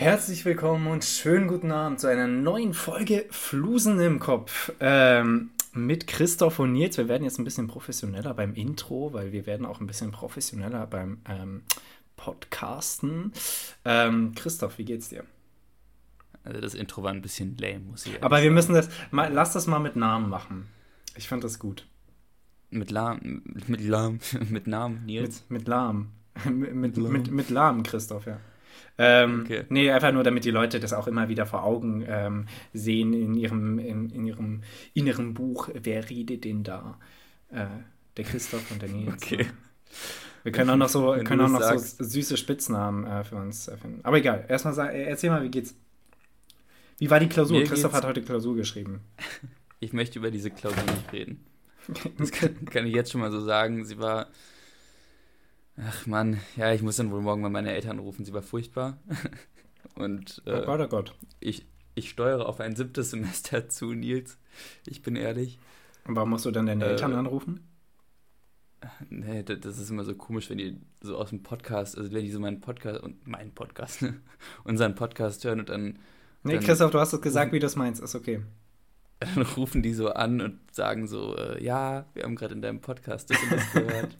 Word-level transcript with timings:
Herzlich 0.00 0.46
willkommen 0.46 0.86
und 0.86 1.04
schönen 1.04 1.46
guten 1.46 1.70
Abend 1.70 2.00
zu 2.00 2.06
einer 2.06 2.26
neuen 2.26 2.72
Folge 2.72 3.26
Flusen 3.28 4.00
im 4.00 4.18
Kopf. 4.18 4.72
Ähm, 4.80 5.50
mit 5.74 6.06
Christoph 6.06 6.58
und 6.58 6.72
Nils. 6.72 6.96
Wir 6.96 7.06
werden 7.06 7.24
jetzt 7.24 7.38
ein 7.38 7.44
bisschen 7.44 7.66
professioneller 7.66 8.32
beim 8.32 8.54
Intro, 8.54 9.12
weil 9.12 9.30
wir 9.32 9.44
werden 9.44 9.66
auch 9.66 9.78
ein 9.78 9.86
bisschen 9.86 10.10
professioneller 10.10 10.86
beim 10.86 11.18
ähm, 11.28 11.64
Podcasten. 12.16 13.34
Ähm, 13.84 14.32
Christoph, 14.34 14.78
wie 14.78 14.86
geht's 14.86 15.10
dir? 15.10 15.24
Also 16.44 16.62
das 16.62 16.72
Intro 16.72 17.02
war 17.02 17.10
ein 17.10 17.20
bisschen 17.20 17.58
lame, 17.58 17.80
muss 17.80 18.06
ich 18.06 18.24
Aber 18.24 18.42
wir 18.42 18.50
müssen 18.50 18.72
das, 18.72 18.88
mal, 19.10 19.30
lass 19.30 19.52
das 19.52 19.66
mal 19.66 19.80
mit 19.80 19.96
Namen 19.96 20.30
machen. 20.30 20.68
Ich 21.14 21.28
fand 21.28 21.44
das 21.44 21.58
gut. 21.58 21.86
Mit 22.70 22.90
Lahm, 22.90 23.42
mit 23.66 23.82
Lahm, 23.82 24.20
mit 24.48 24.66
Namen, 24.66 25.04
Nils? 25.04 25.44
Mit, 25.50 25.60
mit 25.60 25.68
Lahm. 25.68 26.12
mit, 26.50 26.74
mit, 26.74 26.96
mit, 26.96 27.30
mit 27.30 27.50
Lahm, 27.50 27.82
Christoph, 27.82 28.24
ja. 28.24 28.40
Ähm, 28.98 29.42
okay. 29.44 29.64
Nee, 29.68 29.90
einfach 29.90 30.12
nur, 30.12 30.22
damit 30.22 30.44
die 30.44 30.50
Leute 30.50 30.80
das 30.80 30.92
auch 30.92 31.06
immer 31.06 31.28
wieder 31.28 31.46
vor 31.46 31.64
Augen 31.64 32.04
ähm, 32.06 32.46
sehen 32.72 33.12
in 33.12 33.34
ihrem, 33.34 33.78
in, 33.78 34.10
in 34.10 34.26
ihrem 34.26 34.62
inneren 34.94 35.34
Buch. 35.34 35.70
Wer 35.74 36.08
redet 36.10 36.44
denn 36.44 36.62
da? 36.62 36.98
Äh, 37.50 37.66
der 38.16 38.24
Christoph 38.24 38.70
und 38.70 38.82
der 38.82 38.88
Nils. 38.88 39.22
Okay. 39.22 39.46
Wir 40.42 40.52
können 40.52 40.70
auch 40.70 40.76
noch 40.76 40.88
so, 40.88 41.12
können 41.24 41.40
auch 41.42 41.48
noch 41.48 41.62
so 41.62 42.04
süße 42.04 42.36
Spitznamen 42.36 43.06
äh, 43.06 43.24
für 43.24 43.36
uns 43.36 43.70
finden. 43.80 44.00
Aber 44.02 44.18
egal, 44.18 44.44
erstmal 44.48 44.74
sag, 44.74 44.94
erzähl 44.94 45.30
mal, 45.30 45.42
wie 45.42 45.50
geht's? 45.50 45.74
Wie 46.98 47.10
war 47.10 47.20
die 47.20 47.28
Klausur? 47.28 47.58
Mir 47.58 47.66
Christoph 47.66 47.92
hat 47.92 48.04
heute 48.04 48.22
Klausur 48.22 48.54
geschrieben. 48.56 49.00
Ich 49.82 49.94
möchte 49.94 50.18
über 50.18 50.30
diese 50.30 50.50
Klausur 50.50 50.82
nicht 50.82 51.10
reden. 51.10 51.44
Das 52.18 52.30
kann, 52.30 52.66
kann, 52.66 52.86
ich 52.86 52.94
jetzt 52.94 53.10
schon 53.10 53.22
mal 53.22 53.32
so 53.32 53.40
sagen. 53.40 53.86
Sie 53.86 53.98
war. 53.98 54.28
Ach 55.76 56.06
Mann, 56.06 56.40
ja, 56.56 56.72
ich 56.72 56.82
muss 56.82 56.96
dann 56.96 57.10
wohl 57.10 57.20
morgen 57.20 57.42
mal 57.42 57.50
meine 57.50 57.72
Eltern 57.72 57.98
rufen. 57.98 58.24
Sie 58.24 58.32
war 58.32 58.42
furchtbar. 58.42 58.98
Und. 59.94 60.42
Äh, 60.46 60.60
oh 60.60 60.64
Gott, 60.66 60.80
oh 60.80 60.88
Gott. 60.88 61.14
Ich, 61.40 61.66
ich 61.94 62.10
steuere 62.10 62.46
auf 62.46 62.60
ein 62.60 62.76
siebtes 62.76 63.10
Semester 63.10 63.68
zu, 63.68 63.92
Nils. 63.92 64.38
Ich 64.86 65.02
bin 65.02 65.16
ehrlich. 65.16 65.58
Und 66.06 66.16
warum 66.16 66.30
musst 66.30 66.44
du 66.44 66.50
dann 66.50 66.66
deine 66.66 66.84
äh, 66.84 66.88
Eltern 66.90 67.14
anrufen? 67.14 67.66
Nee, 69.10 69.42
das 69.42 69.78
ist 69.78 69.90
immer 69.90 70.04
so 70.04 70.14
komisch, 70.14 70.48
wenn 70.48 70.56
die 70.56 70.80
so 71.02 71.18
aus 71.18 71.30
dem 71.30 71.42
Podcast, 71.42 71.98
also 71.98 72.10
wenn 72.12 72.24
die 72.24 72.30
so 72.30 72.40
meinen 72.40 72.60
Podcast 72.60 73.02
und 73.02 73.26
meinen 73.26 73.52
Podcast, 73.52 74.00
ne, 74.00 74.20
unseren 74.64 74.94
Podcast 74.94 75.44
hören 75.44 75.60
und 75.60 75.68
dann. 75.68 75.98
Nee, 76.42 76.54
dann 76.54 76.64
Christoph, 76.64 76.90
du 76.90 76.98
hast 76.98 77.12
es 77.12 77.20
gesagt, 77.20 77.52
wie 77.52 77.58
du 77.58 77.66
es 77.66 77.76
meinst, 77.76 78.02
ist 78.02 78.14
okay 78.14 78.42
dann 79.20 79.42
rufen 79.42 79.82
die 79.82 79.92
so 79.92 80.10
an 80.10 80.40
und 80.40 80.58
sagen 80.72 81.06
so, 81.06 81.36
äh, 81.36 81.62
ja, 81.62 82.06
wir 82.14 82.24
haben 82.24 82.36
gerade 82.36 82.54
in 82.54 82.62
deinem 82.62 82.80
Podcast 82.80 83.30
das 83.30 83.42
und 83.42 83.52
das 83.52 83.72
gehört. 83.72 84.18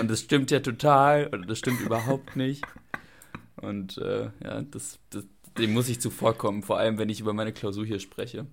Und 0.00 0.10
das 0.10 0.20
stimmt 0.20 0.50
ja 0.50 0.60
total 0.60 1.28
oder 1.28 1.46
das 1.46 1.58
stimmt 1.58 1.80
überhaupt 1.80 2.36
nicht. 2.36 2.64
Und 3.56 3.98
äh, 3.98 4.30
ja, 4.42 4.62
das, 4.62 4.98
das, 5.10 5.24
dem 5.58 5.72
muss 5.72 5.88
ich 5.88 6.00
zuvorkommen, 6.00 6.62
vor 6.62 6.78
allem 6.78 6.98
wenn 6.98 7.08
ich 7.08 7.20
über 7.20 7.32
meine 7.32 7.52
Klausur 7.52 7.84
hier 7.84 8.00
spreche. 8.00 8.46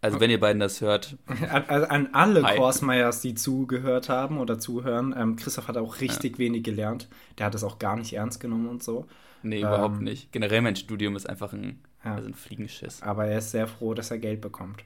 Also 0.00 0.18
wenn 0.18 0.30
ihr 0.30 0.40
beiden 0.40 0.58
das 0.58 0.80
hört. 0.80 1.16
An, 1.48 1.84
an 1.84 2.08
alle 2.12 2.42
Korsmeyers, 2.42 3.20
die 3.20 3.34
zugehört 3.34 4.08
haben 4.08 4.38
oder 4.38 4.58
zuhören, 4.58 5.14
ähm, 5.16 5.36
Christoph 5.36 5.68
hat 5.68 5.76
auch 5.76 6.00
richtig 6.00 6.32
ja. 6.32 6.38
wenig 6.38 6.64
gelernt. 6.64 7.08
Der 7.38 7.46
hat 7.46 7.54
es 7.54 7.62
auch 7.62 7.78
gar 7.78 7.96
nicht 7.96 8.12
ernst 8.12 8.40
genommen 8.40 8.68
und 8.68 8.82
so. 8.82 9.06
Nee, 9.44 9.60
ähm, 9.60 9.68
überhaupt 9.68 10.00
nicht. 10.00 10.32
Generell 10.32 10.60
mein 10.60 10.74
Studium 10.74 11.14
ist 11.14 11.28
einfach 11.28 11.52
ein 11.52 11.78
ja. 12.04 12.14
Also 12.14 12.28
ein 12.28 12.34
Fliegenschiss. 12.34 13.02
Aber 13.02 13.26
er 13.26 13.38
ist 13.38 13.50
sehr 13.50 13.66
froh, 13.66 13.94
dass 13.94 14.10
er 14.10 14.18
Geld 14.18 14.40
bekommt. 14.40 14.84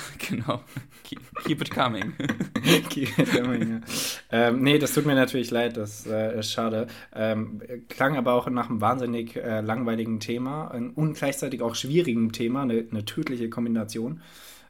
genau. 0.28 0.62
Keep 1.44 1.60
it 1.60 1.70
coming. 1.70 2.14
Keep 2.88 3.18
it 3.18 3.30
coming, 3.32 3.70
ja. 3.70 3.80
ähm, 4.30 4.62
nee, 4.62 4.78
das 4.78 4.92
tut 4.94 5.04
mir 5.04 5.14
natürlich 5.14 5.50
leid, 5.50 5.76
das 5.76 6.06
äh, 6.06 6.38
ist 6.38 6.52
schade. 6.52 6.86
Ähm, 7.14 7.60
klang 7.88 8.16
aber 8.16 8.34
auch 8.34 8.48
nach 8.48 8.70
einem 8.70 8.80
wahnsinnig 8.80 9.36
äh, 9.36 9.60
langweiligen 9.60 10.20
Thema 10.20 10.66
und 10.68 11.14
gleichzeitig 11.14 11.62
auch 11.62 11.74
schwierigen 11.74 12.32
Thema, 12.32 12.62
eine, 12.62 12.86
eine 12.90 13.04
tödliche 13.04 13.50
Kombination. 13.50 14.20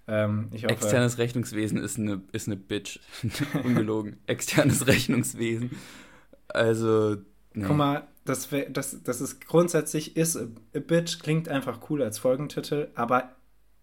Ähm, 0.09 0.49
hoffe, 0.53 0.69
Externes 0.69 1.19
Rechnungswesen 1.19 1.79
ist 1.79 1.99
eine, 1.99 2.23
ist 2.33 2.49
eine 2.49 2.57
Bitch. 2.57 2.99
Ungelogen. 3.65 4.17
Externes 4.27 4.87
Rechnungswesen. 4.87 5.71
Also. 6.49 7.17
Nee. 7.55 7.65
Guck 7.67 7.77
mal, 7.77 8.09
das, 8.25 8.49
das, 8.71 9.03
das 9.03 9.21
ist 9.21 9.47
grundsätzlich 9.47 10.17
ist 10.17 10.37
a 10.37 10.47
bitch 10.79 11.19
klingt 11.21 11.49
einfach 11.49 11.91
cool 11.91 12.03
als 12.03 12.19
Folgentitel, 12.19 12.89
aber 12.95 13.33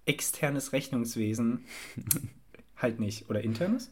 externes 0.09 0.73
Rechnungswesen 0.73 1.65
halt 2.75 2.99
nicht. 2.99 3.29
Oder 3.29 3.41
internes? 3.41 3.91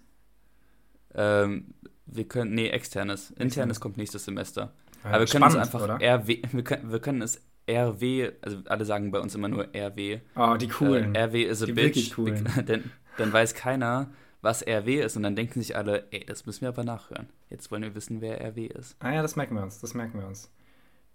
Ähm, 1.13 1.73
wir 2.05 2.27
können, 2.27 2.53
nee, 2.55 2.69
externes. 2.69 3.31
Internes 3.31 3.79
kommt 3.79 3.97
nächstes 3.97 4.25
Semester. 4.25 4.73
Ja, 5.03 5.11
aber 5.11 5.19
wir 5.19 5.27
können 5.27 5.45
es 5.45 5.55
einfach 5.55 5.81
oder? 5.81 5.99
RW, 6.01 6.41
wir 6.51 6.63
können, 6.63 6.91
wir 6.91 6.99
können 6.99 7.21
es 7.21 7.41
RW, 7.69 8.31
also 8.41 8.57
alle 8.65 8.85
sagen 8.85 9.11
bei 9.11 9.19
uns 9.19 9.35
immer 9.35 9.49
nur 9.49 9.67
RW. 9.75 10.19
Oh, 10.35 10.55
die 10.55 10.67
coolen. 10.67 11.15
Äh, 11.15 11.25
RW 11.25 11.43
is 11.43 11.61
a 11.61 11.65
die 11.65 11.73
bitch. 11.73 12.15
Denn, 12.67 12.91
dann 13.17 13.33
weiß 13.33 13.53
keiner, 13.53 14.09
was 14.41 14.65
RW 14.65 15.01
ist 15.01 15.17
und 15.17 15.23
dann 15.23 15.35
denken 15.35 15.61
sich 15.61 15.75
alle, 15.75 16.07
ey, 16.11 16.25
das 16.25 16.45
müssen 16.45 16.61
wir 16.61 16.69
aber 16.69 16.83
nachhören. 16.83 17.27
Jetzt 17.49 17.71
wollen 17.71 17.83
wir 17.83 17.95
wissen, 17.95 18.21
wer 18.21 18.41
RW 18.41 18.67
ist. 18.67 18.95
Ah 18.99 19.13
ja, 19.13 19.21
das 19.21 19.35
merken 19.35 19.55
wir 19.55 19.63
uns, 19.63 19.79
das 19.79 19.93
merken 19.93 20.19
wir 20.19 20.27
uns. 20.27 20.49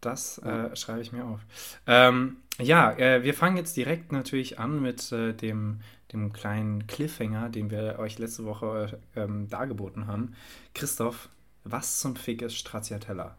Das 0.03 0.39
äh, 0.39 0.75
schreibe 0.75 1.01
ich 1.01 1.13
mir 1.13 1.25
auf. 1.25 1.41
Ähm, 1.87 2.39
ja, 2.59 2.93
äh, 2.99 3.23
wir 3.23 3.35
fangen 3.35 3.57
jetzt 3.57 3.77
direkt 3.77 4.11
natürlich 4.11 4.59
an 4.59 4.83
mit 4.83 5.13
äh, 5.13 5.33
dem, 5.33 5.81
dem 6.13 6.33
kleinen 6.33 6.89
Cliffhanger, 6.89 7.49
den 7.49 7.71
wir 7.71 8.01
euch 8.01 8.19
letzte 8.19 8.45
Woche 8.45 8.99
ähm, 9.15 9.49
dargeboten 9.49 10.09
haben. 10.09 10.35
Christoph, 10.75 11.29
was 11.63 12.01
zum 12.01 12.17
Fick 12.17 12.43
ist 12.43 12.57
Stracciatella? 12.57 13.37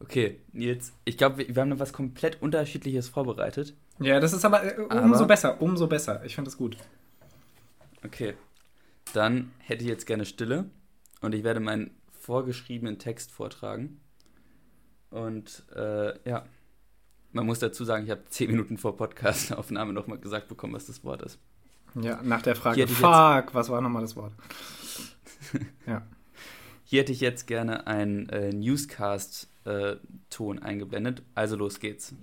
okay, 0.00 0.38
Nils, 0.52 0.92
ich 1.04 1.18
glaube, 1.18 1.38
wir, 1.38 1.54
wir 1.54 1.60
haben 1.60 1.70
noch 1.70 1.80
was 1.80 1.92
komplett 1.92 2.40
Unterschiedliches 2.40 3.08
vorbereitet. 3.08 3.74
Ja, 3.98 4.20
das 4.20 4.32
ist 4.32 4.44
aber, 4.44 4.62
äh, 4.62 4.80
umso 4.82 5.18
aber, 5.18 5.26
besser, 5.26 5.60
umso 5.60 5.88
besser. 5.88 6.24
Ich 6.24 6.36
finde 6.36 6.48
das 6.48 6.56
gut. 6.56 6.76
Okay, 8.04 8.34
dann 9.14 9.50
hätte 9.58 9.82
ich 9.82 9.88
jetzt 9.88 10.06
gerne 10.06 10.26
Stille 10.26 10.66
und 11.22 11.34
ich 11.34 11.42
werde 11.42 11.58
meinen 11.58 11.90
vorgeschriebenen 12.24 12.98
Text 12.98 13.30
vortragen. 13.30 14.00
Und 15.10 15.62
äh, 15.76 16.18
ja, 16.28 16.46
man 17.32 17.44
muss 17.44 17.58
dazu 17.58 17.84
sagen, 17.84 18.04
ich 18.04 18.10
habe 18.10 18.24
zehn 18.30 18.50
Minuten 18.50 18.78
vor 18.78 18.96
Podcastaufnahme 18.96 19.92
nochmal 19.92 20.16
gesagt 20.18 20.48
bekommen, 20.48 20.72
was 20.72 20.86
das 20.86 21.04
Wort 21.04 21.20
ist. 21.22 21.38
Ja, 22.00 22.22
nach 22.22 22.40
der 22.42 22.56
Frage, 22.56 22.88
fuck, 22.88 23.54
was 23.54 23.68
war 23.68 23.82
nochmal 23.82 24.02
das 24.02 24.16
Wort? 24.16 24.32
ja. 25.86 26.02
Hier 26.84 27.02
hätte 27.02 27.12
ich 27.12 27.20
jetzt 27.20 27.46
gerne 27.46 27.86
einen 27.86 28.28
äh, 28.30 28.52
Newscast-Ton 28.52 30.58
äh, 30.58 30.62
eingeblendet. 30.62 31.22
Also 31.34 31.56
los 31.56 31.78
geht's. 31.78 32.14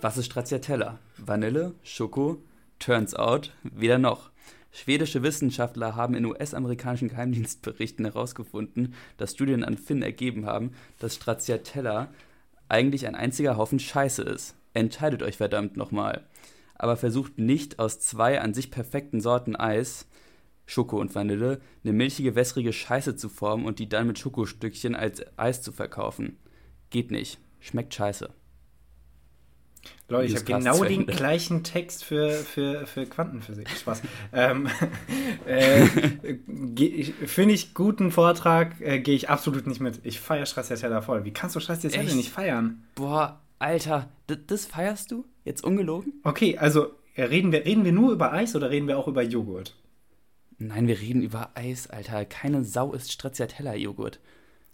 Was 0.00 0.16
ist 0.16 0.26
Stracciatella? 0.26 1.00
Vanille, 1.18 1.74
Schoko, 1.82 2.42
Turns 2.80 3.14
out, 3.14 3.52
weder 3.62 3.98
noch. 3.98 4.30
Schwedische 4.72 5.22
Wissenschaftler 5.22 5.96
haben 5.96 6.14
in 6.14 6.24
US-amerikanischen 6.24 7.08
Geheimdienstberichten 7.08 8.04
herausgefunden, 8.06 8.94
dass 9.18 9.32
Studien 9.32 9.64
an 9.64 9.76
Finn 9.76 10.02
ergeben 10.02 10.46
haben, 10.46 10.72
dass 10.98 11.16
Stracciatella 11.16 12.08
eigentlich 12.68 13.06
ein 13.06 13.14
einziger 13.14 13.56
Haufen 13.56 13.78
Scheiße 13.78 14.22
ist. 14.22 14.54
Entscheidet 14.74 15.22
euch 15.22 15.36
verdammt 15.36 15.76
nochmal. 15.76 16.24
Aber 16.74 16.96
versucht 16.96 17.38
nicht 17.38 17.78
aus 17.78 18.00
zwei 18.00 18.40
an 18.40 18.54
sich 18.54 18.70
perfekten 18.70 19.20
Sorten 19.20 19.56
Eis, 19.56 20.06
Schoko 20.64 20.98
und 21.00 21.14
Vanille, 21.14 21.60
eine 21.84 21.92
milchige, 21.92 22.34
wässrige 22.34 22.72
Scheiße 22.72 23.16
zu 23.16 23.28
formen 23.28 23.66
und 23.66 23.78
die 23.78 23.88
dann 23.88 24.06
mit 24.06 24.18
Schokostückchen 24.18 24.94
als 24.94 25.22
Eis 25.36 25.60
zu 25.60 25.72
verkaufen. 25.72 26.38
Geht 26.88 27.10
nicht. 27.10 27.38
Schmeckt 27.58 27.92
scheiße. 27.92 28.30
Leute, 30.08 30.26
ich 30.26 30.34
habe 30.34 30.44
genau 30.44 30.84
den 30.84 31.06
gleichen 31.06 31.62
Text 31.62 32.04
für, 32.04 32.32
für, 32.32 32.86
für 32.86 33.06
Quantenphysik. 33.06 33.70
Spaß. 33.70 34.02
ähm, 34.32 34.68
äh, 35.46 35.86
Finde 37.26 37.54
ich 37.54 37.74
guten 37.74 38.10
Vortrag, 38.10 38.80
äh, 38.80 38.98
gehe 38.98 39.14
ich 39.14 39.28
absolut 39.28 39.66
nicht 39.66 39.80
mit. 39.80 40.00
Ich 40.02 40.18
feiere 40.20 40.46
Stracciatella 40.46 41.00
voll. 41.02 41.24
Wie 41.24 41.32
kannst 41.32 41.54
du 41.54 41.60
Stracciatella 41.60 42.12
nicht 42.14 42.30
feiern? 42.30 42.82
Boah, 42.96 43.40
Alter, 43.60 44.08
das 44.26 44.66
feierst 44.66 45.12
du? 45.12 45.24
Jetzt 45.44 45.62
ungelogen? 45.62 46.14
Okay, 46.24 46.58
also 46.58 46.88
reden 47.16 47.52
wir, 47.52 47.64
reden 47.64 47.84
wir 47.84 47.92
nur 47.92 48.12
über 48.12 48.32
Eis 48.32 48.56
oder 48.56 48.70
reden 48.70 48.88
wir 48.88 48.98
auch 48.98 49.06
über 49.06 49.22
Joghurt? 49.22 49.76
Nein, 50.58 50.88
wir 50.88 51.00
reden 51.00 51.22
über 51.22 51.50
Eis, 51.54 51.88
Alter. 51.88 52.24
Keine 52.24 52.64
Sau 52.64 52.92
isst 52.92 53.12
Stracciatella-Joghurt. 53.12 54.18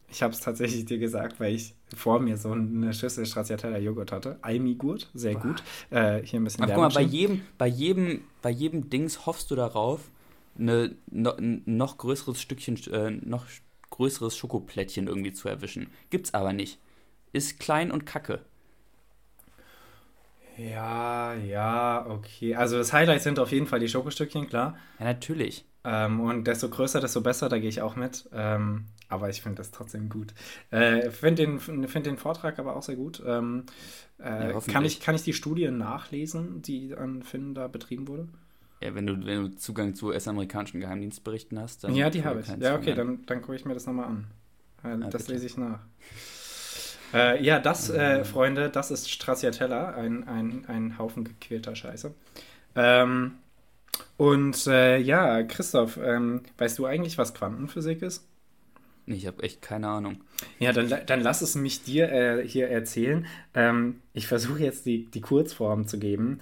Ich 0.08 0.22
habe 0.22 0.32
es 0.32 0.40
tatsächlich 0.40 0.84
dir 0.84 0.98
gesagt, 0.98 1.40
weil 1.40 1.54
ich 1.54 1.74
vor 1.94 2.20
mir 2.20 2.36
so 2.36 2.52
eine 2.52 2.94
Schüssel 2.94 3.26
Stracciatella 3.26 3.78
Joghurt 3.78 4.12
hatte. 4.12 4.38
Almigurt, 4.42 5.10
sehr 5.14 5.34
Boah. 5.34 5.42
gut. 5.42 5.62
Äh, 5.90 6.22
hier 6.22 6.40
ein 6.40 6.44
bisschen 6.44 6.64
Aber 6.64 6.72
guck 6.72 6.82
mal, 6.82 6.90
bei 6.90 7.02
jedem, 7.02 7.42
bei, 7.58 7.66
jedem, 7.66 8.22
bei 8.40 8.50
jedem 8.50 8.88
Dings 8.88 9.26
hoffst 9.26 9.50
du 9.50 9.56
darauf, 9.56 10.00
eine, 10.58 10.94
no, 11.10 11.32
ein 11.32 11.62
noch 11.66 11.98
größeres 11.98 12.40
Stückchen, 12.40 12.76
äh, 12.92 13.10
noch 13.10 13.46
größeres 13.90 14.36
Schokoplättchen 14.36 15.06
irgendwie 15.08 15.32
zu 15.32 15.48
erwischen. 15.48 15.88
Gibt's 16.10 16.34
aber 16.34 16.52
nicht. 16.52 16.78
Ist 17.32 17.58
klein 17.58 17.90
und 17.90 18.06
kacke. 18.06 18.40
Ja, 20.56 21.34
ja, 21.34 22.06
okay. 22.08 22.54
Also 22.54 22.78
das 22.78 22.92
Highlight 22.92 23.22
sind 23.22 23.38
auf 23.38 23.52
jeden 23.52 23.66
Fall 23.66 23.80
die 23.80 23.88
Schokostückchen, 23.88 24.48
klar. 24.48 24.78
Ja, 24.98 25.04
natürlich. 25.04 25.66
Ähm, 25.84 26.20
und 26.20 26.46
desto 26.46 26.68
größer, 26.68 27.00
desto 27.00 27.20
besser, 27.20 27.48
da 27.48 27.58
gehe 27.58 27.68
ich 27.68 27.82
auch 27.82 27.94
mit. 27.94 28.28
Ähm, 28.32 28.86
aber 29.08 29.28
ich 29.28 29.42
finde 29.42 29.56
das 29.56 29.70
trotzdem 29.70 30.08
gut. 30.08 30.34
Äh, 30.70 31.10
finde 31.10 31.46
den, 31.46 31.60
find 31.60 32.06
den 32.06 32.16
Vortrag 32.16 32.58
aber 32.58 32.76
auch 32.76 32.82
sehr 32.82 32.96
gut. 32.96 33.22
Ähm, 33.26 33.64
äh, 34.18 34.52
ja, 34.52 34.60
kann, 34.60 34.84
ich, 34.84 35.00
kann 35.00 35.14
ich 35.14 35.22
die 35.22 35.32
Studien 35.32 35.78
nachlesen, 35.78 36.62
die 36.62 36.94
an 36.94 37.22
Finn 37.22 37.54
da 37.54 37.68
betrieben 37.68 38.08
wurde? 38.08 38.28
Ja, 38.80 38.94
wenn 38.94 39.06
du, 39.06 39.24
wenn 39.24 39.42
du 39.42 39.56
Zugang 39.56 39.94
zu 39.94 40.08
US-amerikanischen 40.08 40.80
Geheimdienstberichten 40.80 41.58
hast, 41.58 41.84
dann. 41.84 41.94
Ja, 41.94 42.10
die 42.10 42.24
habe 42.24 42.40
ich. 42.40 42.48
Ja, 42.58 42.76
okay, 42.76 42.94
dann, 42.94 43.24
dann 43.26 43.40
gucke 43.40 43.56
ich 43.56 43.64
mir 43.64 43.74
das 43.74 43.86
nochmal 43.86 44.06
an. 44.06 44.26
Äh, 44.82 44.98
das 45.10 45.22
bitte. 45.22 45.32
lese 45.32 45.46
ich 45.46 45.56
nach. 45.56 45.80
Äh, 47.14 47.42
ja, 47.42 47.58
das, 47.58 47.88
äh, 47.88 48.24
Freunde, 48.24 48.68
das 48.68 48.90
ist 48.90 49.10
Stracciatella, 49.10 49.94
ein, 49.94 50.26
ein, 50.28 50.64
ein 50.66 50.98
Haufen 50.98 51.24
gequälter 51.24 51.74
Scheiße. 51.74 52.12
Ähm, 52.74 53.34
und 54.16 54.66
äh, 54.66 54.98
ja, 54.98 55.42
Christoph, 55.44 55.98
ähm, 55.98 56.42
weißt 56.58 56.78
du 56.78 56.86
eigentlich, 56.86 57.16
was 57.16 57.32
Quantenphysik 57.32 58.02
ist? 58.02 58.26
Ich 59.08 59.26
habe 59.26 59.44
echt 59.44 59.62
keine 59.62 59.86
Ahnung. 59.86 60.24
Ja, 60.58 60.72
dann, 60.72 60.92
dann 61.06 61.20
lass 61.20 61.40
es 61.40 61.54
mich 61.54 61.84
dir 61.84 62.10
äh, 62.10 62.46
hier 62.46 62.68
erzählen. 62.68 63.26
Ähm, 63.54 64.00
ich 64.12 64.26
versuche 64.26 64.64
jetzt 64.64 64.84
die, 64.84 65.08
die 65.08 65.20
Kurzform 65.20 65.86
zu 65.86 66.00
geben. 66.00 66.40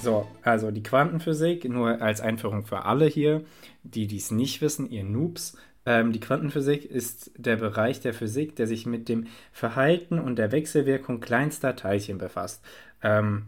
So, 0.00 0.28
also 0.42 0.70
die 0.70 0.84
Quantenphysik, 0.84 1.68
nur 1.68 2.00
als 2.00 2.20
Einführung 2.20 2.64
für 2.64 2.84
alle 2.84 3.06
hier, 3.06 3.44
die 3.82 4.06
dies 4.06 4.30
nicht 4.30 4.60
wissen, 4.60 4.88
ihr 4.88 5.02
Noobs. 5.02 5.58
Ähm, 5.84 6.12
die 6.12 6.20
Quantenphysik 6.20 6.84
ist 6.84 7.32
der 7.36 7.56
Bereich 7.56 7.98
der 7.98 8.14
Physik, 8.14 8.54
der 8.54 8.68
sich 8.68 8.86
mit 8.86 9.08
dem 9.08 9.26
Verhalten 9.50 10.20
und 10.20 10.36
der 10.36 10.52
Wechselwirkung 10.52 11.18
kleinster 11.18 11.74
Teilchen 11.74 12.18
befasst. 12.18 12.64
Ähm, 13.02 13.46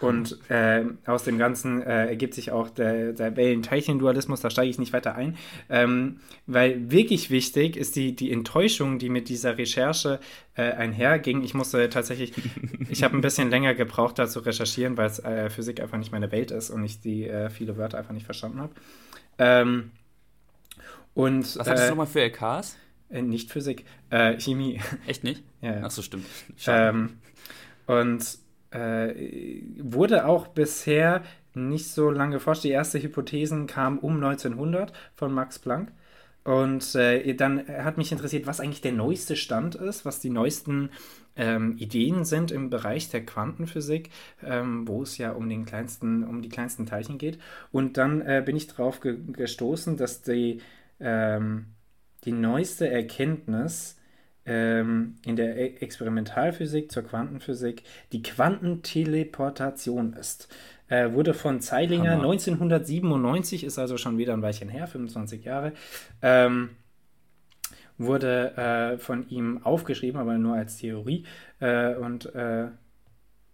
und 0.00 0.38
äh, 0.48 0.84
aus 1.06 1.24
dem 1.24 1.38
Ganzen 1.38 1.82
äh, 1.82 2.06
ergibt 2.06 2.34
sich 2.34 2.52
auch 2.52 2.70
der, 2.70 3.12
der 3.12 3.36
Wellen-Teilchen-Dualismus, 3.36 4.40
da 4.40 4.48
steige 4.48 4.70
ich 4.70 4.78
nicht 4.78 4.92
weiter 4.92 5.16
ein. 5.16 5.36
Ähm, 5.68 6.20
weil 6.46 6.90
wirklich 6.90 7.30
wichtig 7.30 7.76
ist 7.76 7.96
die, 7.96 8.14
die 8.14 8.30
Enttäuschung, 8.30 8.98
die 8.98 9.08
mit 9.08 9.28
dieser 9.28 9.58
Recherche 9.58 10.20
äh, 10.54 10.72
einherging. 10.72 11.42
Ich 11.42 11.54
musste 11.54 11.88
tatsächlich, 11.88 12.32
ich 12.88 13.02
habe 13.02 13.16
ein 13.16 13.20
bisschen 13.20 13.50
länger 13.50 13.74
gebraucht, 13.74 14.18
da 14.18 14.28
zu 14.28 14.40
recherchieren, 14.40 14.96
weil 14.96 15.10
äh, 15.24 15.50
Physik 15.50 15.80
einfach 15.80 15.98
nicht 15.98 16.12
meine 16.12 16.30
Welt 16.30 16.52
ist 16.52 16.70
und 16.70 16.84
ich 16.84 17.00
die 17.00 17.26
äh, 17.26 17.50
viele 17.50 17.76
Wörter 17.76 17.98
einfach 17.98 18.14
nicht 18.14 18.26
verstanden 18.26 18.60
habe. 18.60 18.74
Ähm, 19.38 19.90
und, 21.14 21.42
Was 21.58 21.66
hattest 21.66 21.84
du 21.84 21.86
äh, 21.86 21.90
nochmal 21.90 22.06
für 22.06 22.20
LKs? 22.20 22.76
nicht 23.10 23.50
Physik, 23.50 23.86
Chemie. 24.10 24.80
Echt 25.06 25.24
nicht? 25.24 25.42
ja. 25.62 25.80
Ach 25.82 25.90
so, 25.90 26.02
stimmt. 26.02 26.26
Ähm, 26.66 27.16
und 27.86 28.38
äh, 28.70 29.62
wurde 29.78 30.26
auch 30.26 30.48
bisher 30.48 31.22
nicht 31.54 31.88
so 31.88 32.10
lange 32.10 32.34
geforscht. 32.34 32.64
Die 32.64 32.70
erste 32.70 33.02
Hypothesen 33.02 33.66
kam 33.66 33.98
um 33.98 34.16
1900 34.16 34.92
von 35.14 35.32
Max 35.32 35.58
Planck. 35.58 35.92
Und 36.44 36.94
äh, 36.94 37.34
dann 37.34 37.68
hat 37.68 37.98
mich 37.98 38.10
interessiert, 38.10 38.46
was 38.46 38.60
eigentlich 38.60 38.80
der 38.80 38.92
neueste 38.92 39.36
Stand 39.36 39.74
ist, 39.74 40.06
was 40.06 40.20
die 40.20 40.30
neuesten 40.30 40.90
ähm, 41.36 41.76
Ideen 41.78 42.24
sind 42.24 42.50
im 42.50 42.70
Bereich 42.70 43.10
der 43.10 43.24
Quantenphysik, 43.24 44.10
ähm, 44.42 44.88
wo 44.88 45.02
es 45.02 45.18
ja 45.18 45.32
um 45.32 45.48
den 45.48 45.66
kleinsten, 45.66 46.24
um 46.24 46.40
die 46.40 46.48
kleinsten 46.48 46.86
Teilchen 46.86 47.18
geht. 47.18 47.38
Und 47.70 47.96
dann 47.98 48.22
äh, 48.22 48.42
bin 48.44 48.56
ich 48.56 48.66
darauf 48.66 49.00
ge 49.00 49.18
gestoßen, 49.30 49.96
dass 49.96 50.22
die, 50.22 50.62
ähm, 51.00 51.66
die 52.24 52.32
neueste 52.32 52.88
Erkenntnis 52.88 53.97
ähm, 54.48 55.16
in 55.24 55.36
der 55.36 55.56
e 55.56 55.76
Experimentalphysik 55.80 56.90
zur 56.90 57.04
Quantenphysik 57.04 57.82
die 58.12 58.22
Quantenteleportation 58.22 60.14
ist. 60.14 60.48
Äh, 60.88 61.12
wurde 61.12 61.34
von 61.34 61.60
Zeilinger 61.60 62.12
Hammer. 62.12 62.30
1997, 62.30 63.64
ist 63.64 63.78
also 63.78 63.98
schon 63.98 64.16
wieder 64.16 64.32
ein 64.32 64.42
Weilchen 64.42 64.70
her, 64.70 64.86
25 64.86 65.44
Jahre, 65.44 65.72
ähm, 66.22 66.70
wurde 67.98 68.56
äh, 68.56 68.98
von 68.98 69.28
ihm 69.28 69.62
aufgeschrieben, 69.64 70.18
aber 70.18 70.38
nur 70.38 70.54
als 70.56 70.78
Theorie. 70.78 71.24
Äh, 71.60 71.94
und 71.94 72.34
äh, 72.34 72.68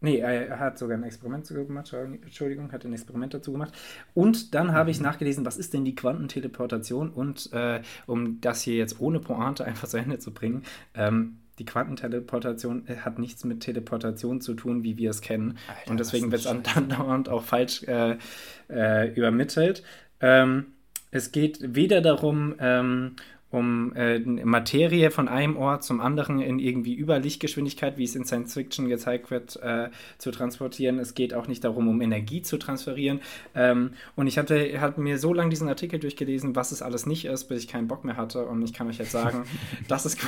Nee, 0.04 0.18
er 0.18 0.58
hat 0.58 0.78
sogar 0.78 0.98
ein 0.98 1.02
Experiment 1.02 1.44
dazu 1.44 1.66
gemacht, 1.66 1.90
Entschuldigung, 1.94 2.70
hat 2.72 2.84
ein 2.84 2.92
Experiment 2.92 3.32
dazu 3.32 3.52
gemacht. 3.52 3.72
Und 4.12 4.54
dann 4.54 4.72
habe 4.72 4.90
ich 4.90 4.98
mhm. 4.98 5.04
nachgelesen, 5.04 5.46
was 5.46 5.56
ist 5.56 5.72
denn 5.72 5.86
die 5.86 5.94
Quantenteleportation? 5.94 7.08
Und 7.08 7.50
äh, 7.54 7.80
um 8.04 8.38
das 8.42 8.60
hier 8.60 8.74
jetzt 8.74 9.00
ohne 9.00 9.18
Pointe 9.18 9.64
einfach 9.64 9.88
zu 9.88 9.96
Ende 9.96 10.18
zu 10.18 10.34
bringen, 10.34 10.64
ähm, 10.94 11.38
die 11.58 11.64
Quantenteleportation 11.64 12.86
äh, 12.86 12.96
hat 12.96 13.18
nichts 13.18 13.44
mit 13.44 13.60
Teleportation 13.60 14.42
zu 14.42 14.52
tun, 14.52 14.82
wie 14.82 14.98
wir 14.98 15.08
es 15.08 15.22
kennen. 15.22 15.56
Alter, 15.68 15.90
und 15.90 15.98
deswegen 15.98 16.30
wird 16.30 16.42
es 16.42 16.46
andauernd 16.46 17.30
auch 17.30 17.42
falsch 17.42 17.84
äh, 17.84 18.18
äh, 18.68 19.10
übermittelt. 19.14 19.84
Ähm, 20.20 20.66
es 21.12 21.32
geht 21.32 21.60
weder 21.62 22.02
darum, 22.02 22.56
ähm, 22.58 23.16
um 23.54 23.94
äh, 23.94 24.18
Materie 24.18 25.10
von 25.10 25.28
einem 25.28 25.56
Ort 25.56 25.84
zum 25.84 26.00
anderen 26.00 26.40
in 26.40 26.58
irgendwie 26.58 26.94
Überlichtgeschwindigkeit, 26.98 27.96
wie 27.96 28.04
es 28.04 28.16
in 28.16 28.24
Science 28.24 28.54
Fiction 28.54 28.88
gezeigt 28.88 29.30
wird, 29.30 29.56
äh, 29.62 29.90
zu 30.18 30.32
transportieren. 30.32 30.98
Es 30.98 31.14
geht 31.14 31.34
auch 31.34 31.46
nicht 31.46 31.62
darum, 31.62 31.88
um 31.88 32.00
Energie 32.00 32.42
zu 32.42 32.58
transferieren. 32.58 33.20
Ähm, 33.54 33.90
und 34.16 34.26
ich 34.26 34.38
hatte, 34.38 34.80
hatte 34.80 35.00
mir 35.00 35.18
so 35.18 35.32
lange 35.32 35.50
diesen 35.50 35.68
Artikel 35.68 36.00
durchgelesen, 36.00 36.56
was 36.56 36.72
es 36.72 36.82
alles 36.82 37.06
nicht 37.06 37.26
ist, 37.26 37.44
bis 37.44 37.62
ich 37.62 37.68
keinen 37.68 37.86
Bock 37.86 38.04
mehr 38.04 38.16
hatte. 38.16 38.44
Und 38.44 38.62
ich 38.62 38.72
kann 38.72 38.88
euch 38.88 38.98
jetzt 38.98 39.12
sagen, 39.12 39.44
das, 39.88 40.04
ist, 40.04 40.18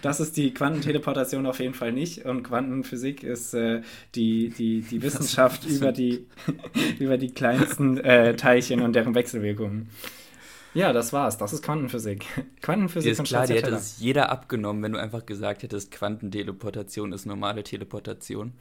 das 0.00 0.20
ist 0.20 0.36
die 0.36 0.54
Quantenteleportation 0.54 1.46
auf 1.46 1.58
jeden 1.58 1.74
Fall 1.74 1.92
nicht. 1.92 2.24
Und 2.26 2.44
Quantenphysik 2.44 3.24
ist 3.24 3.54
äh, 3.54 3.82
die, 4.14 4.50
die, 4.50 4.82
die 4.82 5.02
Wissenschaft 5.02 5.66
über 5.66 5.90
die, 5.90 6.26
über 7.00 7.18
die 7.18 7.30
kleinsten 7.32 7.98
äh, 7.98 8.36
Teilchen 8.36 8.82
und 8.82 8.94
deren 8.94 9.16
Wechselwirkungen. 9.16 9.88
Ja, 10.78 10.92
das 10.92 11.12
war's. 11.12 11.36
Das 11.38 11.52
ist 11.52 11.64
Quantenphysik. 11.64 12.24
Quantenphysik 12.62 13.10
ist 13.10 13.24
klar, 13.24 13.48
die 13.48 13.54
hätte 13.54 13.70
es 13.70 13.98
jeder 13.98 14.30
abgenommen, 14.30 14.80
wenn 14.84 14.92
du 14.92 15.00
einfach 15.00 15.26
gesagt 15.26 15.64
hättest, 15.64 15.90
Quantenteleportation 15.90 17.12
ist 17.12 17.26
normale 17.26 17.64
Teleportation. 17.64 18.52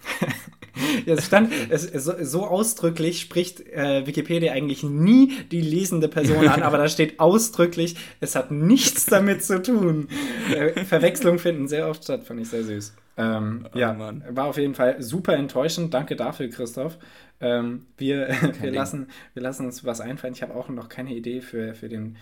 ja, 1.05 1.13
es 1.13 1.27
stand, 1.27 1.51
es, 1.69 1.83
so, 1.83 2.13
so, 2.19 2.47
ausdrücklich 2.47 3.21
spricht 3.21 3.61
äh, 3.67 4.07
Wikipedia 4.07 4.53
eigentlich 4.53 4.81
nie 4.81 5.31
die 5.51 5.61
lesende 5.61 6.07
Person 6.07 6.47
an, 6.47 6.63
aber 6.63 6.79
da 6.79 6.89
steht 6.89 7.19
ausdrücklich, 7.19 7.95
es 8.19 8.35
hat 8.35 8.49
nichts 8.49 9.05
damit 9.05 9.43
zu 9.43 9.61
tun. 9.61 10.07
Äh, 10.51 10.85
Verwechslungen 10.85 11.37
finden 11.37 11.67
sehr 11.67 11.87
oft 11.87 12.03
statt, 12.03 12.23
fand 12.23 12.41
ich 12.41 12.49
sehr 12.49 12.63
süß. 12.63 12.95
Ähm, 13.19 13.67
oh, 13.73 13.77
ja, 13.77 13.93
Mann. 13.93 14.23
war 14.29 14.45
auf 14.45 14.57
jeden 14.57 14.75
Fall 14.75 15.01
super 15.01 15.33
enttäuschend. 15.33 15.93
Danke 15.93 16.15
dafür, 16.15 16.49
Christoph. 16.49 16.97
Ähm, 17.39 17.87
wir, 17.97 18.29
wir, 18.61 18.71
lassen, 18.71 19.07
wir 19.33 19.43
lassen 19.43 19.65
uns 19.65 19.83
was 19.83 20.01
einfallen. 20.01 20.33
Ich 20.33 20.41
habe 20.41 20.55
auch 20.55 20.69
noch 20.69 20.89
keine 20.89 21.13
Idee 21.13 21.41
für, 21.41 21.75
für, 21.75 21.89
den, 21.89 22.17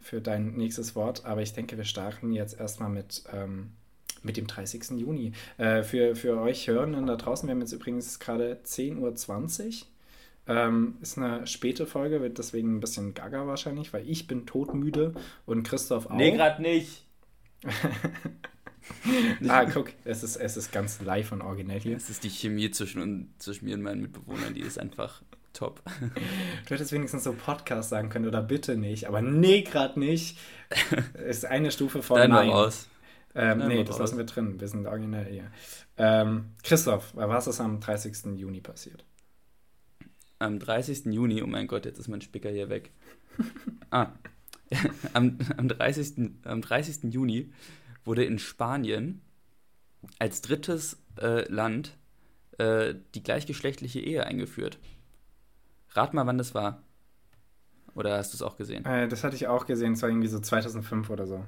für 0.00 0.20
dein 0.20 0.54
nächstes 0.54 0.94
Wort, 0.94 1.24
aber 1.24 1.42
ich 1.42 1.52
denke, 1.52 1.76
wir 1.76 1.84
starten 1.84 2.32
jetzt 2.32 2.58
erstmal 2.58 2.90
mit, 2.90 3.24
ähm, 3.32 3.72
mit 4.22 4.36
dem 4.36 4.46
30. 4.46 4.90
Juni. 4.98 5.32
Äh, 5.58 5.82
für, 5.82 6.16
für 6.16 6.40
euch 6.40 6.68
Hörenden 6.68 7.06
da 7.06 7.16
draußen, 7.16 7.48
wir 7.48 7.54
haben 7.54 7.60
jetzt 7.60 7.72
übrigens 7.72 8.18
gerade 8.18 8.60
10.20 8.64 9.66
Uhr. 9.66 9.86
Ähm, 10.48 10.98
ist 11.00 11.18
eine 11.18 11.44
späte 11.46 11.86
Folge, 11.86 12.20
wird 12.20 12.38
deswegen 12.38 12.76
ein 12.76 12.80
bisschen 12.80 13.14
gaga 13.14 13.48
wahrscheinlich, 13.48 13.92
weil 13.92 14.08
ich 14.08 14.28
bin 14.28 14.46
todmüde 14.46 15.14
und 15.44 15.64
Christoph 15.64 16.06
auch. 16.06 16.14
Nee, 16.14 16.30
gerade 16.30 16.62
nicht. 16.62 17.04
ah, 19.48 19.64
guck, 19.64 19.92
es 20.04 20.22
ist, 20.22 20.36
es 20.36 20.56
ist 20.56 20.72
ganz 20.72 21.00
live 21.00 21.32
und 21.32 21.42
originell 21.42 21.80
hier. 21.80 21.96
Es 21.96 22.10
ist 22.10 22.24
die 22.24 22.30
Chemie 22.30 22.70
zwischen, 22.70 23.32
zwischen 23.38 23.64
mir 23.66 23.74
und 23.74 23.82
meinen 23.82 24.02
Mitbewohnern, 24.02 24.54
die 24.54 24.60
ist 24.60 24.78
einfach 24.78 25.22
top. 25.52 25.82
Du 26.66 26.70
hättest 26.70 26.92
wenigstens 26.92 27.24
so 27.24 27.32
Podcast 27.32 27.90
sagen 27.90 28.08
können 28.08 28.26
oder 28.26 28.42
bitte 28.42 28.76
nicht, 28.76 29.06
aber 29.06 29.22
nee, 29.22 29.62
gerade 29.62 29.98
nicht. 29.98 30.38
Ist 31.26 31.46
eine 31.46 31.70
Stufe 31.70 32.02
von 32.02 32.18
Dein 32.18 32.30
Nein. 32.30 32.50
Raus. 32.50 32.88
Ähm, 33.34 33.66
nee, 33.68 33.84
das 33.84 33.94
raus. 33.94 34.00
lassen 34.00 34.18
wir 34.18 34.24
drin. 34.24 34.60
Wir 34.60 34.68
sind 34.68 34.86
originell 34.86 35.26
hier. 35.26 35.50
Ähm, 35.96 36.46
Christoph, 36.62 37.14
was 37.14 37.46
ist 37.46 37.60
am 37.60 37.80
30. 37.80 38.36
Juni 38.36 38.60
passiert? 38.60 39.04
Am 40.38 40.58
30. 40.58 41.06
Juni, 41.06 41.42
oh 41.42 41.46
mein 41.46 41.66
Gott, 41.66 41.86
jetzt 41.86 41.98
ist 41.98 42.08
mein 42.08 42.20
Spicker 42.20 42.50
hier 42.50 42.68
weg. 42.68 42.90
ah, 43.90 44.08
am, 45.12 45.38
am, 45.56 45.68
30., 45.68 46.30
am 46.44 46.60
30. 46.60 47.12
Juni 47.14 47.52
wurde 48.06 48.24
in 48.24 48.38
Spanien 48.38 49.20
als 50.18 50.40
drittes 50.40 50.98
äh, 51.20 51.50
Land 51.50 51.96
äh, 52.58 52.94
die 53.14 53.22
gleichgeschlechtliche 53.22 54.00
Ehe 54.00 54.24
eingeführt. 54.24 54.78
Rat 55.90 56.14
mal, 56.14 56.26
wann 56.26 56.38
das 56.38 56.54
war. 56.54 56.82
Oder 57.94 58.18
hast 58.18 58.32
du 58.32 58.36
es 58.36 58.42
auch 58.42 58.56
gesehen? 58.56 58.84
Äh, 58.84 59.08
das 59.08 59.24
hatte 59.24 59.36
ich 59.36 59.48
auch 59.48 59.66
gesehen. 59.66 59.94
Es 59.94 60.02
war 60.02 60.10
irgendwie 60.10 60.28
so 60.28 60.38
2005 60.38 61.10
oder 61.10 61.26
so. 61.26 61.44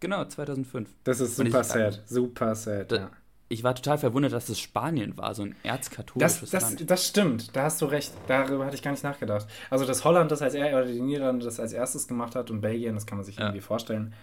Genau, 0.00 0.24
2005. 0.24 0.88
Das 1.04 1.20
ist 1.20 1.36
super 1.36 1.60
ich, 1.60 1.66
sad. 1.66 2.02
Super 2.06 2.54
sad, 2.54 2.92
da, 2.92 2.96
ja. 2.96 3.10
Ich 3.48 3.62
war 3.62 3.74
total 3.74 3.98
verwundert, 3.98 4.32
dass 4.32 4.48
es 4.48 4.58
Spanien 4.58 5.16
war, 5.16 5.32
so 5.34 5.42
ein 5.42 5.54
erzkatholisches 5.62 6.40
das, 6.40 6.50
das, 6.50 6.62
Land. 6.62 6.90
Das 6.90 7.06
stimmt, 7.06 7.56
da 7.56 7.62
hast 7.64 7.80
du 7.80 7.86
recht. 7.86 8.12
Darüber 8.26 8.66
hatte 8.66 8.74
ich 8.74 8.82
gar 8.82 8.90
nicht 8.90 9.04
nachgedacht. 9.04 9.46
Also, 9.70 9.84
dass 9.84 10.04
Holland 10.04 10.32
das 10.32 10.42
als 10.42 10.54
er 10.54 10.76
oder 10.76 10.86
die 10.86 11.00
Niederlande 11.00 11.44
das 11.44 11.60
als 11.60 11.72
erstes 11.72 12.08
gemacht 12.08 12.34
hat 12.34 12.50
und 12.50 12.60
Belgien, 12.60 12.94
das 12.94 13.06
kann 13.06 13.18
man 13.18 13.24
sich 13.24 13.36
ja. 13.36 13.44
irgendwie 13.44 13.60
vorstellen. 13.60 14.14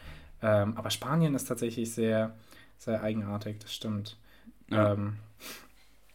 Ähm, 0.44 0.78
aber 0.78 0.90
Spanien 0.90 1.34
ist 1.36 1.46
tatsächlich 1.46 1.94
sehr, 1.94 2.36
sehr 2.78 3.02
eigenartig, 3.02 3.60
das 3.60 3.74
stimmt. 3.74 4.18
Ja. 4.70 4.94
Ähm, 4.94 5.16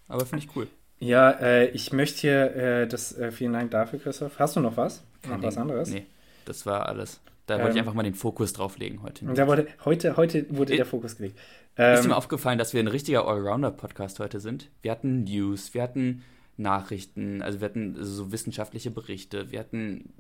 aber 0.07 0.27
finde 0.27 0.45
ich 0.45 0.57
cool. 0.57 0.69
Ja, 1.01 1.31
äh, 1.31 1.69
ich 1.71 1.93
möchte 1.93 2.21
hier 2.21 2.57
äh, 2.57 2.89
das, 2.89 3.17
äh, 3.17 3.31
vielen 3.31 3.53
Dank 3.53 3.71
dafür, 3.71 3.99
Christoph. 3.99 4.39
Hast 4.39 4.57
du 4.57 4.61
noch 4.61 4.77
was? 4.77 5.03
Noch 5.29 5.43
was 5.43 5.57
anderes? 5.57 5.91
Nee, 5.91 6.07
das 6.45 6.67
war 6.67 6.87
alles. 6.87 7.21
Da 7.47 7.57
wollte 7.57 7.71
ich 7.71 7.77
ähm, 7.77 7.81
einfach 7.81 7.95
mal 7.95 8.03
den 8.03 8.15
Fokus 8.15 8.53
drauflegen 8.53 9.03
heute. 9.03 9.25
Da 9.25 9.47
wurde, 9.47 9.67
heute, 9.85 10.17
heute 10.17 10.47
wurde 10.51 10.77
der 10.77 10.85
Fokus 10.85 11.17
gelegt. 11.17 11.39
Ähm, 11.79 11.95
ist 11.95 12.05
dir 12.05 12.17
aufgefallen, 12.17 12.59
dass 12.59 12.75
wir 12.75 12.81
ein 12.81 12.89
richtiger 12.89 13.27
Allrounder-Podcast 13.27 14.21
heute 14.21 14.41
sind? 14.41 14.69
Wir 14.83 14.91
hatten 14.91 15.25
News, 15.25 15.73
wir 15.73 15.83
hatten 15.83 16.25
Nachrichten, 16.59 17.41
also 17.41 17.61
wir 17.61 17.69
hatten 17.69 17.97
so 18.01 18.33
wissenschaftliche 18.33 18.91
Berichte, 18.91 19.51
wir 19.51 19.61
hatten 19.61 20.13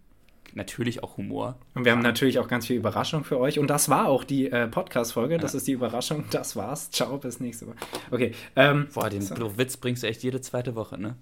natürlich 0.54 1.02
auch 1.02 1.16
Humor. 1.16 1.58
Und 1.74 1.84
wir 1.84 1.92
haben 1.92 2.02
natürlich 2.02 2.38
auch 2.38 2.48
ganz 2.48 2.66
viel 2.66 2.76
Überraschung 2.76 3.24
für 3.24 3.38
euch. 3.38 3.58
Und 3.58 3.68
das 3.68 3.88
war 3.88 4.08
auch 4.08 4.24
die 4.24 4.50
äh, 4.50 4.68
Podcast-Folge. 4.68 5.34
Ja. 5.34 5.40
Das 5.40 5.54
ist 5.54 5.66
die 5.66 5.72
Überraschung. 5.72 6.24
Das 6.30 6.56
war's. 6.56 6.90
Ciao, 6.90 7.18
bis 7.18 7.40
nächste 7.40 7.66
Woche. 7.66 7.76
Okay. 8.10 8.32
Ähm, 8.56 8.88
Boah, 8.92 9.10
den 9.10 9.22
so. 9.22 9.58
Witz 9.58 9.76
bringst 9.76 10.02
du 10.02 10.06
echt 10.06 10.22
jede 10.22 10.40
zweite 10.40 10.74
Woche, 10.74 10.98
ne? 10.98 11.16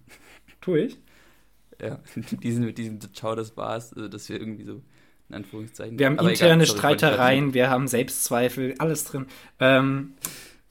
Tu 0.60 0.76
ich? 0.76 0.98
Ja, 1.80 1.98
diesen 2.42 2.64
mit 2.64 2.78
diesem 2.78 3.00
Ciao, 3.14 3.34
das 3.34 3.56
war's, 3.56 3.92
also, 3.92 4.08
dass 4.08 4.28
wir 4.28 4.40
irgendwie 4.40 4.64
so 4.64 4.82
in 5.28 5.34
Anführungszeichen. 5.34 5.98
Wir 5.98 6.06
haben 6.06 6.18
Aber 6.18 6.30
interne 6.30 6.62
egal, 6.62 6.76
Streitereien, 6.76 7.54
wir 7.54 7.70
haben 7.70 7.88
Selbstzweifel, 7.88 8.74
alles 8.78 9.04
drin. 9.04 9.26
Ähm, 9.60 10.14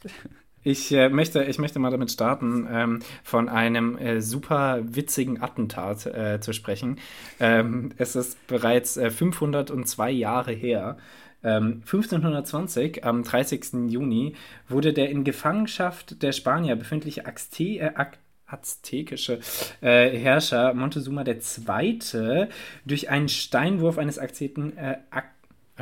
ich, 0.66 0.92
äh, 0.92 1.10
möchte, 1.10 1.44
ich 1.44 1.60
möchte 1.60 1.80
mal 1.80 1.92
damit 1.92 2.12
starten, 2.12 2.68
ähm, 2.70 3.00
von 3.24 3.48
einem 3.48 3.98
äh, 3.98 4.20
super 4.20 4.82
witzigen 4.84 5.42
Attentat 5.42 6.06
äh, 6.08 6.40
zu 6.42 6.52
sprechen. 6.52 6.98
Ähm, 7.40 7.92
es 7.98 8.16
ist 8.16 8.46
bereits 8.48 9.00
502 9.00 10.10
äh, 10.10 10.14
Jahre 10.14 10.52
her. 10.52 10.98
1520, 11.44 12.98
ähm, 12.98 13.04
am 13.04 13.24
30. 13.24 13.92
Juni, 13.92 14.34
wurde 14.68 14.94
der 14.94 15.12
in 15.12 15.24
Gefangenschaft 15.24 16.24
der 16.24 16.32
Spanier 16.32 16.76
befindliche 16.76 17.28
Azte 17.28 17.78
äh, 17.78 17.92
aztekische 18.48 19.40
äh, 19.82 20.18
Herrscher 20.18 20.74
Montezuma 20.74 21.24
II. 21.24 22.48
durch 22.86 23.10
einen 23.10 23.30
Steinwurf 23.30 24.00
eines 24.00 24.18
Azteken, 24.18 24.76
äh, 24.78 24.98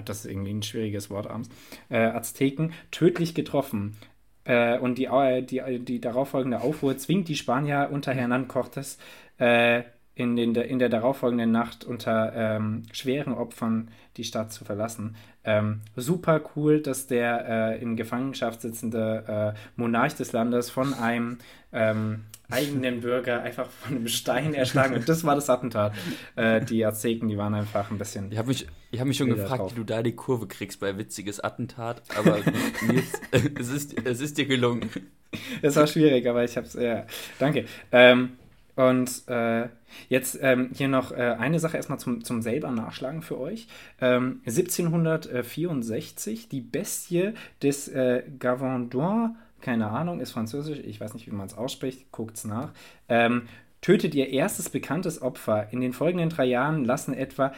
das 0.03 0.19
ist 0.19 0.25
irgendwie 0.25 0.53
ein 0.53 0.63
schwieriges 0.63 1.09
Wort 1.09 1.27
abends, 1.27 1.49
äh, 1.89 1.97
Azteken 1.97 2.73
tödlich 2.91 3.33
getroffen. 3.33 3.95
Äh, 4.45 4.77
und 4.79 4.97
die, 4.97 5.09
die, 5.49 5.79
die 5.79 6.01
darauffolgende 6.01 6.61
Aufruhr 6.61 6.97
zwingt 6.97 7.27
die 7.27 7.35
Spanier 7.35 7.89
unter 7.91 8.11
Hernán 8.11 8.47
Cortés 8.47 8.97
äh, 9.37 9.83
in, 10.15 10.35
den, 10.35 10.53
in 10.55 10.79
der 10.79 10.89
darauffolgenden 10.89 11.51
Nacht 11.51 11.85
unter 11.85 12.33
ähm, 12.35 12.83
schweren 12.91 13.33
Opfern 13.33 13.89
die 14.17 14.23
Stadt 14.23 14.51
zu 14.51 14.63
verlassen. 14.63 15.15
Ähm, 15.43 15.81
super 15.95 16.41
cool, 16.55 16.81
dass 16.81 17.07
der 17.07 17.45
äh, 17.47 17.81
in 17.81 17.95
Gefangenschaft 17.95 18.61
sitzende 18.61 19.53
äh, 19.55 19.59
Monarch 19.75 20.15
des 20.15 20.31
Landes 20.31 20.69
von 20.69 20.93
einem 20.93 21.39
ähm, 21.71 22.25
eigenen 22.51 23.01
Bürger 23.01 23.41
einfach 23.41 23.69
von 23.69 23.97
einem 23.97 24.07
Stein 24.07 24.53
erschlagen. 24.53 24.93
Und 24.93 25.09
das 25.09 25.23
war 25.23 25.35
das 25.35 25.49
Attentat. 25.49 25.93
Äh, 26.35 26.63
die 26.63 26.85
Azteken, 26.85 27.27
die 27.27 27.37
waren 27.37 27.55
einfach 27.55 27.89
ein 27.89 27.97
bisschen. 27.97 28.31
Ich 28.31 28.37
habe 28.37 28.49
mich, 28.49 28.67
hab 28.95 29.07
mich 29.07 29.17
schon 29.17 29.29
gefragt, 29.29 29.61
drauf. 29.61 29.71
wie 29.71 29.75
du 29.77 29.83
da 29.83 30.03
die 30.03 30.15
Kurve 30.15 30.47
kriegst 30.47 30.79
bei 30.79 30.97
witziges 30.97 31.39
Attentat, 31.39 32.03
aber 32.15 32.37
jetzt, 32.93 33.21
es, 33.31 33.69
ist, 33.69 34.05
es 34.05 34.21
ist 34.21 34.37
dir 34.37 34.45
gelungen. 34.45 34.89
Es 35.63 35.75
war 35.75 35.87
schwierig, 35.87 36.27
aber 36.27 36.43
ich 36.43 36.55
habe 36.55 36.67
es, 36.67 36.75
ja. 36.75 37.05
Danke. 37.39 37.65
Ähm, 37.91 38.33
und 38.75 39.27
äh, 39.27 39.67
jetzt 40.09 40.39
ähm, 40.41 40.71
hier 40.73 40.87
noch 40.87 41.11
äh, 41.11 41.35
eine 41.39 41.59
Sache 41.59 41.77
erstmal 41.77 41.99
zum, 41.99 42.23
zum 42.23 42.41
selber 42.41 42.71
Nachschlagen 42.71 43.21
für 43.21 43.39
euch. 43.39 43.67
Ähm, 44.01 44.41
1764, 44.45 46.49
die 46.49 46.61
Bestie 46.61 47.33
des 47.61 47.87
äh, 47.87 48.23
Gavandouin 48.39 49.35
keine 49.63 49.89
Ahnung, 49.89 50.19
ist 50.19 50.31
französisch, 50.31 50.79
ich 50.79 50.99
weiß 50.99 51.13
nicht, 51.13 51.25
wie 51.25 51.31
man 51.31 51.47
es 51.47 51.57
ausspricht, 51.57 52.11
guckt 52.11 52.35
es 52.35 52.43
nach, 52.43 52.73
ähm, 53.07 53.43
tötet 53.81 54.13
ihr 54.13 54.29
erstes 54.29 54.69
bekanntes 54.69 55.21
Opfer. 55.21 55.71
In 55.71 55.81
den 55.81 55.93
folgenden 55.93 56.29
drei 56.29 56.45
Jahren 56.45 56.85
lassen 56.85 57.13
etwa 57.13 57.53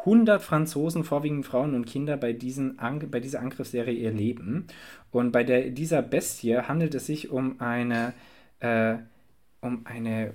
100 0.00 0.42
Franzosen, 0.42 1.04
vorwiegend 1.04 1.46
Frauen 1.46 1.74
und 1.74 1.86
Kinder, 1.86 2.16
bei, 2.16 2.32
diesen 2.32 2.78
An 2.78 2.98
bei 3.10 3.20
dieser 3.20 3.40
Angriffsserie 3.40 3.94
ihr 3.94 4.12
Leben. 4.12 4.66
Und 5.10 5.32
bei 5.32 5.44
der, 5.44 5.70
dieser 5.70 6.02
Bestie 6.02 6.58
handelt 6.58 6.94
es 6.94 7.06
sich 7.06 7.30
um 7.30 7.60
eine, 7.60 8.12
äh, 8.60 8.96
um 9.60 9.86
eine 9.86 10.34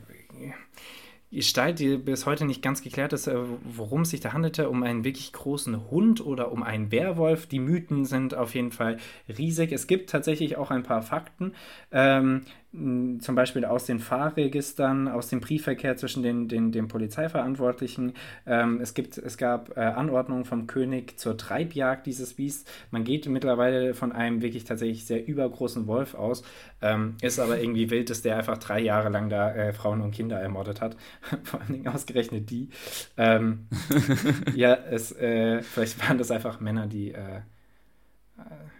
Gestalt, 1.32 1.78
die 1.78 1.98
bis 1.98 2.26
heute 2.26 2.46
nicht 2.46 2.64
ganz 2.64 2.82
geklärt 2.82 3.14
ist, 3.14 3.28
äh, 3.28 3.38
worum 3.64 4.02
es 4.02 4.10
sich 4.10 4.20
da 4.20 4.34
handelte, 4.34 4.68
um 4.70 4.82
einen 4.82 5.04
wirklich 5.04 5.32
großen 5.32 5.90
Hund 5.92 6.26
oder 6.26 6.52
um 6.52 6.64
einen 6.64 6.92
Werwolf. 6.92 7.46
Die 7.46 7.60
Mythen 7.60 8.06
sind 8.06 8.34
auf 8.34 8.56
jeden 8.56 8.72
Fall 8.72 8.98
riesig. 9.38 9.72
Es 9.72 9.86
gibt 9.86 10.10
tatsächlich 10.10 10.58
auch 10.58 10.72
ein 10.72 10.84
paar 10.84 11.04
Fakten. 11.04 11.54
Ähm, 11.92 12.42
zum 12.72 13.34
Beispiel 13.34 13.66
aus 13.66 13.86
den 13.86 14.00
Fahrregistern, 14.00 15.08
aus 15.08 15.28
dem 15.28 15.40
Briefverkehr 15.40 15.98
zwischen 15.98 16.22
den, 16.22 16.48
den, 16.48 16.72
den 16.72 16.88
Polizeiverantwortlichen. 16.88 18.14
Ähm, 18.46 18.80
es, 18.80 18.94
gibt, 18.94 19.18
es 19.18 19.38
gab 19.38 19.76
äh, 19.76 19.80
Anordnungen 19.80 20.46
vom 20.46 20.68
König 20.68 21.20
zur 21.20 21.36
Treibjagd 21.36 22.06
dieses 22.06 22.36
Biest. 22.36 22.70
Man 22.92 23.04
geht 23.06 23.28
mittlerweile 23.28 23.96
von 23.96 24.12
einem 24.12 24.44
wirklich 24.44 24.66
tatsächlich 24.66 25.08
sehr 25.08 25.28
übergroßen 25.28 25.88
Wolf 25.88 26.14
aus. 26.14 26.44
Ähm, 26.80 27.16
ist 27.24 27.40
aber 27.40 27.60
irgendwie 27.60 27.90
wild, 27.90 28.12
dass 28.12 28.22
der 28.22 28.38
einfach 28.38 28.60
drei 28.60 28.82
Jahre 28.82 29.10
lang 29.10 29.30
da 29.30 29.52
äh, 29.52 29.74
Frauen 29.74 30.02
und 30.02 30.12
Kinder 30.12 30.40
ermordet 30.40 30.80
hat. 30.80 30.96
Vor 31.44 31.62
allen 31.62 31.74
Dingen 31.74 31.88
ausgerechnet 31.88 32.52
die. 32.52 32.70
Ähm, 33.18 33.66
ja, 34.56 34.76
es, 34.76 35.12
äh, 35.14 35.64
vielleicht 35.64 36.08
waren 36.08 36.20
das 36.20 36.30
einfach 36.30 36.60
Männer, 36.60 36.86
die 36.86 37.14
äh, 37.14 37.42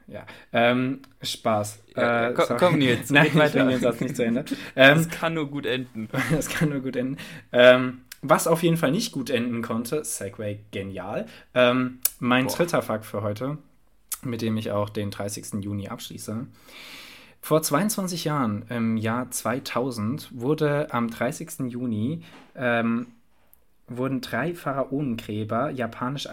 ja, 0.08 0.26
ähm, 0.54 1.02
Spaß. 1.22 1.84
Ja, 1.96 2.30
äh, 2.30 2.34
komm, 2.34 2.58
komm 2.58 2.78
Nils, 2.80 3.10
nein, 3.12 3.28
ich 3.28 3.52
den 3.52 3.80
Satz 3.80 4.02
nicht 4.02 4.16
zu 4.16 4.26
Ende. 4.26 4.46
Ähm, 4.76 4.98
das 4.98 5.10
kann 5.10 5.34
nur 5.34 5.50
gut 5.50 5.66
enden. 5.66 6.10
das 6.32 6.50
kann 6.50 6.70
nur 6.70 6.80
gut 6.80 6.96
enden. 6.96 7.18
Ähm, 7.52 8.02
was 8.22 8.48
auf 8.48 8.64
jeden 8.64 8.78
Fall 8.78 8.92
nicht 8.92 9.12
gut 9.12 9.30
enden 9.30 9.62
konnte, 9.62 10.04
Segway 10.04 10.60
genial. 10.72 11.26
Ähm, 11.54 12.00
mein 12.20 12.48
Boah. 12.48 12.56
dritter 12.56 12.82
Fakt 12.82 13.06
für 13.06 13.22
heute, 13.22 13.58
mit 14.24 14.42
dem 14.42 14.58
ich 14.58 14.72
auch 14.72 14.90
den 14.90 15.12
30. 15.12 15.64
Juni 15.64 15.88
abschließe. 15.88 16.48
Vor 17.42 17.62
22 17.62 18.26
Jahren, 18.26 18.66
im 18.70 18.98
Jahr 18.98 19.32
2000, 19.32 20.30
wurde 20.34 20.94
am 20.94 21.10
30. 21.10 21.72
Juni 21.72 22.24
ähm, 22.56 23.08
wurden 23.88 24.22
drei 24.22 24.54
Pharaonengräber 24.54 25.70
japanisch 25.72 26.28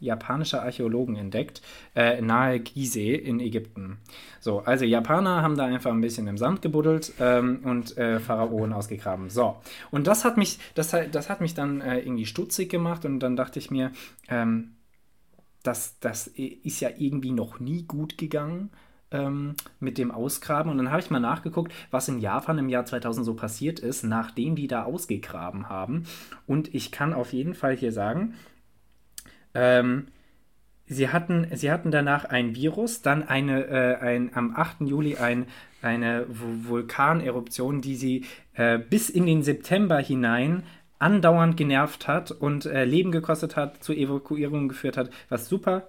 japanische 0.00 0.62
Archäologen 0.62 1.16
entdeckt, 1.16 1.62
äh, 1.94 2.20
nahe 2.20 2.60
Gizeh 2.60 3.14
in 3.14 3.38
Ägypten. 3.38 3.98
So, 4.40 4.60
also 4.60 4.84
Japaner 4.84 5.42
haben 5.42 5.56
da 5.56 5.66
einfach 5.66 5.92
ein 5.92 6.00
bisschen 6.00 6.26
im 6.26 6.38
Sand 6.38 6.62
gebuddelt 6.62 7.12
ähm, 7.20 7.60
und 7.62 7.96
äh, 7.96 8.18
Pharaonen 8.18 8.72
ausgegraben. 8.72 9.30
So, 9.30 9.56
und 9.90 10.06
das 10.06 10.24
hat 10.24 10.36
mich, 10.36 10.58
das, 10.74 10.94
das 11.12 11.28
hat 11.28 11.40
mich 11.40 11.54
dann 11.54 11.80
äh, 11.80 12.00
irgendwie 12.00 12.26
stutzig 12.26 12.70
gemacht 12.70 13.04
und 13.04 13.20
dann 13.20 13.36
dachte 13.36 13.58
ich 13.58 13.70
mir, 13.70 13.92
ähm, 14.28 14.72
das, 15.62 15.98
das 16.00 16.26
ist 16.26 16.80
ja 16.80 16.90
irgendwie 16.96 17.32
noch 17.32 17.60
nie 17.60 17.82
gut 17.82 18.18
gegangen. 18.18 18.70
Ähm, 19.12 19.56
mit 19.80 19.98
dem 19.98 20.12
Ausgraben. 20.12 20.70
Und 20.70 20.78
dann 20.78 20.92
habe 20.92 21.00
ich 21.00 21.10
mal 21.10 21.18
nachgeguckt, 21.18 21.72
was 21.90 22.06
in 22.06 22.20
Japan 22.20 22.58
im 22.58 22.68
Jahr 22.68 22.84
2000 22.86 23.26
so 23.26 23.34
passiert 23.34 23.80
ist, 23.80 24.04
nachdem 24.04 24.54
die 24.54 24.68
da 24.68 24.84
ausgegraben 24.84 25.68
haben. 25.68 26.04
Und 26.46 26.72
ich 26.76 26.92
kann 26.92 27.12
auf 27.12 27.32
jeden 27.32 27.54
Fall 27.54 27.76
hier 27.76 27.90
sagen, 27.90 28.34
ähm, 29.54 30.08
sie, 30.86 31.08
hatten, 31.08 31.46
sie 31.52 31.70
hatten 31.70 31.90
danach 31.90 32.24
ein 32.24 32.54
Virus, 32.54 33.02
dann 33.02 33.26
eine, 33.26 33.66
äh, 33.66 33.96
ein, 33.96 34.30
am 34.34 34.54
8. 34.54 34.82
Juli 34.82 35.16
ein, 35.16 35.46
eine 35.82 36.26
Vulkaneruption, 36.28 37.80
die 37.80 37.96
sie 37.96 38.24
äh, 38.54 38.78
bis 38.78 39.08
in 39.10 39.26
den 39.26 39.42
September 39.42 39.98
hinein 39.98 40.64
andauernd 40.98 41.56
genervt 41.56 42.08
hat 42.08 42.30
und 42.30 42.66
äh, 42.66 42.84
Leben 42.84 43.10
gekostet 43.10 43.56
hat, 43.56 43.82
zu 43.82 43.94
Evakuierungen 43.94 44.68
geführt 44.68 44.98
hat, 44.98 45.10
was 45.30 45.48
super 45.48 45.88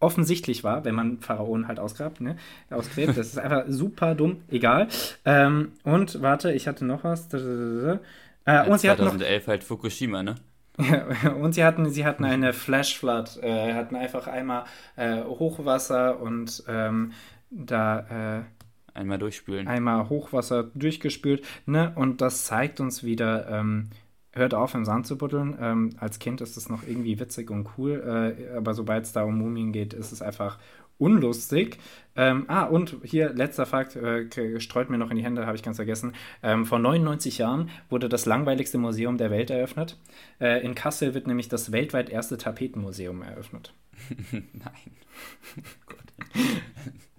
offensichtlich 0.00 0.64
war, 0.64 0.84
wenn 0.84 0.94
man 0.94 1.18
Pharaonen 1.18 1.68
halt 1.68 1.80
ausgrabt, 1.80 2.20
ne? 2.20 2.36
Ausgräbt. 2.70 3.16
Das 3.16 3.28
ist 3.28 3.38
einfach 3.38 3.64
super 3.68 4.14
dumm, 4.14 4.42
egal. 4.48 4.88
Ähm, 5.24 5.72
und 5.82 6.22
warte, 6.22 6.52
ich 6.52 6.68
hatte 6.68 6.84
noch 6.84 7.04
was. 7.04 7.32
Äh, 7.34 7.38
und 7.38 8.78
sie 8.78 8.86
2011 8.86 8.88
hatten 8.88 9.04
noch, 9.04 9.46
halt 9.48 9.64
Fukushima, 9.64 10.22
ne? 10.22 10.36
und 11.40 11.54
sie 11.54 11.64
hatten, 11.64 11.90
sie 11.90 12.04
hatten 12.06 12.24
eine 12.24 12.52
Flash 12.52 12.98
Flood, 12.98 13.38
äh, 13.42 13.74
hatten 13.74 13.96
einfach 13.96 14.26
einmal 14.26 14.64
äh, 14.96 15.22
Hochwasser 15.22 16.20
und 16.20 16.62
ähm, 16.68 17.12
da 17.50 18.44
äh, 18.44 18.98
einmal 18.98 19.18
durchspülen. 19.18 19.66
Einmal 19.66 20.08
Hochwasser 20.08 20.64
durchgespült, 20.74 21.44
ne? 21.66 21.92
Und 21.94 22.20
das 22.20 22.44
zeigt 22.44 22.80
uns 22.80 23.02
wieder, 23.02 23.48
ähm, 23.48 23.90
hört 24.32 24.54
auf, 24.54 24.74
im 24.74 24.84
Sand 24.84 25.06
zu 25.06 25.18
buddeln. 25.18 25.56
Ähm, 25.60 25.90
als 25.98 26.18
Kind 26.18 26.40
ist 26.40 26.56
es 26.56 26.68
noch 26.68 26.82
irgendwie 26.86 27.18
witzig 27.18 27.50
und 27.50 27.68
cool, 27.76 28.36
äh, 28.50 28.56
aber 28.56 28.74
sobald 28.74 29.04
es 29.04 29.12
da 29.12 29.22
um 29.22 29.38
Mumien 29.38 29.72
geht, 29.72 29.94
ist 29.94 30.12
es 30.12 30.22
einfach 30.22 30.58
unlustig. 30.98 31.78
Ähm, 32.16 32.46
ah, 32.48 32.64
und 32.64 32.96
hier 33.04 33.32
letzter 33.32 33.64
Fakt, 33.64 33.94
äh, 33.94 34.60
streut 34.60 34.90
mir 34.90 34.98
noch 34.98 35.10
in 35.10 35.16
die 35.16 35.22
Hände, 35.22 35.46
habe 35.46 35.56
ich 35.56 35.62
ganz 35.62 35.76
vergessen. 35.76 36.14
Ähm, 36.42 36.66
vor 36.66 36.80
99 36.80 37.38
Jahren 37.38 37.70
wurde 37.88 38.08
das 38.08 38.26
langweiligste 38.26 38.76
Museum 38.76 39.18
der 39.18 39.30
Welt 39.30 39.50
eröffnet. 39.50 39.96
Äh, 40.40 40.64
in 40.64 40.74
Kassel 40.74 41.14
wird 41.14 41.28
nämlich 41.28 41.48
das 41.48 41.70
weltweit 41.70 42.10
erste 42.10 42.36
Tapetenmuseum 42.36 43.22
eröffnet. 43.22 43.72
Nein. 44.32 44.42
oh 45.90 45.94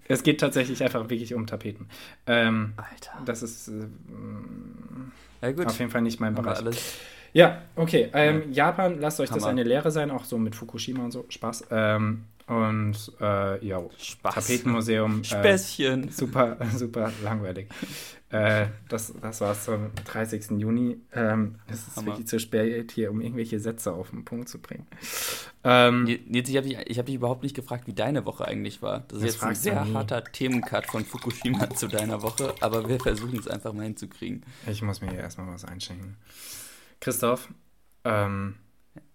es 0.08 0.22
geht 0.22 0.40
tatsächlich 0.40 0.82
einfach 0.82 1.08
wirklich 1.08 1.34
um 1.34 1.46
Tapeten. 1.46 1.88
Ähm, 2.26 2.74
Alter. 2.76 3.22
Das 3.24 3.42
ist 3.42 3.68
äh, 3.68 3.86
ja, 5.40 5.64
auf 5.64 5.78
jeden 5.78 5.90
Fall 5.90 6.02
nicht 6.02 6.20
mein 6.20 6.34
Bereich. 6.34 6.58
Ja, 7.32 7.62
okay. 7.76 8.10
Ähm, 8.12 8.42
ja. 8.50 8.66
Japan, 8.66 8.98
lasst 9.00 9.20
euch 9.20 9.30
Hammer. 9.30 9.40
das 9.40 9.48
eine 9.48 9.62
Lehre 9.62 9.90
sein, 9.90 10.10
auch 10.10 10.24
so 10.24 10.36
mit 10.36 10.56
Fukushima 10.56 11.04
und 11.04 11.12
so. 11.12 11.24
Spaß. 11.28 11.68
Ähm, 11.70 12.24
und 12.50 13.12
äh, 13.20 13.64
ja, 13.64 13.80
Spaß. 13.96 14.34
Tapetenmuseum. 14.34 15.20
Äh, 15.20 15.24
Späßchen. 15.24 16.08
Äh, 16.08 16.10
super, 16.10 16.56
super 16.76 17.12
langweilig. 17.22 17.68
äh, 18.30 18.66
das, 18.88 19.14
das 19.22 19.40
war's 19.40 19.66
zum 19.66 19.92
30. 20.04 20.58
Juni. 20.58 20.98
Ähm, 21.12 21.60
es 21.68 21.86
ist 21.86 21.96
Hammer. 21.96 22.08
wirklich 22.08 22.26
zu 22.26 22.40
spät 22.40 22.90
hier, 22.90 23.12
um 23.12 23.20
irgendwelche 23.20 23.60
Sätze 23.60 23.92
auf 23.92 24.10
den 24.10 24.24
Punkt 24.24 24.48
zu 24.48 24.58
bringen. 24.58 24.84
Ähm, 25.62 26.08
Jetzt, 26.28 26.48
ich 26.48 26.56
habe 26.56 26.68
dich, 26.68 26.76
hab 26.98 27.06
dich 27.06 27.14
überhaupt 27.14 27.44
nicht 27.44 27.54
gefragt, 27.54 27.86
wie 27.86 27.92
deine 27.92 28.26
Woche 28.26 28.48
eigentlich 28.48 28.82
war. 28.82 29.04
Das 29.06 29.18
ist 29.18 29.24
jetzt 29.24 29.44
ein 29.44 29.54
sehr 29.54 29.94
harter 29.94 30.24
Themencut 30.24 30.86
von 30.86 31.04
Fukushima 31.04 31.70
zu 31.70 31.86
deiner 31.86 32.20
Woche, 32.20 32.52
aber 32.60 32.88
wir 32.88 32.98
versuchen 32.98 33.38
es 33.38 33.46
einfach 33.46 33.72
mal 33.72 33.84
hinzukriegen. 33.84 34.42
Ich 34.66 34.82
muss 34.82 35.00
mir 35.00 35.10
hier 35.10 35.20
erstmal 35.20 35.46
was 35.54 35.64
einschenken. 35.64 36.16
Christoph, 36.98 37.48
ähm, 38.04 38.56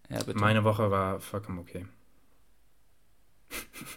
ja, 0.10 0.20
meine 0.36 0.64
Woche 0.64 0.90
war 0.90 1.20
vollkommen 1.20 1.60
okay. 1.60 1.86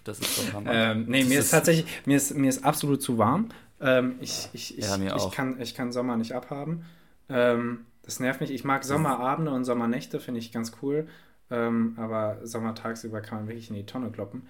Das 0.05 0.19
ist 0.21 0.39
doch 0.39 0.53
Hammer. 0.55 0.71
ähm, 0.73 1.07
nee, 1.09 1.21
das 1.21 1.29
mir 1.29 1.39
ist, 1.39 1.45
ist 1.47 1.51
tatsächlich, 1.51 1.87
mir 2.07 2.17
ist, 2.17 2.35
mir 2.35 2.49
ist 2.49 2.65
absolut 2.65 3.03
zu 3.03 3.19
warm. 3.19 3.49
Ähm, 3.81 4.17
ich, 4.21 4.49
ich, 4.53 4.79
ich, 4.79 4.85
ja, 4.85 4.97
mir 4.99 5.07
ich, 5.07 5.13
auch. 5.13 5.33
Kann, 5.33 5.61
ich 5.61 5.75
kann 5.75 5.93
Sommer 5.93 6.17
nicht 6.17 6.33
abhaben. 6.33 6.85
Ähm, 7.29 7.87
das 8.03 8.21
nervt 8.21 8.41
mich. 8.41 8.51
Ich 8.51 8.65
mag 8.65 8.85
Sommerabende 8.85 9.53
und 9.53 9.65
Sommernächte, 9.65 10.21
finde 10.21 10.41
ich 10.41 10.53
ganz 10.53 10.73
cool. 10.83 11.09
Ähm, 11.51 11.95
aber 11.97 12.39
sommertagsüber 12.43 13.21
kann 13.21 13.39
man 13.39 13.49
wirklich 13.49 13.71
in 13.71 13.77
die 13.77 13.87
Tonne 13.87 14.11
kloppen. 14.11 14.47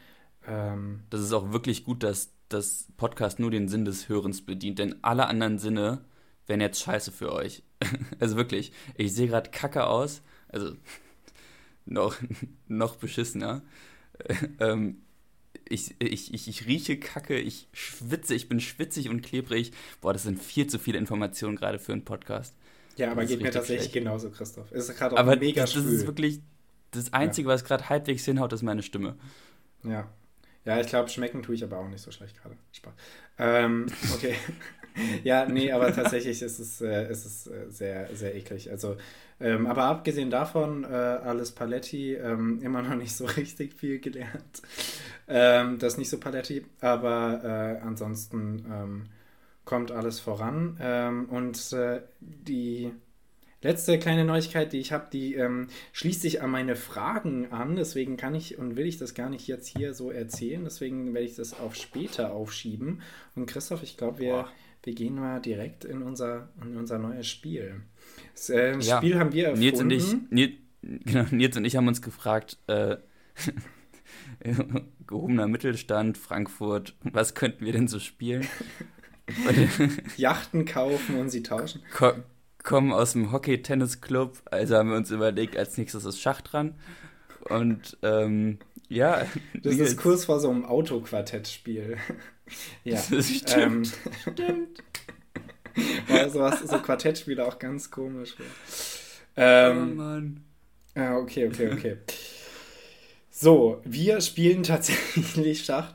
Ähm, 0.47 1.01
das 1.11 1.21
ist 1.21 1.33
auch 1.33 1.53
wirklich 1.53 1.85
gut, 1.85 2.03
dass 2.03 2.33
das 2.49 2.89
Podcast 2.97 3.39
nur 3.39 3.51
den 3.51 3.69
Sinn 3.69 3.85
des 3.85 4.09
Hörens 4.09 4.45
bedient, 4.45 4.79
denn 4.79 4.97
alle 5.03 5.27
anderen 5.27 5.59
Sinne 5.59 6.05
wären 6.47 6.61
jetzt 6.61 6.81
scheiße 6.81 7.13
für 7.13 7.33
euch. 7.33 7.63
also 8.21 8.37
wirklich, 8.37 8.73
ich 8.97 9.15
sehe 9.15 9.29
gerade 9.29 9.51
kacke 9.51 9.87
aus. 9.87 10.23
Also 10.49 10.73
noch, 11.85 12.17
noch 12.67 12.97
beschissener. 12.97 13.63
ähm, 14.61 15.03
ich, 15.69 15.95
ich, 15.99 16.33
ich, 16.33 16.49
ich 16.49 16.67
rieche 16.67 16.99
Kacke, 16.99 17.39
ich 17.39 17.69
schwitze, 17.73 18.35
ich 18.35 18.49
bin 18.49 18.61
schwitzig 18.61 19.09
und 19.09 19.23
klebrig. 19.23 19.73
Boah, 20.01 20.13
das 20.13 20.23
sind 20.23 20.43
viel 20.43 20.67
zu 20.67 20.79
viele 20.79 20.99
Informationen 20.99 21.57
gerade 21.57 21.79
für 21.79 21.93
einen 21.93 22.05
Podcast. 22.05 22.55
Ja, 22.97 23.13
aber 23.13 23.25
geht 23.25 23.41
mir 23.41 23.51
tatsächlich 23.51 23.91
schlecht. 23.91 23.93
genauso, 23.93 24.31
Christoph. 24.31 24.73
Es 24.73 24.89
ist 24.89 24.99
gerade 24.99 25.15
auch 25.15 25.21
aber 25.21 25.37
mega 25.37 25.63
das, 25.63 25.75
das 25.75 25.85
ist 25.85 26.07
wirklich 26.07 26.41
das 26.91 27.13
Einzige, 27.13 27.49
ja. 27.49 27.55
was 27.55 27.65
gerade 27.65 27.89
halbwegs 27.89 28.25
hinhaut, 28.25 28.53
ist 28.53 28.63
meine 28.63 28.83
Stimme. 28.83 29.17
Ja. 29.85 30.09
Ja, 30.65 30.81
ich 30.81 30.89
glaube, 30.89 31.09
schmecken 31.09 31.43
tue 31.43 31.55
ich 31.55 31.65
aber 31.65 31.79
auch 31.79 31.89
nicht 31.89 32.03
so 32.03 32.11
schlecht 32.11 32.43
gerade. 32.43 32.57
Spaß. 32.73 32.93
Ähm, 33.39 33.87
okay. 34.15 34.35
ja, 35.25 35.47
nee, 35.47 35.71
aber 35.73 35.95
tatsächlich 35.95 36.43
ist 36.43 36.59
es, 36.59 36.81
äh, 36.81 37.11
ist 37.11 37.25
es 37.25 37.47
äh, 37.47 37.71
sehr, 37.71 38.15
sehr 38.15 38.35
eklig. 38.35 38.71
Also, 38.71 38.97
ähm, 39.41 39.67
aber 39.67 39.85
abgesehen 39.85 40.31
davon, 40.31 40.85
äh, 40.85 40.89
alles 40.89 41.53
Paletti, 41.53 42.15
ähm, 42.15 42.61
immer 42.63 42.83
noch 42.83 42.97
nicht 42.97 43.15
so 43.15 43.25
richtig 43.37 43.75
viel 43.75 44.01
gelernt. 44.01 44.63
Ähm, 45.29 45.79
das 45.79 45.95
ist 45.95 45.99
nicht 45.99 46.11
so 46.11 46.19
Paletti, 46.19 46.65
aber 46.81 47.41
äh, 47.45 47.87
ansonsten 47.87 48.65
ähm, 48.71 49.07
kommt 49.65 49.93
alles 49.93 50.19
voran. 50.19 50.77
Ähm, 50.81 51.27
und 51.27 51.73
äh, 51.73 52.01
die 52.21 52.91
letzte 53.63 53.99
kleine 53.99 54.25
Neuigkeit, 54.25 54.73
die 54.73 54.79
ich 54.79 54.93
habe, 54.93 55.07
die 55.13 55.35
ähm, 55.35 55.69
schließt 55.93 56.23
sich 56.23 56.43
an 56.43 56.51
meine 56.51 56.75
Fragen 56.75 57.53
an. 57.53 57.77
Deswegen 57.77 58.17
kann 58.17 58.35
ich 58.35 58.59
und 58.59 58.77
will 58.77 58.87
ich 58.87 58.99
das 58.99 59.15
gar 59.15 59.29
nicht 59.29 59.47
jetzt 59.47 59.69
hier 59.69 59.95
so 59.95 60.11
erzählen. 60.11 60.65
Deswegen 60.65 61.15
werde 61.15 61.27
ich 61.27 61.37
das 61.37 61.61
auf 61.61 61.77
später 61.77 62.33
aufschieben. 62.33 63.03
Und 63.37 63.47
Christoph, 63.47 63.85
ich 63.85 63.97
glaube, 63.97 64.19
wir. 64.19 64.33
Boah 64.33 64.49
wir 64.89 64.95
gehen 64.95 65.17
mal 65.17 65.39
direkt 65.39 65.85
in 65.85 66.03
unser, 66.03 66.49
in 66.63 66.79
unser 66.79 66.99
neues 66.99 67.27
Spiel. 67.27 67.83
Das 68.33 68.49
äh, 68.49 68.79
ja. 68.79 68.97
Spiel 68.97 69.19
haben 69.19 69.35
wir 69.35 69.49
erfunden. 69.49 69.61
Nils 69.61 69.81
und 69.81 69.91
ich, 69.91 70.17
Nils, 70.31 70.53
genau, 70.81 71.27
Nils 71.31 71.57
und 71.59 71.65
ich 71.67 71.77
haben 71.77 71.89
uns 71.89 72.01
gefragt, 72.01 72.57
äh, 72.69 72.97
gehobener 75.07 75.47
Mittelstand, 75.47 76.17
Frankfurt, 76.17 76.95
was 77.03 77.35
könnten 77.35 77.67
wir 77.67 77.73
denn 77.73 77.87
so 77.87 77.99
spielen? 77.99 78.47
Yachten 80.17 80.65
kaufen 80.65 81.19
und 81.19 81.29
sie 81.29 81.43
tauschen. 81.43 81.83
Ko 81.95 82.13
kommen 82.63 82.91
aus 82.91 83.13
dem 83.13 83.31
Hockey-Tennis-Club, 83.31 84.39
also 84.51 84.77
haben 84.77 84.89
wir 84.89 84.97
uns 84.97 85.11
überlegt, 85.11 85.57
als 85.57 85.77
nächstes 85.77 86.07
ist 86.07 86.21
Schach 86.21 86.41
dran. 86.41 86.77
Und 87.51 87.99
ähm, 88.03 88.59
ja. 88.89 89.27
Das 89.63 89.77
ist 89.77 89.99
kurz 89.99 90.25
vor 90.25 90.41
so 90.41 90.51
einem 90.51 90.65
Autoquartettspiel. 90.65 91.99
Ja. 92.85 93.03
Das 93.11 93.29
stimmt. 93.29 93.55
Ähm, 93.57 93.85
stimmt. 94.23 94.83
Weil 96.09 96.31
sowas, 96.31 96.61
so 96.61 96.79
Quartettspiele 96.79 97.47
auch 97.47 97.59
ganz 97.59 97.91
komisch. 97.91 98.35
Ähm, 99.37 99.93
oh 99.93 99.95
Mann. 99.95 100.45
Ja, 100.97 101.17
okay, 101.17 101.47
okay, 101.47 101.71
okay. 101.73 101.97
So, 103.31 103.81
wir 103.85 104.21
spielen 104.21 104.65
tatsächlich 104.65 105.65
Schach. 105.65 105.93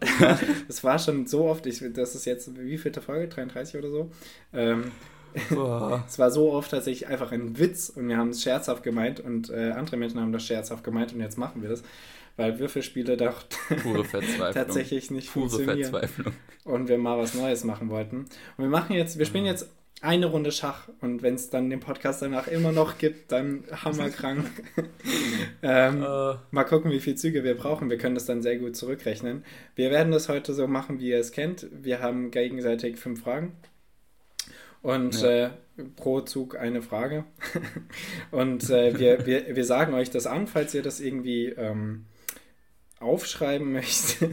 Das 0.67 0.81
war 0.83 0.97
schon 0.99 1.27
so 1.27 1.45
oft, 1.45 1.65
ich, 1.65 1.83
das 1.93 2.15
ist 2.15 2.25
jetzt, 2.25 2.57
wie 2.57 2.77
vielte 2.77 3.01
Folge? 3.01 3.27
33 3.27 3.79
oder 3.79 3.89
so? 3.89 4.11
Ähm, 4.53 4.91
es 5.35 6.19
war 6.19 6.31
so 6.31 6.53
oft 6.53 6.71
tatsächlich 6.71 7.07
einfach 7.07 7.33
ein 7.33 7.57
Witz 7.57 7.89
und 7.89 8.07
wir 8.07 8.17
haben 8.17 8.29
es 8.29 8.43
scherzhaft 8.43 8.83
gemeint 8.83 9.19
und 9.19 9.49
äh, 9.49 9.71
andere 9.71 9.97
Menschen 9.97 10.21
haben 10.21 10.31
das 10.31 10.45
scherzhaft 10.45 10.85
gemeint 10.85 11.11
und 11.11 11.19
jetzt 11.19 11.37
machen 11.37 11.61
wir 11.61 11.69
das 11.69 11.83
weil 12.38 12.60
Würfelspiele 12.60 13.17
doch 13.17 13.43
tatsächlich 14.54 15.12
nicht 15.12 15.32
Pure 15.32 15.50
funktionieren. 15.50 15.91
Verzweiflung. 15.91 16.34
Und 16.63 16.88
wir 16.88 16.98
mal 16.98 17.17
was 17.17 17.34
Neues 17.34 17.63
machen 17.63 17.89
wollten. 17.89 18.26
Und 18.58 18.63
wir 18.63 18.69
machen 18.69 18.96
jetzt, 18.96 19.19
wir 19.19 19.26
spielen 19.26 19.46
jetzt 19.46 19.69
eine 20.04 20.26
Runde 20.26 20.52
Schach 20.52 20.89
und 21.00 21.24
wenn 21.24 21.36
es 21.36 21.50
dann 21.50 21.69
den 21.69 21.80
Podcast 21.80 22.22
danach 22.22 22.48
immer 22.48 22.74
noch 22.74 22.98
gibt, 22.98 23.32
dann 23.32 23.63
hammerkrank. 23.72 24.46
ähm, 25.63 26.04
uh. 26.04 26.36
Mal 26.52 26.65
gucken, 26.65 26.91
wie 26.91 27.00
viele 27.00 27.15
Züge 27.15 27.46
wir 27.46 27.56
brauchen. 27.56 27.89
Wir 27.89 27.98
können 27.98 28.15
das 28.15 28.26
dann 28.26 28.41
sehr 28.41 28.58
gut 28.58 28.76
zurückrechnen. 28.76 29.46
Wir 29.76 29.91
werden 29.91 30.12
das 30.12 30.28
heute 30.28 30.54
so 30.54 30.67
machen, 30.67 31.00
wie 31.00 31.10
ihr 31.10 31.19
es 31.19 31.32
kennt. 31.32 31.67
Wir 31.72 32.02
haben 32.02 32.32
gegenseitig 32.32 32.98
fünf 32.98 33.22
Fragen. 33.22 33.54
Und 34.82 35.22
ja. 35.22 35.46
äh, 35.46 35.50
pro 35.96 36.19
Zug 36.19 36.58
eine 36.58 36.82
Frage. 36.82 37.24
und 38.32 38.69
äh, 38.69 39.00
wir, 39.00 39.26
wir, 39.26 39.56
wir 39.56 39.63
sagen 39.63 39.93
euch 39.93 40.10
das 40.10 40.28
an, 40.28 40.48
falls 40.48 40.74
ihr 40.74 40.82
das 40.82 41.00
irgendwie 41.00 41.48
ähm, 41.48 42.08
aufschreiben 43.03 43.71
möchtet. 43.71 44.31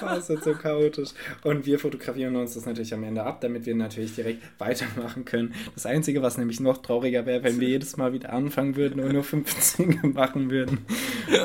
das 0.00 0.30
ist 0.30 0.44
so 0.44 0.54
chaotisch. 0.54 1.10
Und 1.42 1.66
wir 1.66 1.78
fotografieren 1.78 2.36
uns 2.36 2.54
das 2.54 2.66
natürlich 2.66 2.94
am 2.94 3.02
Ende 3.04 3.24
ab, 3.24 3.40
damit 3.40 3.66
wir 3.66 3.74
natürlich 3.74 4.14
direkt 4.14 4.42
weitermachen 4.58 5.24
können. 5.24 5.54
Das 5.74 5.86
Einzige, 5.86 6.22
was 6.22 6.38
nämlich 6.38 6.60
noch 6.60 6.78
trauriger 6.78 7.26
wäre, 7.26 7.42
wenn 7.42 7.60
wir 7.60 7.68
jedes 7.68 7.96
Mal 7.96 8.12
wieder 8.12 8.32
anfangen 8.32 8.76
würden 8.76 9.00
und 9.00 9.12
nur 9.12 9.24
15 9.24 10.12
machen 10.14 10.50
würden. 10.50 10.84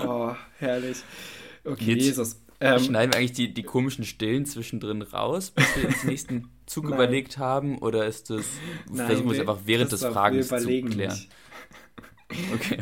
Oh, 0.05 0.33
herrlich. 0.59 0.97
Okay, 1.63 1.93
Jetzt 1.93 2.05
Jesus. 2.05 2.41
Ähm, 2.61 2.79
schneiden 2.79 3.13
wir 3.13 3.19
eigentlich 3.19 3.33
die, 3.33 3.53
die 3.53 3.63
komischen 3.63 4.03
Stillen 4.03 4.45
zwischendrin 4.45 5.01
raus, 5.01 5.51
bis 5.51 5.65
wir 5.77 5.87
uns 5.87 6.03
nächsten 6.03 6.49
Zug 6.65 6.85
Nein. 6.85 6.93
überlegt 6.93 7.37
haben? 7.37 7.77
Oder 7.77 8.05
ist 8.05 8.29
das, 8.29 8.45
Nein, 8.91 9.07
versuchen 9.07 9.29
wir 9.29 9.33
es 9.35 9.39
einfach 9.39 9.59
während 9.65 9.91
des 9.91 10.03
Fragens 10.03 10.49
zu 10.49 10.57
klären? 10.57 10.89
Nicht. 10.89 11.29
Okay. 12.53 12.79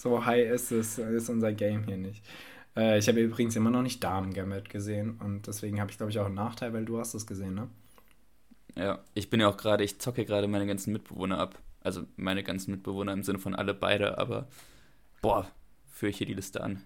So 0.00 0.24
high 0.24 0.50
ist 0.50 0.72
es, 0.72 0.96
ist 0.96 1.28
unser 1.28 1.52
Game 1.52 1.84
hier 1.84 1.98
nicht. 1.98 2.24
Äh, 2.74 2.98
ich 2.98 3.06
habe 3.06 3.20
übrigens 3.20 3.54
immer 3.54 3.68
noch 3.68 3.82
nicht 3.82 4.02
Damen 4.02 4.32
Gambit 4.32 4.70
gesehen 4.70 5.18
und 5.20 5.46
deswegen 5.46 5.78
habe 5.78 5.90
ich, 5.90 5.98
glaube 5.98 6.10
ich, 6.10 6.18
auch 6.18 6.24
einen 6.24 6.36
Nachteil, 6.36 6.72
weil 6.72 6.86
du 6.86 6.98
hast 6.98 7.12
es 7.12 7.26
gesehen, 7.26 7.54
ne? 7.54 7.68
Ja, 8.76 9.00
ich 9.12 9.28
bin 9.28 9.40
ja 9.40 9.48
auch 9.50 9.58
gerade, 9.58 9.84
ich 9.84 9.98
zocke 9.98 10.24
gerade 10.24 10.48
meine 10.48 10.66
ganzen 10.66 10.94
Mitbewohner 10.94 11.38
ab. 11.38 11.58
Also 11.82 12.06
meine 12.16 12.42
ganzen 12.42 12.70
Mitbewohner 12.70 13.12
im 13.12 13.22
Sinne 13.22 13.40
von 13.40 13.54
alle 13.54 13.74
beide, 13.74 14.16
aber 14.16 14.48
boah, 15.20 15.50
führe 15.90 16.08
ich 16.08 16.16
hier 16.16 16.26
die 16.26 16.32
Liste 16.32 16.62
an. 16.62 16.82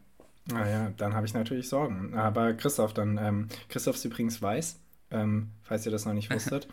Naja, 0.51 0.87
ah 0.87 0.93
dann 0.97 1.15
habe 1.15 1.25
ich 1.25 1.35
natürlich 1.35 1.69
Sorgen. 1.69 2.15
Aber 2.15 2.53
Christoph, 2.55 2.95
dann, 2.95 3.17
ähm, 3.19 3.47
Christoph 3.69 3.95
ist 3.95 4.05
übrigens 4.07 4.43
weiß, 4.43 4.81
ähm, 5.13 5.53
falls 5.63 5.87
ihr 5.87 5.93
das 5.93 6.05
noch 6.05 6.15
nicht 6.15 6.31
wusstet. 6.35 6.67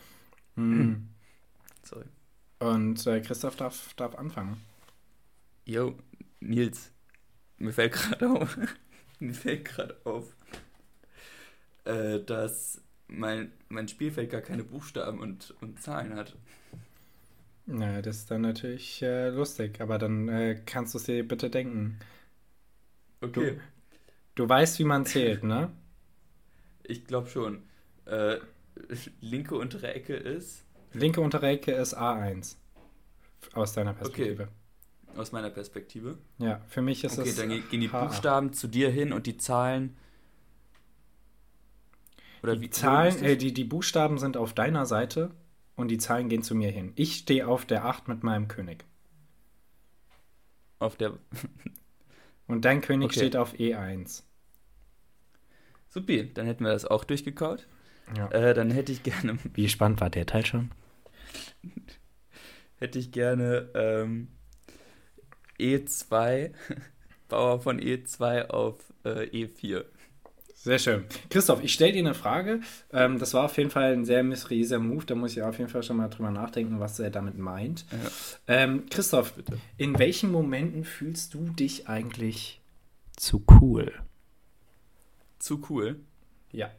mm. 0.55 1.07
Sorry. 1.83 2.05
Und 2.57 3.05
äh, 3.05 3.21
Christoph 3.21 3.57
darf, 3.57 3.93
darf 3.93 4.15
anfangen. 4.15 4.57
Jo, 5.65 5.95
Nils, 6.41 6.91
mir 7.57 7.71
fällt 7.71 7.93
gerade 7.93 8.29
auf, 8.29 8.57
mir 9.19 9.33
fällt 9.33 9.65
gerade 9.65 9.95
auf, 10.03 10.35
äh, 11.85 12.19
dass 12.19 12.81
mein, 13.07 13.51
mein 13.69 13.87
Spielfeld 13.87 14.31
gar 14.31 14.41
keine 14.41 14.63
Buchstaben 14.63 15.19
und, 15.19 15.53
und 15.61 15.81
Zahlen 15.81 16.15
hat. 16.15 16.35
Na, 17.67 18.01
das 18.01 18.17
ist 18.17 18.31
dann 18.31 18.41
natürlich 18.41 19.01
äh, 19.01 19.29
lustig, 19.29 19.79
aber 19.79 19.97
dann 19.97 20.27
äh, 20.27 20.59
kannst 20.65 20.93
du 20.93 20.97
es 20.97 21.05
dir 21.05 21.25
bitte 21.27 21.49
denken. 21.49 21.99
Okay. 23.21 23.59
Du, 24.35 24.43
du 24.43 24.49
weißt, 24.49 24.79
wie 24.79 24.83
man 24.83 25.05
zählt, 25.05 25.43
ne? 25.43 25.71
Ich 26.83 27.05
glaube 27.05 27.29
schon. 27.29 27.63
Äh, 28.05 28.37
linke 29.21 29.55
untere 29.55 29.93
Ecke 29.93 30.15
ist. 30.15 30.65
Linke 30.93 31.21
untere 31.21 31.47
Ecke 31.47 31.71
ist 31.71 31.95
A1. 31.97 32.55
Aus 33.53 33.73
deiner 33.73 33.93
Perspektive. 33.93 34.43
Okay. 34.43 34.51
Aus 35.15 35.31
meiner 35.31 35.49
Perspektive. 35.49 36.17
Ja, 36.37 36.61
für 36.67 36.81
mich 36.81 37.03
ist 37.03 37.17
okay, 37.17 37.29
das. 37.29 37.39
Okay, 37.39 37.49
dann 37.49 37.69
gehen 37.69 37.81
die 37.81 37.87
Buchstaben 37.87 38.53
zu 38.53 38.67
dir 38.67 38.89
hin 38.89 39.13
und 39.13 39.27
die 39.27 39.37
Zahlen. 39.37 39.95
Oder 42.43 42.55
die 42.55 42.61
wie 42.61 42.69
Zahlen, 42.69 43.23
äh, 43.23 43.37
die, 43.37 43.53
die 43.53 43.63
Buchstaben 43.63 44.17
sind 44.17 44.37
auf 44.37 44.53
deiner 44.53 44.85
Seite 44.85 45.31
und 45.75 45.89
die 45.89 45.97
Zahlen 45.97 46.29
gehen 46.29 46.43
zu 46.43 46.55
mir 46.55 46.71
hin. 46.71 46.93
Ich 46.95 47.15
stehe 47.15 47.47
auf 47.47 47.65
der 47.65 47.85
8 47.85 48.07
mit 48.07 48.23
meinem 48.23 48.47
König. 48.47 48.85
Auf 50.79 50.95
der. 50.95 51.17
und 52.47 52.65
dein 52.65 52.81
König 52.81 53.07
okay. 53.07 53.19
steht 53.19 53.35
auf 53.35 53.53
E1. 53.53 54.23
Supi, 55.89 56.33
dann 56.33 56.45
hätten 56.45 56.63
wir 56.63 56.71
das 56.71 56.85
auch 56.85 57.03
durchgekaut. 57.03 57.67
Ja. 58.15 58.29
Äh, 58.31 58.53
dann 58.53 58.71
hätte 58.71 58.91
ich 58.91 59.03
gerne. 59.03 59.37
Wie 59.53 59.69
spannend 59.69 60.01
war 60.01 60.09
der 60.09 60.25
Teil 60.25 60.45
schon? 60.45 60.71
hätte 62.77 62.97
ich 62.97 63.11
gerne 63.11 63.69
ähm, 63.75 64.29
E2, 65.61 66.51
Bauer 67.29 67.61
von 67.61 67.79
E2 67.79 68.47
auf 68.47 68.77
äh, 69.03 69.27
E4. 69.29 69.85
Sehr 70.63 70.77
schön. 70.77 71.05
Christoph, 71.31 71.63
ich 71.63 71.73
stelle 71.73 71.93
dir 71.93 71.99
eine 71.99 72.13
Frage. 72.13 72.59
Ähm, 72.93 73.17
das 73.17 73.33
war 73.33 73.45
auf 73.45 73.57
jeden 73.57 73.71
Fall 73.71 73.93
ein 73.93 74.05
sehr 74.05 74.21
mysteriöser 74.21 74.77
Move. 74.77 75.05
Da 75.05 75.15
muss 75.15 75.31
ich 75.31 75.41
auf 75.41 75.57
jeden 75.57 75.71
Fall 75.71 75.81
schon 75.81 75.97
mal 75.97 76.07
drüber 76.07 76.29
nachdenken, 76.29 76.79
was 76.79 76.99
er 76.99 77.09
damit 77.09 77.35
meint. 77.35 77.85
Ja. 77.91 77.97
Ähm, 78.47 78.85
Christoph, 78.87 79.33
Bitte. 79.33 79.57
in 79.77 79.97
welchen 79.97 80.31
Momenten 80.31 80.83
fühlst 80.83 81.33
du 81.33 81.49
dich 81.49 81.87
eigentlich 81.89 82.61
zu 83.17 83.43
cool? 83.59 83.91
Zu 85.39 85.65
cool? 85.69 85.99
Ja. 86.51 86.69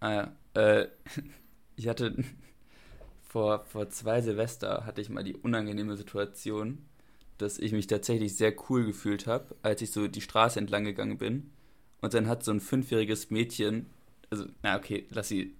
Ah 0.00 0.12
ja. 0.12 0.32
Äh, 0.54 0.88
ich 1.76 1.86
hatte 1.86 2.16
vor, 3.22 3.64
vor 3.64 3.88
zwei 3.90 4.20
Silvester 4.22 4.84
hatte 4.84 5.00
ich 5.00 5.08
mal 5.08 5.22
die 5.22 5.36
unangenehme 5.36 5.96
Situation, 5.96 6.84
dass 7.42 7.58
ich 7.58 7.72
mich 7.72 7.86
tatsächlich 7.86 8.36
sehr 8.36 8.54
cool 8.68 8.86
gefühlt 8.86 9.26
habe, 9.26 9.54
als 9.62 9.82
ich 9.82 9.90
so 9.90 10.08
die 10.08 10.20
Straße 10.20 10.58
entlang 10.58 10.84
gegangen 10.84 11.18
bin. 11.18 11.50
Und 12.00 12.14
dann 12.14 12.28
hat 12.28 12.44
so 12.44 12.52
ein 12.52 12.60
fünfjähriges 12.60 13.30
Mädchen, 13.30 13.86
also, 14.30 14.46
na 14.62 14.76
okay, 14.76 15.06
lass 15.10 15.28
sie, 15.28 15.54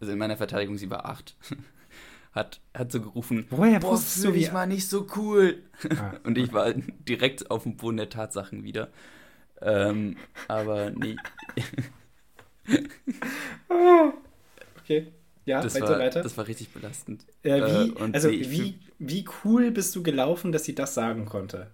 also 0.00 0.12
in 0.12 0.18
meiner 0.18 0.36
Verteidigung, 0.36 0.78
sie 0.78 0.90
war 0.90 1.04
acht, 1.04 1.36
hat, 2.32 2.60
hat 2.74 2.90
so 2.92 3.00
gerufen, 3.00 3.46
woher 3.50 3.80
boah, 3.80 3.98
fühl 3.98 4.32
dich 4.32 4.52
mal 4.52 4.66
nicht 4.66 4.88
so 4.88 5.06
cool. 5.16 5.62
Ah, 5.96 6.14
und 6.24 6.38
ich 6.38 6.52
war 6.52 6.72
direkt 6.72 7.50
auf 7.50 7.64
dem 7.64 7.76
Boden 7.76 7.98
der 7.98 8.08
Tatsachen 8.08 8.64
wieder. 8.64 8.90
Ähm, 9.60 10.16
aber 10.48 10.90
nee. 10.90 11.16
okay. 14.78 15.12
Ja, 15.46 15.62
das 15.62 15.74
weiter, 15.74 15.90
war, 15.90 15.98
weiter. 15.98 16.22
Das 16.22 16.36
war 16.36 16.46
richtig 16.46 16.70
belastend. 16.70 17.24
Äh, 17.42 17.62
wie, 17.62 17.90
äh, 17.90 18.10
also 18.12 18.30
wie, 18.30 18.50
wie, 18.50 18.80
wie 18.98 19.24
cool 19.44 19.70
bist 19.70 19.96
du 19.96 20.02
gelaufen, 20.02 20.52
dass 20.52 20.64
sie 20.64 20.74
das 20.74 20.94
sagen 20.94 21.24
konnte? 21.24 21.70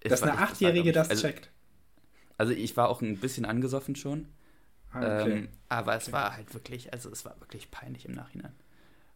Dass 0.00 0.22
eine 0.22 0.38
Achtjährige 0.38 0.92
das 0.92 1.10
also, 1.10 1.22
checkt. 1.22 1.50
Also 2.36 2.52
ich 2.52 2.76
war 2.76 2.88
auch 2.88 3.00
ein 3.00 3.16
bisschen 3.18 3.44
angesoffen 3.44 3.96
schon. 3.96 4.28
Ah, 4.92 5.20
okay. 5.20 5.32
ähm, 5.32 5.48
aber 5.68 5.96
es 5.96 6.04
okay. 6.04 6.12
war 6.12 6.36
halt 6.36 6.52
wirklich, 6.54 6.92
also 6.92 7.10
es 7.10 7.24
war 7.24 7.40
wirklich 7.40 7.70
peinlich 7.70 8.04
im 8.04 8.12
Nachhinein. 8.12 8.52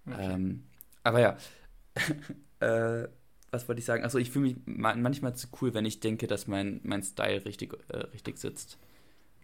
Okay. 0.06 0.32
Ähm, 0.32 0.64
aber 1.02 1.20
ja, 1.20 1.36
äh, 2.60 3.08
was 3.50 3.68
wollte 3.68 3.78
ich 3.80 3.84
sagen? 3.84 4.02
Also 4.02 4.18
ich 4.18 4.30
fühle 4.30 4.46
mich 4.48 4.56
manchmal 4.66 5.34
zu 5.34 5.48
cool, 5.60 5.74
wenn 5.74 5.84
ich 5.84 6.00
denke, 6.00 6.26
dass 6.26 6.46
mein, 6.46 6.80
mein 6.82 7.02
Style 7.02 7.44
richtig, 7.44 7.74
äh, 7.88 7.98
richtig 7.98 8.38
sitzt. 8.38 8.78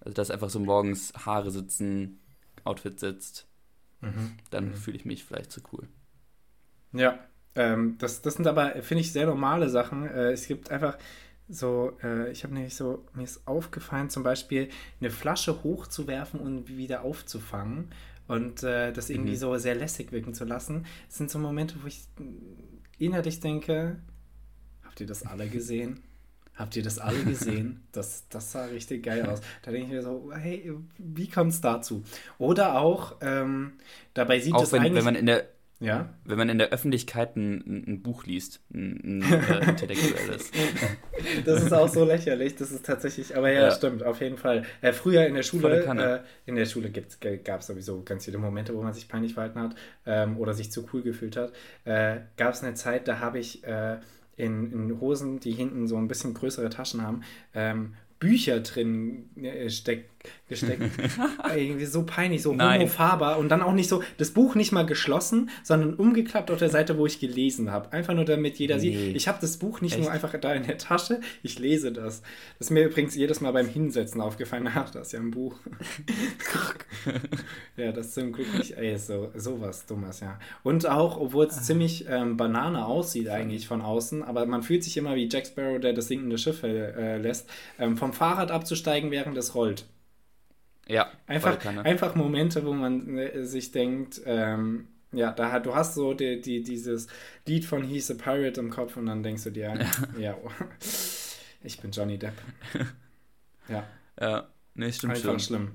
Also 0.01 0.15
dass 0.15 0.31
einfach 0.31 0.51
so 0.51 0.61
morgens 0.61 1.13
Haare 1.25 1.51
sitzen, 1.51 2.21
Outfit 2.65 3.01
sitzt. 3.01 3.47
Mhm. 4.05 4.33
Dann 4.51 4.69
mhm. 4.71 4.75
fühle 4.75 4.97
ich 4.97 5.05
mich 5.05 5.25
vielleicht 5.25 5.53
zu 5.53 5.61
cool. 5.73 5.89
Ja, 6.93 7.19
ähm, 7.55 7.97
das, 7.99 8.23
das 8.23 8.35
sind 8.35 8.47
aber, 8.47 8.83
finde 8.83 9.01
ich, 9.01 9.13
sehr 9.13 9.27
normale 9.27 9.69
Sachen. 9.69 10.07
Äh, 10.07 10.33
es 10.33 10.47
gibt 10.47 10.71
einfach 10.71 10.99
so, 11.49 11.97
äh, 12.03 12.31
ich 12.31 12.43
habe 12.45 12.55
nämlich 12.55 12.75
so, 12.75 13.05
mir 13.15 13.25
ist 13.25 13.47
aufgefallen, 13.47 14.11
zum 14.11 14.23
Beispiel 14.23 14.69
eine 15.01 15.11
Flasche 15.11 15.63
hochzuwerfen 15.63 16.41
und 16.41 16.69
wieder 16.69 17.03
aufzufangen 17.03 17.91
und 18.27 18.63
äh, 18.63 18.93
das 18.93 19.11
irgendwie 19.11 19.33
mhm. 19.33 19.39
so 19.39 19.57
sehr 19.59 19.75
lässig 19.75 20.13
wirken 20.13 20.35
zu 20.35 20.45
lassen. 20.45 20.87
Das 21.07 21.19
sind 21.19 21.31
so 21.31 21.39
Momente, 21.39 21.77
wo 21.83 21.87
ich 21.87 22.03
innerlich 22.99 23.41
denke, 23.41 24.01
habt 24.83 25.01
ihr 25.01 25.07
das 25.07 25.25
alle 25.27 25.49
gesehen? 25.49 26.01
Habt 26.57 26.77
ihr 26.77 26.83
das 26.83 26.99
alle 26.99 27.23
gesehen? 27.25 27.81
Das, 27.95 28.29
das 28.29 28.51
sah 28.51 28.65
richtig 28.65 29.05
geil 29.05 29.25
aus. 29.25 29.41
Da 29.63 29.71
denke 29.71 29.87
ich 29.87 29.93
mir 29.93 30.03
so, 30.03 30.33
hey, 30.35 30.73
wie 30.99 31.29
kommt 31.31 31.53
es 31.53 31.61
dazu? 31.61 32.03
Oder 32.39 32.81
auch, 32.81 33.17
ähm, 33.21 33.75
dabei 34.15 34.41
sieht 34.41 34.53
auch 34.53 34.65
es 34.65 34.73
wenn, 34.73 34.81
eigentlich... 34.81 34.97
Wenn 34.97 35.05
man 35.05 35.15
in 35.15 35.27
der, 35.27 35.47
ja? 35.81 36.09
Wenn 36.25 36.39
man 36.39 36.49
in 36.49 36.59
der 36.59 36.71
Öffentlichkeit 36.71 37.37
ein, 37.37 37.85
ein 37.87 38.03
Buch 38.03 38.25
liest, 38.25 38.61
ein, 38.73 39.21
ein 39.21 39.23
äh, 39.23 39.65
intellektuelles. 39.69 40.51
das 41.45 41.63
ist 41.63 41.73
auch 41.73 41.89
so 41.89 42.05
lächerlich, 42.05 42.57
das 42.57 42.73
ist 42.73 42.87
tatsächlich, 42.87 43.37
aber 43.37 43.53
ja, 43.53 43.63
ja. 43.63 43.71
stimmt, 43.71 44.03
auf 44.03 44.21
jeden 44.21 44.39
Fall. 44.39 44.65
Äh, 44.81 44.93
früher 44.93 45.27
in 45.27 45.35
der 45.35 45.43
Schule, 45.43 45.85
äh, 45.85 46.21
in 46.47 46.57
der 46.57 46.67
Schule 46.67 46.91
gab 46.91 47.61
es 47.61 47.67
sowieso 47.67 48.03
ganz 48.03 48.25
viele 48.25 48.39
Momente, 48.39 48.75
wo 48.75 48.83
man 48.83 48.95
sich 48.95 49.09
peinlich 49.09 49.35
verhalten 49.35 49.61
hat 49.61 49.77
ähm, 50.07 50.39
oder 50.39 50.55
sich 50.55 50.73
zu 50.73 50.87
cool 50.93 51.03
gefühlt 51.03 51.37
hat. 51.37 51.53
Äh, 51.85 52.21
gab 52.37 52.55
es 52.55 52.63
eine 52.63 52.75
Zeit, 52.75 53.07
da 53.07 53.19
habe 53.21 53.39
ich 53.39 53.63
äh, 53.65 53.99
in, 54.37 54.73
in, 54.73 55.01
Hosen, 55.01 55.41
die 55.41 55.53
hinten 55.53 55.87
so 55.87 55.97
ein 55.97 56.09
bisschen 56.09 56.35
größere 56.35 56.71
Taschen 56.71 57.03
haben, 57.03 57.23
ähm, 57.55 57.95
Bücher 58.19 58.61
drin 58.61 59.29
äh, 59.37 59.69
steck, 59.71 60.09
gesteckt. 60.49 60.83
Irgendwie 61.57 61.87
so 61.87 62.05
peinlich, 62.05 62.43
so 62.43 62.53
homofaber 62.53 63.39
und 63.39 63.49
dann 63.49 63.63
auch 63.63 63.73
nicht 63.73 63.89
so, 63.89 64.03
das 64.19 64.31
Buch 64.31 64.55
nicht 64.55 64.73
mal 64.73 64.85
geschlossen, 64.85 65.51
sondern 65.63 65.95
umgeklappt 65.95 66.51
auf 66.51 66.59
der 66.59 66.71
Seite, 66.71 66.99
wo 66.99 67.07
ich 67.07 67.19
gelesen 67.19 67.71
habe. 67.71 67.93
Einfach 67.93 68.15
nur 68.15 68.25
damit 68.25 68.59
jeder 68.59 68.77
nee. 68.77 68.83
sieht, 68.83 69.17
ich 69.17 69.29
habe 69.29 69.39
das 69.41 69.57
Buch 69.57 69.81
nicht 69.81 69.95
Echt? 69.95 70.03
nur 70.03 70.13
einfach 70.13 70.35
da 70.39 70.53
in 70.53 70.67
der 70.67 70.79
Tasche, 70.79 71.21
ich 71.43 71.59
lese 71.59 71.93
das. 71.93 72.23
Das 72.59 72.69
ist 72.69 72.71
mir 72.71 72.85
übrigens 72.85 73.15
jedes 73.15 73.41
Mal 73.41 73.53
beim 73.53 73.69
Hinsetzen 73.69 74.21
aufgefallen, 74.21 74.69
ach, 74.75 74.91
das 74.91 75.09
ist 75.09 75.13
ja 75.13 75.21
ein 75.21 75.31
Buch. 75.31 75.57
ja, 77.77 77.93
das 77.93 78.09
ist 78.09 78.15
zum 78.15 78.33
Glück 78.33 78.53
nicht, 78.59 78.77
ey, 78.77 78.97
so, 78.99 79.31
sowas 79.35 79.87
Dummes, 79.87 80.21
ja. 80.21 80.39
Und 80.63 80.87
auch, 80.89 81.19
obwohl 81.19 81.47
es 81.47 81.59
ah. 81.59 81.63
ziemlich 81.63 82.07
ähm, 82.09 82.37
Banane 82.37 82.85
aussieht 82.85 83.29
eigentlich 83.29 83.67
von 83.67 83.81
außen, 83.81 84.23
aber 84.23 84.47
man 84.47 84.63
fühlt 84.63 84.85
sich 84.85 84.97
immer 84.97 85.15
wie 85.15 85.29
Jack 85.31 85.47
Sparrow, 85.47 85.81
der 85.81 85.93
das 85.93 86.09
sinkende 86.09 86.39
Schiff 86.39 86.63
äh, 86.63 87.19
lässt, 87.19 87.49
ähm, 87.79 87.97
vom 87.97 88.13
Fahrrad 88.13 88.51
abzusteigen, 88.51 89.11
während 89.11 89.37
es 89.39 89.55
rollt. 89.55 89.87
Ja, 90.89 91.11
einfach, 91.27 91.65
einfach 91.85 92.15
Momente, 92.15 92.65
wo 92.67 92.73
man 92.73 93.17
äh, 93.17 93.45
sich 93.45 93.73
denkt, 93.73 94.21
ähm, 94.27 94.89
ja, 95.13 95.33
da 95.33 95.59
du 95.61 95.75
hast 95.75 95.95
so 95.95 96.13
die, 96.13 96.41
die, 96.41 96.63
dieses 96.63 97.07
Lied 97.47 97.65
von 97.65 97.83
He's 97.85 98.11
a 98.11 98.15
Pirate 98.15 98.61
im 98.61 98.71
Kopf 98.71 98.97
und 98.97 99.07
dann 99.07 99.23
denkst 99.23 99.45
du 99.45 99.51
dir, 99.51 99.75
ja, 99.75 99.79
ja 100.19 100.37
ich 101.63 101.81
bin 101.81 101.91
Johnny 101.91 102.19
Depp. 102.19 102.35
Ja. 103.67 103.87
Ja, 104.21 104.49
nee, 104.75 104.93
stimmt 104.93 105.15
Einfach 105.15 105.31
schon. 105.31 105.41
schlimm. 105.41 105.71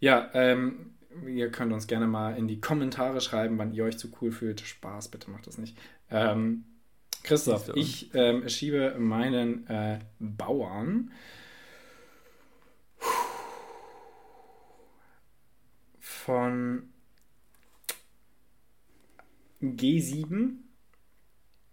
Ja, 0.00 0.30
ähm, 0.34 0.94
ihr 1.28 1.50
könnt 1.52 1.72
uns 1.72 1.86
gerne 1.86 2.08
mal 2.08 2.36
in 2.36 2.48
die 2.48 2.60
Kommentare 2.60 3.20
schreiben, 3.20 3.56
wann 3.56 3.72
ihr 3.72 3.84
euch 3.84 3.98
zu 3.98 4.10
cool 4.20 4.32
fühlt. 4.32 4.60
Spaß, 4.60 5.12
bitte 5.12 5.30
macht 5.30 5.46
das 5.46 5.56
nicht. 5.56 5.78
Ähm, 6.10 6.64
Christoph, 7.22 7.70
ich 7.76 8.10
ähm, 8.14 8.48
schiebe 8.48 8.96
meinen 8.98 9.66
äh, 9.68 10.00
Bauern 10.18 11.12
von 16.24 16.88
G7 19.60 20.56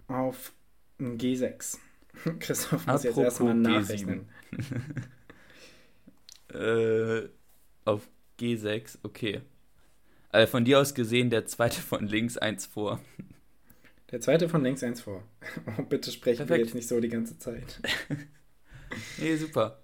auf 0.08 0.52
G6. 1.00 1.78
Christoph 2.40 2.86
muss 2.86 2.88
Apropos 2.88 3.04
jetzt 3.06 3.18
erstmal 3.18 3.56
nachrechnen. 3.56 4.28
äh, 6.54 7.30
auf 7.86 8.10
G6, 8.40 8.98
okay. 9.04 9.42
Also 10.30 10.52
von 10.52 10.66
dir 10.66 10.80
aus 10.80 10.94
gesehen 10.94 11.30
der 11.30 11.46
zweite 11.46 11.80
von 11.80 12.06
links 12.08 12.38
eins 12.38 12.66
vor. 12.66 13.00
Der 14.12 14.20
zweite 14.20 14.50
von 14.50 14.64
links 14.64 14.84
eins 14.84 15.00
vor. 15.00 15.24
Oh, 15.78 15.84
bitte 15.84 16.12
sprechen 16.12 16.46
Perfekt. 16.46 16.58
wir 16.58 16.66
jetzt 16.66 16.76
nicht 16.76 16.90
so 16.90 17.00
die 17.00 17.08
ganze 17.08 17.40
Zeit. 17.40 17.80
nee, 19.18 19.38
super. 19.38 19.81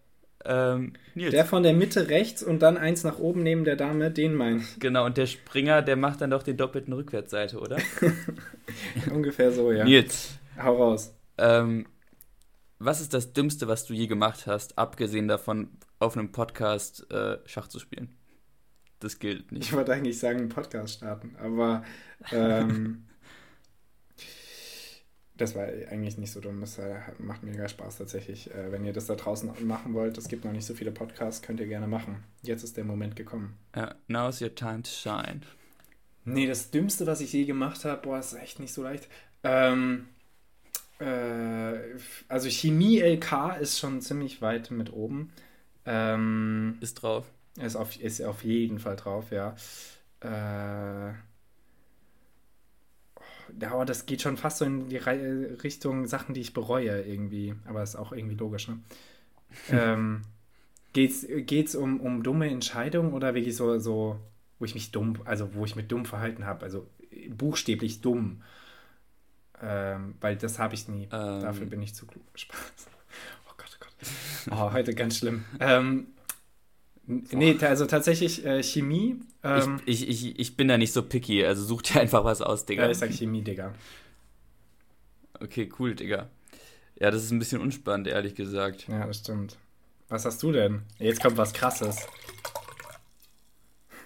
Ähm, 0.50 0.94
der 1.16 1.46
von 1.46 1.62
der 1.62 1.74
Mitte 1.74 2.10
rechts 2.10 2.42
und 2.42 2.62
dann 2.62 2.78
eins 2.78 3.04
nach 3.04 3.20
oben 3.20 3.44
neben 3.44 3.66
der 3.66 3.76
Dame, 3.76 4.12
den 4.12 4.34
mein. 4.34 4.66
Genau, 4.80 5.06
und 5.06 5.18
der 5.18 5.26
Springer, 5.26 5.82
der 5.82 5.98
macht 5.98 6.22
dann 6.22 6.30
doch 6.30 6.42
den 6.42 6.56
doppelten 6.56 6.94
Rückwärtsseite, 6.94 7.60
oder? 7.60 7.78
Ungefähr 9.14 9.52
so, 9.52 9.72
ja. 9.72 9.84
Nils. 9.84 10.40
Hau 10.62 10.78
raus. 10.78 11.14
Ähm, 11.38 11.86
was 12.80 13.02
ist 13.02 13.14
das 13.14 13.34
Dümmste, 13.34 13.68
was 13.68 13.86
du 13.86 13.94
je 13.94 14.08
gemacht 14.08 14.48
hast, 14.48 14.78
abgesehen 14.78 15.28
davon, 15.28 15.70
auf 16.00 16.16
einem 16.16 16.32
Podcast 16.32 17.12
äh, 17.12 17.40
Schach 17.46 17.68
zu 17.68 17.80
spielen? 17.80 18.16
Das 19.00 19.20
gilt 19.20 19.52
nicht. 19.52 19.66
Ich 19.66 19.74
wollte 19.74 19.94
eigentlich 19.94 20.18
sagen, 20.18 20.40
einen 20.40 20.50
Podcast 20.50 20.96
starten, 20.96 21.36
aber 21.40 21.84
ähm, 22.32 23.06
das 25.38 25.56
war 25.56 25.64
eigentlich 25.66 26.18
nicht 26.18 26.32
so 26.32 26.40
dumm. 26.42 26.60
Das 26.62 26.78
äh, 26.80 27.00
macht 27.20 27.44
mega 27.44 27.68
Spaß 27.68 27.98
tatsächlich. 27.98 28.52
Äh, 28.54 28.72
wenn 28.72 28.86
ihr 28.86 28.94
das 28.94 29.06
da 29.08 29.16
draußen 29.16 29.52
machen 29.66 29.94
wollt, 29.94 30.18
es 30.18 30.28
gibt 30.28 30.46
noch 30.46 30.52
nicht 30.52 30.66
so 30.66 30.74
viele 30.74 30.92
Podcasts, 30.92 31.42
könnt 31.42 31.60
ihr 31.60 31.68
gerne 31.68 31.88
machen. 31.88 32.24
Jetzt 32.44 32.64
ist 32.64 32.78
der 32.78 32.84
Moment 32.86 33.16
gekommen. 33.16 33.58
Ja, 33.76 33.96
now's 34.08 34.42
your 34.42 34.54
time 34.54 34.84
to 34.84 34.90
shine. 34.92 35.42
Nee, 36.26 36.46
das 36.48 36.72
Dümmste, 36.72 37.08
was 37.08 37.22
ich 37.22 37.32
je 37.34 37.46
gemacht 37.46 37.86
habe, 37.86 38.02
boah, 38.02 38.20
ist 38.20 38.34
echt 38.34 38.60
nicht 38.60 38.74
so 38.74 38.84
leicht. 38.84 39.08
Ähm, 39.44 40.10
Äh, 41.00 41.80
also 42.28 42.50
Chemie 42.50 43.00
LK 43.00 43.58
ist 43.62 43.80
schon 43.80 44.02
ziemlich 44.02 44.42
weit 44.42 44.72
mit 44.72 44.92
oben. 44.94 45.32
Ähm, 45.86 46.78
ist 46.82 46.96
drauf. 46.96 47.26
Ist 47.60 47.76
auf, 47.76 48.00
ist 48.02 48.22
auf 48.24 48.44
jeden 48.44 48.80
Fall 48.80 48.96
drauf, 48.96 49.32
ja. 49.32 49.56
Äh, 50.22 51.14
ja, 53.60 53.86
das 53.86 54.06
geht 54.06 54.22
schon 54.22 54.38
fast 54.38 54.58
so 54.60 54.66
in 54.66 54.90
die 54.90 54.98
Re 54.98 55.58
Richtung 55.64 56.06
Sachen, 56.06 56.34
die 56.34 56.42
ich 56.42 56.54
bereue 56.54 57.02
irgendwie. 57.02 57.56
Aber 57.66 57.84
ist 57.84 57.96
auch 57.96 58.12
irgendwie 58.12 58.36
logisch, 58.36 58.68
ne? 58.68 58.80
ähm, 59.72 60.22
geht's 60.94 61.26
geht's 61.30 61.76
um, 61.76 62.00
um 62.00 62.24
dumme 62.24 62.50
Entscheidungen 62.50 63.14
oder 63.14 63.34
wirklich 63.34 63.56
so, 63.56 63.80
so, 63.80 64.20
wo 64.60 64.66
ich 64.66 64.74
mich 64.74 64.92
dumm, 64.92 65.20
also 65.26 65.54
wo 65.54 65.66
ich 65.66 65.76
mich 65.76 65.88
dumm 65.88 66.06
verhalten 66.06 66.46
habe, 66.46 66.64
also 66.64 66.88
buchstäblich 67.30 68.02
dumm. 68.02 68.44
Ähm, 69.62 70.16
weil 70.22 70.36
das 70.36 70.60
habe 70.60 70.76
ich 70.76 70.88
nie. 70.88 71.04
Ähm. 71.12 71.42
Dafür 71.42 71.66
bin 71.66 71.82
ich 71.82 71.96
zu 71.96 72.06
klug. 72.06 72.24
Spaß. 72.36 72.88
Oh 73.50 73.54
Gott, 73.58 73.78
oh 73.80 73.86
Gott. 73.86 73.94
Oh, 74.52 74.72
heute 74.72 74.94
ganz 74.94 75.18
schlimm. 75.18 75.44
Ähm, 75.60 76.08
nee, 77.08 77.58
also 77.62 77.86
tatsächlich 77.86 78.46
äh, 78.46 78.62
Chemie. 78.62 79.20
Ähm, 79.44 79.80
ich, 79.86 80.08
ich, 80.08 80.26
ich, 80.26 80.40
ich 80.40 80.58
bin 80.58 80.68
da 80.68 80.78
nicht 80.78 80.94
so 80.94 81.02
picky, 81.02 81.46
also 81.46 81.64
such 81.64 81.84
dir 81.84 82.02
einfach 82.02 82.24
was 82.24 82.42
aus, 82.42 82.66
Digga. 82.66 82.84
Ja, 82.84 82.92
ich 82.92 82.98
sag 82.98 83.12
Chemie, 83.12 83.42
Digga. 83.42 83.74
Okay, 85.40 85.70
cool, 85.80 85.96
Digga. 85.96 86.30
Ja, 87.00 87.12
das 87.12 87.24
ist 87.24 87.32
ein 87.32 87.40
bisschen 87.40 87.62
unspannend, 87.62 88.08
ehrlich 88.08 88.36
gesagt. 88.36 88.88
Ja, 88.88 89.06
das 89.06 89.20
stimmt. 89.20 89.58
Was 90.10 90.26
hast 90.26 90.42
du 90.42 90.52
denn? 90.52 90.82
Jetzt 91.00 91.22
kommt 91.22 91.38
was 91.38 91.54
Krasses. 91.54 91.98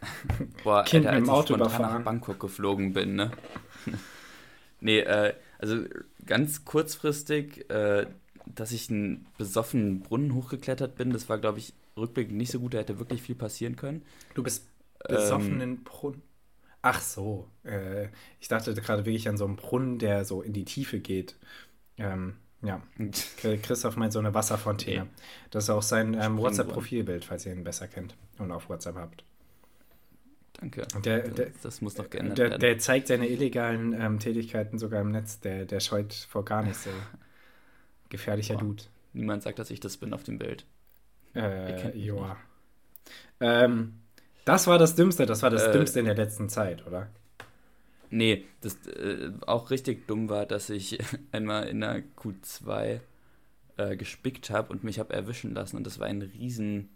Boah, 0.64 0.84
kind 0.84 1.06
Alter, 1.06 1.16
als 1.16 1.22
mit 1.22 1.28
dem 1.28 1.34
Auto 1.34 1.54
ich 1.54 1.60
überfahren. 1.60 1.98
nach 2.00 2.04
Bangkok 2.04 2.40
geflogen 2.40 2.94
bin, 2.94 3.16
ne? 3.16 3.32
nee, 4.80 5.00
äh, 5.00 5.34
also 5.60 5.86
ganz 6.26 6.66
kurzfristig, 6.66 7.70
äh, 7.70 8.08
dass 8.46 8.72
ich 8.72 8.90
einen 8.90 9.28
besoffenen 9.38 10.02
Brunnen 10.02 10.34
hochgeklettert 10.34 10.96
bin, 10.96 11.12
das 11.12 11.30
war, 11.30 11.38
glaube 11.38 11.60
ich, 11.60 11.74
rückblickend 11.98 12.38
nicht 12.38 12.52
so 12.52 12.60
gut, 12.60 12.74
da 12.74 12.80
hätte 12.80 13.00
wirklich 13.00 13.22
viel 13.22 13.36
passieren 13.36 13.76
können. 13.76 14.04
Du 14.34 14.44
bist 14.44 14.68
besoffenen 15.08 15.78
ähm, 15.78 15.84
Brunnen. 15.84 16.22
Ach 16.82 17.00
so, 17.00 17.48
äh, 17.64 18.08
ich 18.40 18.48
dachte 18.48 18.74
gerade 18.74 19.06
wirklich 19.06 19.30
an 19.30 19.38
so 19.38 19.46
einen 19.46 19.56
Brunnen, 19.56 20.00
der 20.00 20.26
so 20.26 20.42
in 20.42 20.54
die 20.54 20.66
Tiefe 20.66 21.00
geht. 21.00 21.36
Ähm, 21.98 22.36
ja, 22.64 22.82
Christoph 23.62 23.98
meint 23.98 24.14
so 24.14 24.20
eine 24.20 24.34
Wasserfontäne. 24.34 25.04
Okay. 25.04 25.12
Das 25.52 25.66
ist 25.66 25.70
auch 25.70 25.82
sein 25.82 26.18
ähm, 26.20 26.38
WhatsApp-Profilbild, 26.38 27.26
falls 27.26 27.46
ihr 27.46 27.54
ihn 27.54 27.64
besser 27.64 27.88
kennt 27.88 28.16
und 28.38 28.52
auf 28.52 28.70
WhatsApp 28.70 28.96
habt. 28.96 29.24
Danke. 30.54 30.88
Der, 31.04 31.28
der, 31.28 31.48
das 31.64 31.82
muss 31.82 31.96
doch 31.96 32.10
geändert 32.10 32.38
der, 32.38 32.50
werden. 32.52 32.62
Der 32.62 32.78
zeigt 32.78 33.08
seine 33.08 33.28
illegalen 33.28 33.94
ähm, 34.00 34.20
Tätigkeiten 34.20 34.78
sogar 34.78 35.02
im 35.02 35.12
Netz. 35.12 35.40
Der, 35.40 35.66
der 35.66 35.80
scheut 35.80 36.14
vor 36.14 36.46
gar 36.46 36.62
nichts. 36.62 36.88
Gefährlicher 38.10 38.56
Boah. 38.56 38.62
Dude. 38.62 38.84
Niemand 39.14 39.44
sagt, 39.44 39.58
dass 39.58 39.72
ich 39.72 39.80
das 39.80 39.98
bin 39.98 40.14
auf 40.14 40.24
dem 40.24 40.38
Bild. 40.38 40.66
Äh, 41.34 41.98
joa. 41.98 42.38
Ähm, 43.40 44.00
das 44.46 44.68
war 44.68 44.78
das 44.78 44.96
Dümmste. 44.96 45.26
Das 45.26 45.44
war 45.44 45.50
das 45.50 45.64
äh, 45.64 45.72
Dümmste 45.72 46.00
in 46.00 46.06
der 46.06 46.16
letzten 46.16 46.50
Zeit, 46.50 46.86
oder? 46.86 47.10
Nee, 48.10 48.46
das 48.60 48.76
äh, 48.88 49.32
auch 49.48 49.72
richtig 49.72 50.08
dumm 50.08 50.30
war, 50.30 50.46
dass 50.46 50.70
ich 50.70 51.00
einmal 51.32 51.68
in 51.68 51.82
der 51.82 52.04
Q2 52.18 53.00
äh, 53.78 53.96
gespickt 53.96 54.50
habe 54.50 54.72
und 54.72 54.84
mich 54.84 55.00
habe 55.00 55.14
erwischen 55.14 55.54
lassen 55.54 55.78
und 55.78 55.88
das 55.88 56.00
war 56.00 56.08
ein 56.08 56.22
riesen 56.22 56.90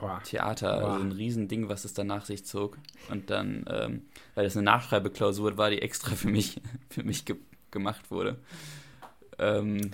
oh. 0.00 0.10
Theater, 0.24 0.82
oh. 0.82 0.86
also 0.86 1.04
ein 1.04 1.12
riesen 1.12 1.48
Ding, 1.48 1.68
was 1.68 1.84
es 1.84 1.94
dann 1.94 2.08
nach 2.08 2.26
sich 2.26 2.44
zog. 2.44 2.76
Und 3.08 3.30
dann, 3.30 3.64
ähm, 3.68 4.02
weil 4.34 4.44
das 4.44 4.56
eine 4.56 4.64
Nachschreibeklausur 4.64 5.56
war, 5.56 5.70
die 5.70 5.80
extra 5.82 6.10
für 6.14 6.28
mich, 6.28 6.60
für 6.90 7.02
mich 7.02 7.24
ge 7.24 7.36
gemacht 7.72 8.10
wurde. 8.10 8.38
Ähm, 9.38 9.90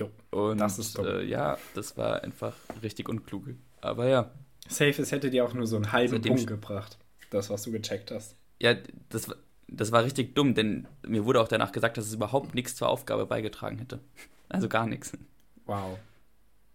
jo, 0.00 0.10
und 0.30 0.58
das 0.58 0.78
ist 0.78 0.98
dumm. 0.98 1.06
Äh, 1.06 1.24
ja, 1.24 1.58
das 1.74 1.96
war 1.96 2.22
einfach 2.22 2.54
richtig 2.82 3.08
unklug. 3.08 3.44
Aber 3.80 4.08
ja. 4.08 4.30
Safe, 4.68 5.02
es 5.02 5.12
hätte 5.12 5.30
dir 5.30 5.44
auch 5.44 5.54
nur 5.54 5.66
so 5.66 5.76
einen 5.76 5.92
halben 5.92 6.20
Punkt 6.20 6.46
gebracht, 6.46 6.98
das, 7.30 7.50
was 7.50 7.62
du 7.62 7.72
gecheckt 7.72 8.10
hast. 8.10 8.36
Ja, 8.60 8.74
das 9.08 9.28
war 9.28 9.36
das 9.72 9.92
war 9.92 10.04
richtig 10.04 10.34
dumm, 10.34 10.54
denn 10.54 10.86
mir 11.06 11.24
wurde 11.24 11.40
auch 11.40 11.48
danach 11.48 11.72
gesagt, 11.72 11.96
dass 11.96 12.06
es 12.06 12.14
überhaupt 12.14 12.54
nichts 12.54 12.76
zur 12.76 12.88
Aufgabe 12.88 13.26
beigetragen 13.26 13.78
hätte. 13.78 14.00
Also 14.52 14.68
gar 14.68 14.84
nichts. 14.84 15.16
Wow. 15.64 15.96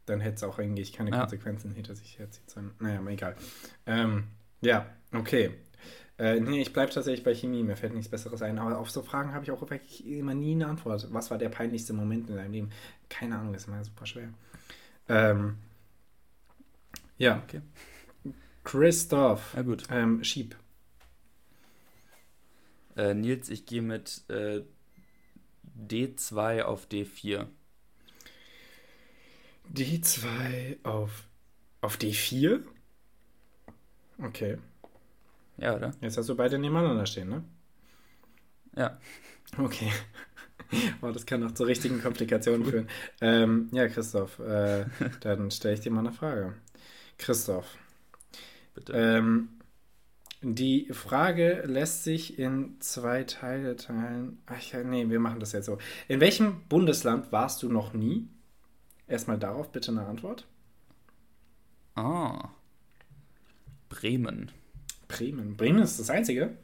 Dann 0.06 0.22
hätte 0.22 0.36
es 0.36 0.44
auch 0.44 0.60
eigentlich 0.60 0.94
keine 0.94 1.12
ja. 1.12 1.20
Konsequenzen 1.20 1.74
hinter 1.74 1.94
sich 1.94 2.18
herziehen 2.18 2.46
sollen. 2.48 2.72
Naja, 2.80 3.00
aber 3.00 3.10
egal. 3.10 3.36
Ähm, 3.86 4.24
ja, 4.62 4.86
okay. 5.12 5.52
Äh, 6.18 6.40
nee, 6.40 6.62
ich 6.62 6.72
bleibe 6.72 6.94
tatsächlich 6.94 7.26
bei 7.26 7.36
Chemie, 7.36 7.64
mir 7.64 7.76
fällt 7.76 7.94
nichts 7.94 8.10
Besseres 8.10 8.42
ein. 8.42 8.60
Aber 8.60 8.80
auf 8.80 8.90
so 8.90 9.02
Fragen 9.02 9.34
habe 9.34 9.44
ich 9.44 9.52
auch 9.52 9.60
wirklich 9.60 10.08
immer 10.08 10.34
nie 10.34 10.54
eine 10.54 10.68
Antwort. 10.68 11.06
Was 11.12 11.32
war 11.32 11.38
der 11.38 11.50
peinlichste 11.50 11.92
Moment 11.92 12.30
in 12.30 12.38
deinem 12.38 12.54
Leben? 12.54 12.70
Keine 13.10 13.38
Ahnung, 13.38 13.54
das 13.54 13.64
ist 13.64 13.68
immer 13.68 13.84
super 13.84 14.06
schwer. 14.06 14.34
Ähm, 15.08 15.58
ja. 17.18 17.42
Okay. 17.44 17.62
Christoph. 18.64 19.54
Ja, 19.56 19.62
gut. 19.62 19.84
Ähm, 19.90 20.24
Schieb. 20.24 20.56
Äh, 22.98 23.14
Nils, 23.14 23.50
ich 23.50 23.66
gehe 23.66 23.82
mit 23.82 24.24
äh, 24.30 24.64
D2 25.78 26.64
auf 26.64 26.88
D4. 26.88 27.48
D2 29.74 30.78
auf, 30.84 31.28
auf 31.82 31.98
D4? 31.98 32.64
Okay. 34.22 34.58
Ja, 35.58 35.76
oder? 35.76 35.94
Jetzt 36.02 36.18
hast 36.18 36.30
du 36.30 36.36
beide 36.36 36.58
nebeneinander 36.58 37.06
stehen, 37.06 37.30
ne? 37.30 37.44
Ja. 38.76 39.00
Okay. 39.58 39.92
oh, 41.02 41.12
das 41.12 41.26
kann 41.26 41.42
noch 41.42 41.54
zu 41.54 41.64
richtigen 41.64 42.02
Komplikationen 42.02 42.66
führen. 42.66 42.88
Ähm, 43.22 43.70
ja, 43.72 43.88
Christoph, 43.88 44.40
äh, 44.40 44.86
dann 45.22 45.52
stelle 45.52 45.74
ich 45.76 45.82
dir 45.82 45.92
mal 45.92 46.02
eine 46.02 46.12
Frage. 46.12 46.54
Christoph. 47.18 47.78
Bitte. 48.74 48.94
Ähm, 48.94 49.50
die 50.42 50.94
Frage 50.94 51.64
lässt 51.66 52.04
sich 52.04 52.38
in 52.38 52.80
zwei 52.80 53.24
Teile 53.24 53.76
teilen. 53.78 54.38
Ach 54.46 54.62
ja, 54.72 54.84
nee, 54.84 55.10
wir 55.10 55.20
machen 55.20 55.40
das 55.40 55.54
jetzt 55.54 55.66
so. 55.66 55.80
In 56.08 56.20
welchem 56.20 56.62
Bundesland 56.70 57.32
warst 57.32 57.64
du 57.64 57.70
noch 57.70 57.94
nie? 57.94 58.28
Erstmal 59.08 59.40
darauf 59.40 59.72
bitte 59.72 59.92
eine 59.92 60.06
Antwort. 60.06 60.46
Ah. 61.96 62.50
Bremen. 63.90 64.52
Bremen. 65.08 65.56
Bremen 65.56 65.82
ist 65.82 66.00
das 66.00 66.10
einzige? 66.10 66.58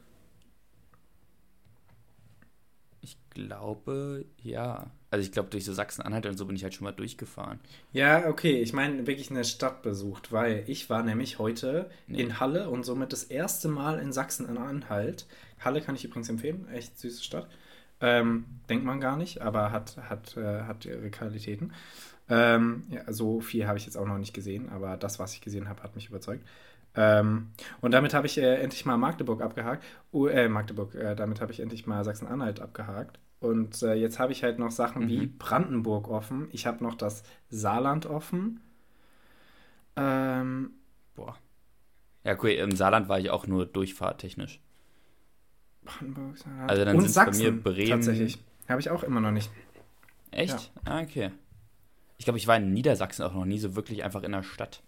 Ich 3.01 3.17
glaube, 3.31 4.25
ja. 4.41 4.91
Also 5.09 5.25
ich 5.25 5.31
glaube, 5.31 5.49
durch 5.49 5.65
so 5.65 5.73
Sachsen-Anhalt 5.73 6.25
und 6.25 6.37
so 6.37 6.45
bin 6.45 6.55
ich 6.55 6.63
halt 6.63 6.73
schon 6.73 6.85
mal 6.85 6.91
durchgefahren. 6.91 7.59
Ja, 7.91 8.27
okay. 8.27 8.61
Ich 8.61 8.71
meine, 8.71 9.07
wirklich 9.07 9.29
eine 9.31 9.43
Stadt 9.43 9.81
besucht, 9.81 10.31
weil 10.31 10.63
ich 10.67 10.89
war 10.89 11.03
nämlich 11.03 11.39
heute 11.39 11.89
nee. 12.07 12.21
in 12.21 12.39
Halle 12.39 12.69
und 12.69 12.85
somit 12.85 13.11
das 13.11 13.23
erste 13.23 13.67
Mal 13.67 13.99
in 13.99 14.13
Sachsen-Anhalt. 14.13 15.25
Halle 15.59 15.81
kann 15.81 15.95
ich 15.95 16.05
übrigens 16.05 16.29
empfehlen, 16.29 16.67
echt 16.69 16.97
süße 16.97 17.23
Stadt. 17.23 17.47
Ähm, 17.99 18.45
denkt 18.69 18.85
man 18.85 18.99
gar 18.99 19.17
nicht, 19.17 19.41
aber 19.41 19.71
hat, 19.71 19.97
hat, 19.97 20.37
äh, 20.37 20.61
hat 20.63 20.85
ihre 20.85 21.09
Qualitäten. 21.11 21.73
Ähm, 22.29 22.83
ja, 22.89 23.11
so 23.11 23.41
viel 23.41 23.67
habe 23.67 23.77
ich 23.77 23.85
jetzt 23.85 23.97
auch 23.97 24.07
noch 24.07 24.17
nicht 24.17 24.33
gesehen, 24.33 24.69
aber 24.69 24.95
das, 24.95 25.19
was 25.19 25.33
ich 25.33 25.41
gesehen 25.41 25.67
habe, 25.67 25.83
hat 25.83 25.95
mich 25.95 26.07
überzeugt. 26.07 26.47
Ähm, 26.95 27.51
und 27.79 27.91
damit 27.91 28.13
habe 28.13 28.27
ich 28.27 28.37
äh, 28.37 28.55
endlich 28.55 28.85
mal 28.85 28.97
Magdeburg 28.97 29.41
abgehakt. 29.41 29.83
Uh, 30.11 30.27
äh, 30.27 30.49
Magdeburg, 30.49 30.93
äh, 30.95 31.15
damit 31.15 31.39
habe 31.39 31.51
ich 31.51 31.59
endlich 31.59 31.87
mal 31.87 32.03
Sachsen-Anhalt 32.03 32.59
abgehakt. 32.59 33.19
Und 33.39 33.81
äh, 33.81 33.93
jetzt 33.93 34.19
habe 34.19 34.33
ich 34.33 34.43
halt 34.43 34.59
noch 34.59 34.71
Sachen 34.71 35.03
mhm. 35.03 35.07
wie 35.07 35.27
Brandenburg 35.27 36.09
offen. 36.09 36.47
Ich 36.51 36.67
habe 36.67 36.83
noch 36.83 36.95
das 36.95 37.23
Saarland 37.49 38.05
offen. 38.05 38.59
Ähm, 39.95 40.71
Boah. 41.15 41.37
Ja, 42.23 42.37
cool, 42.41 42.51
im 42.51 42.75
Saarland 42.75 43.09
war 43.09 43.19
ich 43.19 43.29
auch 43.29 43.47
nur 43.47 43.65
durchfahrttechnisch. 43.65 44.59
Brandenburg, 45.83 46.37
Saarland. 46.37 46.69
Also 46.69 46.85
dann 46.85 46.97
Und 46.97 47.09
Sachsen, 47.09 47.43
bei 47.43 47.51
mir 47.51 47.63
Bremen. 47.63 47.89
Tatsächlich. 47.89 48.37
Habe 48.69 48.81
ich 48.81 48.89
auch 48.89 49.03
immer 49.03 49.21
noch 49.21 49.31
nicht. 49.31 49.49
Echt? 50.29 50.71
Ja. 50.85 50.91
Ah, 50.91 51.01
okay. 51.01 51.31
Ich 52.17 52.25
glaube, 52.25 52.37
ich 52.37 52.47
war 52.47 52.57
in 52.57 52.73
Niedersachsen 52.73 53.23
auch 53.23 53.33
noch 53.33 53.45
nie 53.45 53.57
so 53.57 53.75
wirklich 53.75 54.03
einfach 54.03 54.21
in 54.23 54.31
der 54.31 54.43
Stadt. 54.43 54.83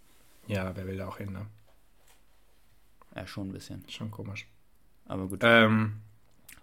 Ja, 0.46 0.74
wer 0.76 0.86
will 0.86 0.96
da 0.96 1.08
auch 1.08 1.18
hin, 1.18 1.32
ne? 1.32 1.46
Ja, 3.14 3.26
schon 3.26 3.48
ein 3.48 3.52
bisschen. 3.52 3.84
Schon 3.88 4.10
komisch. 4.10 4.46
Aber 5.06 5.28
gut. 5.28 5.40
Ähm, 5.42 5.94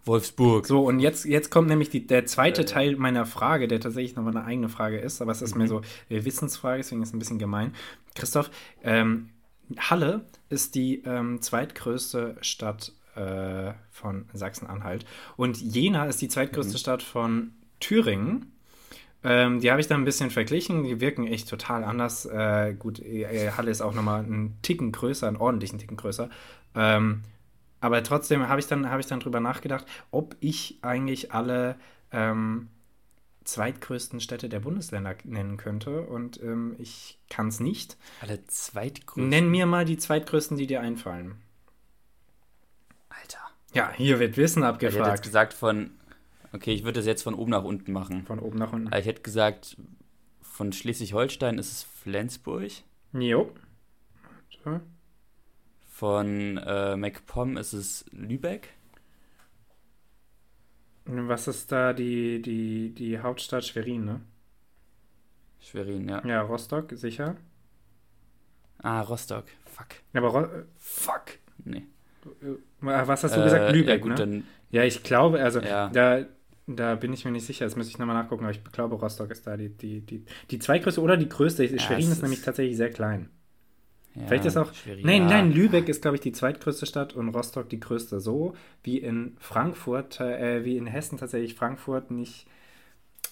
Wolfsburg. 0.05 0.65
So, 0.65 0.87
und 0.87 0.99
jetzt, 0.99 1.25
jetzt 1.25 1.51
kommt 1.51 1.69
nämlich 1.69 1.89
die, 1.89 2.05
der 2.05 2.25
zweite 2.25 2.63
äh, 2.63 2.65
Teil 2.65 2.95
meiner 2.95 3.25
Frage, 3.25 3.67
der 3.67 3.79
tatsächlich 3.79 4.15
nochmal 4.15 4.35
eine 4.35 4.45
eigene 4.45 4.69
Frage 4.69 4.97
ist, 4.97 5.21
aber 5.21 5.31
es 5.31 5.41
ist 5.41 5.53
mhm. 5.53 5.59
mehr 5.59 5.67
so 5.67 5.81
eine 6.09 6.25
Wissensfrage, 6.25 6.77
deswegen 6.77 7.01
ist 7.01 7.09
es 7.09 7.13
ein 7.13 7.19
bisschen 7.19 7.39
gemein. 7.39 7.73
Christoph, 8.15 8.49
ähm, 8.83 9.29
Halle 9.77 10.25
ist 10.49 10.75
die 10.75 11.03
ähm, 11.03 11.41
zweitgrößte 11.41 12.37
Stadt 12.41 12.93
äh, 13.15 13.73
von 13.89 14.25
Sachsen-Anhalt 14.33 15.05
und 15.37 15.61
Jena 15.61 16.05
ist 16.05 16.21
die 16.21 16.29
zweitgrößte 16.29 16.73
mhm. 16.73 16.77
Stadt 16.77 17.03
von 17.03 17.51
Thüringen. 17.79 18.51
Ähm, 19.23 19.59
die 19.59 19.69
habe 19.69 19.79
ich 19.79 19.87
dann 19.87 20.01
ein 20.01 20.05
bisschen 20.05 20.31
verglichen, 20.31 20.83
die 20.83 20.99
wirken 20.99 21.27
echt 21.27 21.49
total 21.49 21.83
anders. 21.83 22.25
Äh, 22.25 22.73
gut, 22.77 22.99
äh, 22.99 23.51
Halle 23.51 23.69
ist 23.69 23.81
auch 23.81 23.93
nochmal 23.93 24.23
einen 24.23 24.57
Ticken 24.61 24.91
größer, 24.91 25.27
einen 25.27 25.37
ordentlichen 25.37 25.77
Ticken 25.77 25.97
größer. 25.97 26.29
Ähm, 26.75 27.21
aber 27.81 28.03
trotzdem 28.03 28.47
habe 28.47 28.59
ich, 28.59 28.67
dann, 28.67 28.89
hab 28.89 28.99
ich 28.99 29.07
dann 29.07 29.19
drüber 29.19 29.39
nachgedacht, 29.39 29.85
ob 30.11 30.35
ich 30.39 30.79
eigentlich 30.81 31.33
alle 31.33 31.75
ähm, 32.11 32.69
zweitgrößten 33.43 34.19
Städte 34.19 34.49
der 34.49 34.59
Bundesländer 34.59 35.15
nennen 35.23 35.57
könnte 35.57 36.01
und 36.01 36.41
ähm, 36.41 36.75
ich 36.77 37.19
kann 37.29 37.47
es 37.47 37.59
nicht. 37.59 37.97
Alle 38.21 38.45
zweitgrößten? 38.45 39.29
Nenn 39.29 39.49
mir 39.49 39.65
mal 39.65 39.85
die 39.85 39.97
zweitgrößten, 39.97 40.57
die 40.57 40.67
dir 40.67 40.81
einfallen. 40.81 41.35
Alter. 43.09 43.39
Ja, 43.73 43.91
hier 43.95 44.19
wird 44.19 44.37
Wissen 44.37 44.63
abgefragt. 44.63 44.93
Ich 44.93 44.99
hätte 44.99 45.09
jetzt 45.09 45.23
gesagt 45.23 45.53
von, 45.53 45.91
okay, 46.53 46.73
ich 46.73 46.83
würde 46.83 46.99
das 46.99 47.05
jetzt 47.05 47.23
von 47.23 47.33
oben 47.33 47.51
nach 47.51 47.63
unten 47.63 47.91
machen. 47.91 48.25
Von 48.25 48.39
oben 48.39 48.57
nach 48.57 48.73
unten. 48.73 48.95
ich 48.95 49.05
hätte 49.05 49.21
gesagt, 49.21 49.77
von 50.41 50.73
Schleswig-Holstein 50.73 51.57
ist 51.57 51.71
es 51.71 51.83
Flensburg. 51.83 52.71
Jo. 53.13 53.51
So. 54.63 54.79
Von 55.87 56.57
äh, 56.57 56.95
MacPom 56.95 57.57
ist 57.57 57.73
es 57.73 58.05
Lübeck. 58.11 58.69
Was 61.05 61.47
ist 61.47 61.71
da 61.71 61.93
die, 61.93 62.41
die, 62.41 62.93
die 62.93 63.19
Hauptstadt 63.19 63.65
Schwerin, 63.65 64.05
ne? 64.05 64.21
Schwerin, 65.59 66.07
ja. 66.07 66.25
Ja, 66.25 66.41
Rostock, 66.41 66.91
sicher. 66.93 67.35
Ah, 68.79 69.01
Rostock. 69.01 69.45
Fuck. 69.65 69.87
Aber 70.13 70.27
Ro 70.27 70.47
Fuck. 70.77 71.39
Nee. 71.63 71.85
Äh, 72.41 72.55
was 72.81 73.23
hast 73.23 73.35
du 73.35 73.43
gesagt? 73.43 73.69
Äh, 73.69 73.71
Lübeck, 73.71 73.89
ja, 73.89 73.97
gut, 73.97 74.09
ne? 74.09 74.15
Dann, 74.15 74.43
ja, 74.71 74.83
ich 74.83 75.03
glaube, 75.03 75.41
also 75.41 75.59
ja. 75.59 75.89
da, 75.89 76.25
da 76.75 76.95
bin 76.95 77.13
ich 77.13 77.25
mir 77.25 77.31
nicht 77.31 77.45
sicher, 77.45 77.65
das 77.65 77.75
müsste 77.75 77.91
ich 77.91 77.99
nochmal 77.99 78.15
nachgucken, 78.15 78.43
aber 78.43 78.51
ich 78.51 78.63
glaube, 78.63 78.95
Rostock 78.95 79.31
ist 79.31 79.47
da 79.47 79.57
die, 79.57 79.69
die, 79.69 80.01
die, 80.01 80.25
die 80.49 80.59
zweitgrößte 80.59 81.01
oder 81.01 81.17
die 81.17 81.29
größte. 81.29 81.67
Schwerin 81.79 82.03
ist, 82.03 82.11
ist 82.11 82.21
nämlich 82.21 82.41
tatsächlich 82.41 82.77
sehr 82.77 82.89
klein. 82.89 83.29
Ja, 84.15 84.27
Vielleicht 84.27 84.45
ist 84.45 84.57
auch. 84.57 84.73
Schwierig. 84.73 85.05
Nein, 85.05 85.25
nein, 85.27 85.51
Lübeck 85.51 85.87
ist, 85.87 86.01
glaube 86.01 86.15
ich, 86.15 86.21
die 86.21 86.33
zweitgrößte 86.33 86.85
Stadt 86.85 87.13
und 87.13 87.29
Rostock 87.29 87.69
die 87.69 87.79
größte. 87.79 88.19
So 88.19 88.55
wie 88.83 88.97
in 88.97 89.37
Frankfurt, 89.39 90.19
äh, 90.19 90.65
wie 90.65 90.77
in 90.77 90.85
Hessen 90.85 91.17
tatsächlich 91.17 91.55
Frankfurt 91.55 92.11
nicht, 92.11 92.45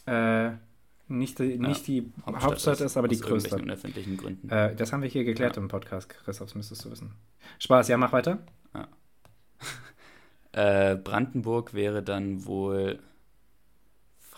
äh, 0.06 0.52
nicht, 1.10 1.40
die, 1.40 1.58
nicht 1.58 1.88
die 1.88 2.12
Hauptstadt, 2.26 2.44
Hauptstadt 2.44 2.82
ist, 2.82 2.96
aber 2.96 3.08
die 3.08 3.20
größte. 3.20 3.58
unerfindlichen 3.58 4.16
Gründen. 4.16 4.50
Äh, 4.50 4.76
das 4.76 4.94
haben 4.94 5.02
wir 5.02 5.10
hier 5.10 5.26
geklärt 5.26 5.58
im 5.58 5.68
Podcast, 5.68 6.10
Chris, 6.10 6.38
das 6.38 6.56
müsstest 6.56 6.86
du 6.86 6.92
wissen. 6.92 7.12
Spaß, 7.58 7.88
ja, 7.90 7.98
mach 7.98 8.14
weiter. 8.14 8.40
Äh, 10.52 10.96
Brandenburg 10.96 11.76
wäre 11.76 12.02
dann 12.02 12.44
wohl 12.44 13.00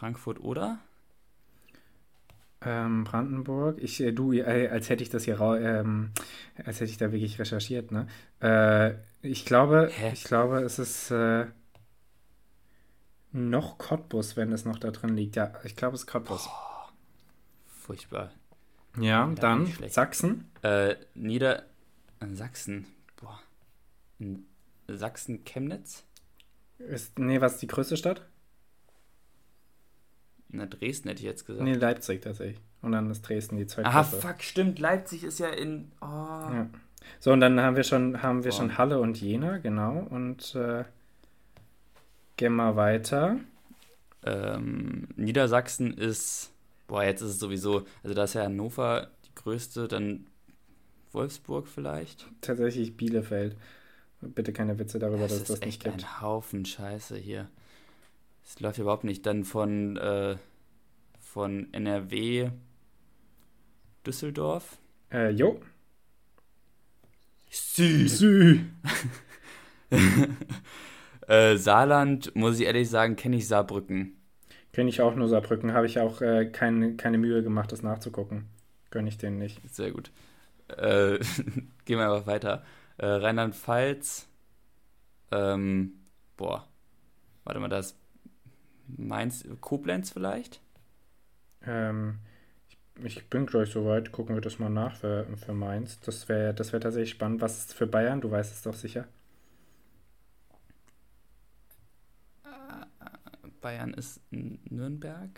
Frankfurt 0.01 0.39
oder? 0.39 0.79
Ähm, 2.61 3.03
Brandenburg. 3.03 3.77
Ich, 3.79 4.01
äh, 4.01 4.11
du, 4.11 4.33
äh, 4.33 4.67
als 4.67 4.89
hätte 4.89 5.03
ich 5.03 5.11
das 5.11 5.25
hier, 5.25 5.39
ähm, 5.39 6.09
als 6.57 6.77
hätte 6.79 6.89
ich 6.89 6.97
da 6.97 7.11
wirklich 7.11 7.37
recherchiert, 7.37 7.91
ne? 7.91 8.07
Äh, 8.41 8.95
ich 9.21 9.45
glaube, 9.45 9.91
Hä? 9.93 10.11
ich 10.11 10.23
glaube, 10.23 10.63
es 10.63 10.79
ist 10.79 11.11
äh, 11.11 11.45
noch 13.31 13.77
Cottbus, 13.77 14.35
wenn 14.37 14.51
es 14.51 14.65
noch 14.65 14.79
da 14.79 14.89
drin 14.89 15.15
liegt. 15.15 15.35
Ja, 15.35 15.53
ich 15.63 15.75
glaube, 15.75 15.93
es 15.93 16.01
ist 16.01 16.07
Cottbus. 16.07 16.49
Oh, 16.49 16.89
furchtbar. 17.67 18.31
Ja, 18.99 19.27
da 19.27 19.35
dann 19.35 19.71
Sachsen. 19.87 20.49
Äh, 20.63 20.95
Nieder 21.13 21.67
Sachsen. 22.33 22.87
Boah. 23.17 23.39
In 24.17 24.47
Sachsen 24.87 25.43
Chemnitz? 25.45 26.05
Ist, 26.79 27.19
nee, 27.19 27.39
was 27.39 27.53
ist 27.53 27.61
die 27.61 27.67
größte 27.67 27.97
Stadt? 27.97 28.25
Na, 30.51 30.65
Dresden 30.65 31.09
hätte 31.09 31.21
ich 31.21 31.25
jetzt 31.25 31.45
gesagt. 31.45 31.63
Nee, 31.63 31.73
Leipzig 31.73 32.21
tatsächlich. 32.21 32.59
Und 32.81 32.91
dann 32.91 33.09
ist 33.09 33.21
Dresden 33.21 33.57
die 33.57 33.67
zweite. 33.67 33.87
Ah, 33.87 34.03
fuck, 34.03 34.41
stimmt. 34.41 34.79
Leipzig 34.79 35.23
ist 35.23 35.39
ja 35.39 35.49
in. 35.49 35.91
Oh. 36.01 36.05
Ja. 36.05 36.69
So, 37.19 37.31
und 37.31 37.39
dann 37.39 37.59
haben 37.59 37.75
wir 37.75 37.83
schon, 37.83 38.21
haben 38.21 38.43
wir 38.43 38.51
schon 38.51 38.77
Halle 38.77 38.99
und 38.99 39.19
Jena, 39.19 39.57
genau. 39.57 40.05
Und 40.09 40.55
äh, 40.55 40.83
gehen 42.37 42.55
wir 42.55 42.75
weiter. 42.75 43.37
Ähm, 44.23 45.07
Niedersachsen 45.15 45.93
ist. 45.97 46.51
Boah, 46.87 47.03
jetzt 47.03 47.21
ist 47.21 47.31
es 47.31 47.39
sowieso. 47.39 47.85
Also, 48.03 48.13
da 48.13 48.25
ist 48.25 48.33
ja 48.33 48.43
Hannover 48.43 49.09
die 49.25 49.35
größte, 49.35 49.87
dann 49.87 50.27
Wolfsburg 51.11 51.67
vielleicht. 51.67 52.27
Tatsächlich 52.41 52.97
Bielefeld. 52.97 53.55
Bitte 54.21 54.53
keine 54.53 54.77
Witze 54.77 54.99
darüber, 54.99 55.27
das 55.27 55.39
dass 55.39 55.47
das 55.47 55.61
nicht 55.61 55.83
gibt. 55.83 55.95
Das 55.95 56.01
ist 56.01 56.05
echt 56.05 56.13
ein 56.13 56.21
Haufen 56.21 56.65
Scheiße 56.65 57.17
hier. 57.17 57.47
Es 58.53 58.59
läuft 58.59 58.79
überhaupt 58.79 59.05
nicht. 59.05 59.25
Dann 59.25 59.45
von, 59.45 59.95
äh, 59.95 60.35
von 61.21 61.73
NRW 61.73 62.49
Düsseldorf. 64.05 64.77
Äh, 65.09 65.29
jo. 65.29 65.61
Sü. 67.49 68.09
Sü. 68.09 68.59
äh, 71.27 71.55
Saarland, 71.55 72.35
muss 72.35 72.59
ich 72.59 72.65
ehrlich 72.65 72.89
sagen, 72.89 73.15
kenne 73.15 73.37
ich 73.37 73.47
Saarbrücken. 73.47 74.17
Kenne 74.73 74.89
ich 74.89 74.99
auch 74.99 75.15
nur 75.15 75.29
Saarbrücken. 75.29 75.71
Habe 75.71 75.85
ich 75.85 75.99
auch 75.99 76.19
äh, 76.19 76.45
keine, 76.45 76.97
keine 76.97 77.17
Mühe 77.17 77.43
gemacht, 77.43 77.71
das 77.71 77.83
nachzugucken. 77.83 78.49
Gönne 78.89 79.07
ich 79.07 79.17
denen 79.17 79.37
nicht. 79.37 79.61
Sehr 79.73 79.91
gut. 79.91 80.11
Äh, 80.67 81.19
gehen 81.85 81.99
wir 81.99 82.11
einfach 82.11 82.27
weiter. 82.27 82.65
Äh, 82.97 83.05
Rheinland-Pfalz. 83.05 84.27
Ähm, 85.31 85.93
boah. 86.35 86.67
Warte 87.45 87.61
mal, 87.61 87.69
das 87.69 88.00
Mainz, 88.97 89.45
Koblenz 89.61 90.11
vielleicht? 90.11 90.61
Ähm, 91.65 92.19
ich, 92.67 93.17
ich 93.17 93.29
bin 93.29 93.45
gleich 93.45 93.71
soweit. 93.71 94.11
Gucken 94.11 94.35
wir 94.35 94.41
das 94.41 94.59
mal 94.59 94.69
nach 94.69 94.95
für, 94.95 95.25
für 95.37 95.53
Mainz. 95.53 95.99
Das 96.01 96.29
wäre 96.29 96.53
das 96.53 96.73
wär 96.73 96.79
tatsächlich 96.79 97.11
spannend. 97.11 97.41
Was 97.41 97.57
ist 97.57 97.73
für 97.73 97.87
Bayern? 97.87 98.21
Du 98.21 98.31
weißt 98.31 98.53
es 98.53 98.61
doch 98.63 98.75
sicher. 98.75 99.07
Bayern 103.61 103.93
ist 103.93 104.19
Nürnberg. 104.31 105.29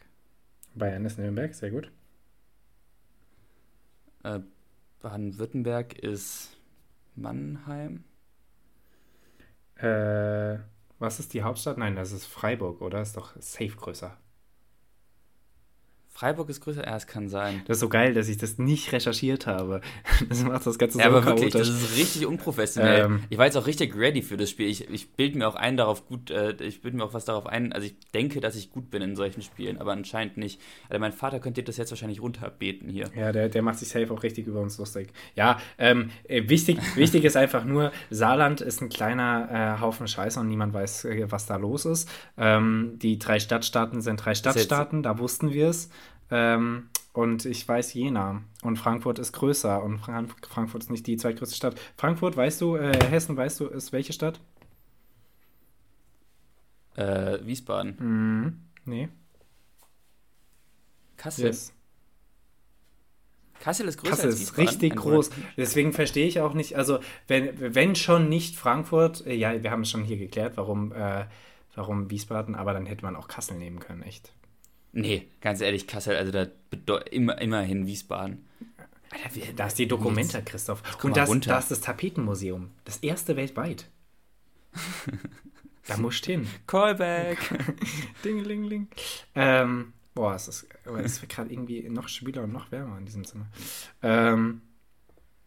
Bayern 0.75 1.05
ist 1.05 1.19
Nürnberg, 1.19 1.53
sehr 1.53 1.71
gut. 1.71 1.91
Äh, 4.23 4.39
Baden-Württemberg 5.01 5.99
ist 5.99 6.55
Mannheim. 7.15 8.05
Äh, 9.75 10.59
was 10.99 11.19
ist 11.19 11.33
die 11.33 11.43
Hauptstadt? 11.43 11.77
Nein, 11.77 11.95
das 11.95 12.11
ist 12.11 12.25
Freiburg, 12.25 12.81
oder? 12.81 13.01
Ist 13.01 13.17
doch 13.17 13.35
safe 13.39 13.75
größer. 13.75 14.17
Freiburg 16.23 16.47
ist 16.47 16.61
größer, 16.61 16.85
ja, 16.85 16.95
es 16.95 17.05
kann 17.05 17.27
sein. 17.27 17.63
Das 17.67 17.75
ist 17.75 17.81
so 17.81 17.89
geil, 17.89 18.13
dass 18.13 18.29
ich 18.29 18.37
das 18.37 18.57
nicht 18.57 18.93
recherchiert 18.93 19.45
habe. 19.45 19.81
Das 20.29 20.43
macht 20.43 20.65
das 20.65 20.77
Ganze 20.77 20.93
so 20.93 20.99
ja, 20.99 21.07
aber 21.07 21.25
wirklich, 21.25 21.51
das 21.51 21.67
ist 21.67 21.97
richtig 21.97 22.25
unprofessionell. 22.25 23.05
Ähm, 23.05 23.23
ich 23.29 23.37
war 23.37 23.45
jetzt 23.45 23.57
auch 23.57 23.67
richtig 23.67 23.95
ready 23.97 24.21
für 24.21 24.37
das 24.37 24.49
Spiel. 24.49 24.67
Ich, 24.67 24.89
ich 24.89 25.11
bilde 25.11 25.37
mir 25.37 25.47
auch 25.47 25.55
ein 25.55 25.75
darauf 25.75 26.07
gut, 26.07 26.31
äh, 26.31 26.53
ich 26.61 26.81
bilde 26.81 26.97
mir 26.97 27.03
auch 27.03 27.13
was 27.13 27.25
darauf 27.25 27.45
ein. 27.45 27.73
Also 27.73 27.87
ich 27.87 27.95
denke, 28.13 28.39
dass 28.39 28.55
ich 28.55 28.71
gut 28.71 28.89
bin 28.89 29.01
in 29.01 29.17
solchen 29.17 29.41
Spielen, 29.41 29.79
aber 29.79 29.91
anscheinend 29.91 30.37
nicht. 30.37 30.61
Also 30.87 30.99
mein 30.99 31.11
Vater 31.11 31.39
könnte 31.39 31.61
das 31.61 31.75
jetzt 31.75 31.91
wahrscheinlich 31.91 32.21
runterbeten 32.21 32.89
hier. 32.89 33.09
Ja, 33.17 33.33
der, 33.33 33.49
der 33.49 33.61
macht 33.61 33.79
sich 33.79 33.89
safe 33.89 34.13
auch 34.13 34.23
richtig 34.23 34.47
über 34.47 34.61
uns 34.61 34.77
lustig. 34.77 35.09
Ja, 35.35 35.59
ähm, 35.77 36.09
äh, 36.23 36.47
wichtig, 36.47 36.79
wichtig 36.95 37.25
ist 37.25 37.35
einfach 37.35 37.65
nur, 37.65 37.91
Saarland 38.09 38.61
ist 38.61 38.81
ein 38.81 38.89
kleiner 38.89 39.77
äh, 39.77 39.81
Haufen 39.81 40.07
Scheiße 40.07 40.39
und 40.39 40.47
niemand 40.47 40.73
weiß, 40.73 41.05
äh, 41.05 41.25
was 41.29 41.47
da 41.47 41.57
los 41.57 41.85
ist. 41.85 42.09
Ähm, 42.37 42.93
die 42.95 43.19
drei 43.19 43.39
Stadtstaaten 43.39 44.01
sind 44.01 44.23
drei 44.23 44.35
Stadtstaaten, 44.35 45.03
da 45.03 45.19
wussten 45.19 45.51
wir 45.51 45.67
es. 45.67 45.89
Ähm, 46.31 46.89
und 47.13 47.45
ich 47.45 47.67
weiß 47.67 47.93
Jena. 47.93 48.41
Und 48.63 48.77
Frankfurt 48.77 49.19
ist 49.19 49.33
größer. 49.33 49.83
Und 49.83 49.99
Frank 49.99 50.33
Frankfurt 50.47 50.83
ist 50.83 50.89
nicht 50.89 51.05
die 51.05 51.17
zweitgrößte 51.17 51.55
Stadt. 51.55 51.79
Frankfurt, 51.95 52.35
weißt 52.35 52.59
du, 52.61 52.75
äh, 52.75 52.99
Hessen, 53.09 53.37
weißt 53.37 53.59
du, 53.59 53.67
ist 53.67 53.91
welche 53.91 54.13
Stadt? 54.13 54.39
Äh, 56.95 57.39
Wiesbaden. 57.43 57.95
Mhm. 57.99 58.59
Nee. 58.85 59.09
Kassel. 61.17 61.45
Yes. 61.45 61.73
Kassel 63.59 63.87
ist 63.87 63.97
größer 63.97 64.15
Kassel 64.15 64.29
als 64.31 64.41
ist 64.41 64.57
richtig 64.57 64.95
groß. 64.95 65.29
Deswegen 65.55 65.93
verstehe 65.93 66.27
ich 66.27 66.41
auch 66.41 66.53
nicht, 66.53 66.75
also 66.75 66.99
wenn, 67.27 67.75
wenn 67.75 67.95
schon 67.95 68.27
nicht 68.27 68.57
Frankfurt, 68.57 69.25
äh, 69.25 69.33
ja, 69.33 69.63
wir 69.63 69.71
haben 69.71 69.83
es 69.83 69.89
schon 69.89 70.03
hier 70.03 70.17
geklärt, 70.17 70.57
warum, 70.57 70.91
äh, 70.91 71.25
warum 71.73 72.09
Wiesbaden, 72.09 72.55
aber 72.55 72.73
dann 72.73 72.85
hätte 72.85 73.05
man 73.05 73.15
auch 73.15 73.29
Kassel 73.29 73.57
nehmen 73.57 73.79
können, 73.79 74.03
echt. 74.03 74.33
Nee, 74.93 75.27
ganz 75.41 75.59
ehrlich, 75.59 75.87
Kassel, 75.87 76.15
also 76.15 76.31
da 76.31 76.97
immer, 77.11 77.41
immerhin 77.41 77.87
Wiesbaden. 77.87 78.45
Alter, 79.09 79.35
wie, 79.35 79.53
da 79.55 79.67
ist 79.67 79.77
die 79.77 79.87
Dokumenta, 79.87 80.41
Christoph. 80.41 80.81
Und 81.03 81.17
das, 81.17 81.29
das 81.41 81.63
ist 81.65 81.71
das 81.71 81.81
Tapetenmuseum. 81.81 82.71
Das 82.85 82.97
erste 82.97 83.35
weltweit. 83.35 83.89
da 85.87 85.97
musst 85.97 86.27
du 86.27 86.33
hin. 86.33 86.47
Callback. 86.67 87.37
Dingelingeling. 88.23 88.87
Ähm, 89.35 89.93
boah, 90.13 90.35
es 90.35 90.47
ist, 90.47 90.67
es 91.03 91.21
wird 91.21 91.31
gerade 91.31 91.51
irgendwie 91.51 91.89
noch 91.89 92.07
schwüler 92.07 92.43
und 92.43 92.53
noch 92.53 92.71
wärmer 92.71 92.97
in 92.97 93.05
diesem 93.05 93.25
Zimmer. 93.25 93.47
Ähm, 94.03 94.61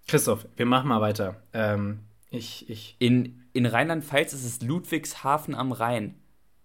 Christoph, 0.08 0.46
wir 0.56 0.66
machen 0.66 0.88
mal 0.88 1.00
weiter. 1.00 1.40
Ähm, 1.52 2.00
ich, 2.30 2.68
ich. 2.68 2.96
In, 2.98 3.44
in 3.52 3.66
Rheinland-Pfalz 3.66 4.32
ist 4.32 4.44
es 4.44 4.60
Ludwigshafen 4.60 5.54
am 5.54 5.72
Rhein. 5.72 6.16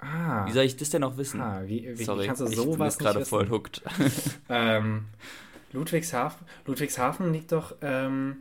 Ah. 0.02 0.48
Wie 0.48 0.52
soll 0.52 0.64
ich 0.64 0.76
das 0.76 0.90
denn 0.90 1.02
noch 1.02 1.18
wissen? 1.18 1.40
Ah, 1.40 1.62
wie, 1.66 1.98
wie, 1.98 2.04
Sorry, 2.04 2.26
kannst 2.26 2.42
du 2.42 2.48
sowas 2.48 2.96
ich 2.96 2.98
bin 2.98 3.08
gerade 3.08 3.26
voll 3.26 3.50
hooked. 3.50 3.84
ähm, 4.50 5.06
Ludwigshafen, 5.72 6.46
Ludwigshafen 6.66 7.32
liegt 7.32 7.52
doch, 7.52 7.76
ähm, 7.82 8.38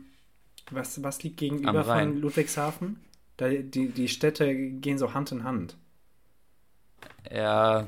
was, 0.71 1.01
was 1.03 1.23
liegt 1.23 1.37
gegenüber 1.37 1.83
von 1.83 2.19
Ludwigshafen? 2.19 2.99
Da, 3.37 3.49
die, 3.49 3.89
die 3.89 4.07
Städte 4.07 4.53
gehen 4.53 4.97
so 4.97 5.13
Hand 5.13 5.31
in 5.31 5.43
Hand. 5.43 5.77
Ja, 7.31 7.87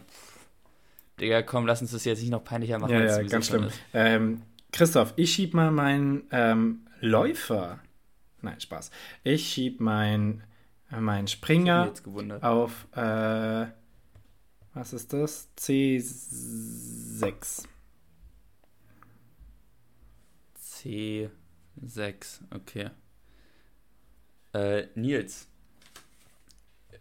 Digga, 1.20 1.42
komm, 1.42 1.66
lass 1.66 1.82
uns 1.82 1.92
das 1.92 2.06
jetzt 2.06 2.22
nicht 2.22 2.32
noch 2.32 2.44
peinlicher 2.44 2.80
machen. 2.80 2.94
Ja, 2.94 3.04
ja 3.04 3.24
ganz 3.24 3.48
schlimm. 3.48 3.70
Ähm, 3.94 4.42
Christoph, 4.72 5.14
ich 5.16 5.34
schieb 5.34 5.54
mal 5.54 5.72
meinen 5.72 6.24
ähm, 6.32 6.88
Läufer. 7.00 7.80
Nein, 8.42 8.60
Spaß. 8.60 8.92
Ich 9.24 9.48
schieb 9.48 9.80
meinen 9.80 10.44
mein 11.00 11.28
Springer 11.28 11.94
auf, 12.42 12.88
äh, 12.96 13.68
was 14.74 14.94
ist 14.94 15.14
das? 15.14 15.50
C6. 15.58 17.66
C6, 20.60 21.30
okay. 22.52 22.90
Äh, 24.54 24.88
Nils, 24.96 25.48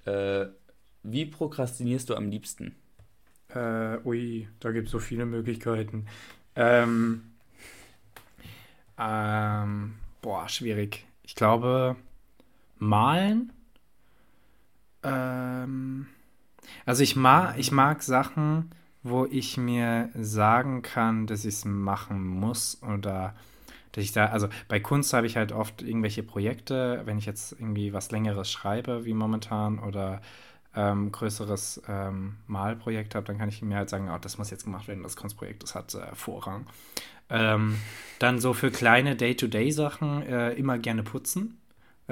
äh, 0.05 0.47
wie 1.03 1.27
prokrastinierst 1.27 2.11
du 2.11 2.15
am 2.15 2.31
liebsten? 2.31 2.77
Äh, 3.49 3.99
ui, 4.05 4.49
da 4.61 4.73
gibt 4.73 4.87
es 4.87 4.93
so 4.93 4.99
viele 4.99 5.27
Möglichkeiten. 5.27 6.07
Ähm, 6.55 7.33
ähm, 8.99 9.95
boah, 10.21 10.49
schwierig. 10.49 11.07
Ich 11.23 11.35
glaube, 11.35 11.97
malen. 12.79 13.53
Ähm, 15.03 16.07
also 16.87 17.03
ich 17.03 17.17
mag, 17.17 17.59
ich 17.59 17.73
mag 17.73 18.03
Sachen, 18.03 18.71
wo 19.03 19.27
ich 19.27 19.57
mir 19.57 20.11
sagen 20.15 20.83
kann, 20.83 21.27
dass 21.27 21.45
ich 21.45 21.55
es 21.55 21.65
machen 21.65 22.27
muss 22.27 22.81
oder 22.83 23.35
dass 23.93 24.05
ich 24.05 24.13
da, 24.13 24.27
also 24.27 24.49
bei 24.69 24.81
Kunst 24.81 25.13
habe 25.13 25.27
ich 25.27 25.37
halt 25.37 25.53
oft 25.53 25.83
irgendwelche 25.83 26.23
Projekte, 26.23 27.03
wenn 27.05 27.19
ich 27.19 27.27
jetzt 27.27 27.53
irgendwie 27.53 27.93
was 27.93 28.11
Längeres 28.11 28.51
schreibe, 28.51 29.05
wie 29.05 29.13
momentan, 29.13 29.79
oder 29.79 30.23
ähm, 30.75 31.13
größeres 31.13 31.83
ähm, 31.87 32.37
Malprojekt 32.47 33.15
habe, 33.15 33.27
dann 33.27 33.39
kann 33.39 33.49
ich 33.49 33.61
mir 33.61 33.77
halt 33.77 33.91
sagen, 33.91 34.11
oh, 34.11 34.19
das 34.19 34.39
muss 34.39 34.51
jetzt 34.51 34.65
gemacht 34.65 34.89
werden, 34.89 35.03
das 35.03 35.17
Kunstprojekt, 35.17 35.63
das 35.63 35.75
hat 35.75 35.95
äh, 35.95 36.15
Vorrang. 36.15 36.67
Ähm, 37.29 37.79
dann 38.19 38.39
so 38.39 38.55
für 38.55 38.71
kleine 38.71 39.17
Day-to-Day-Sachen 39.17 40.23
äh, 40.23 40.53
immer 40.53 40.79
gerne 40.79 41.03
putzen. 41.03 41.59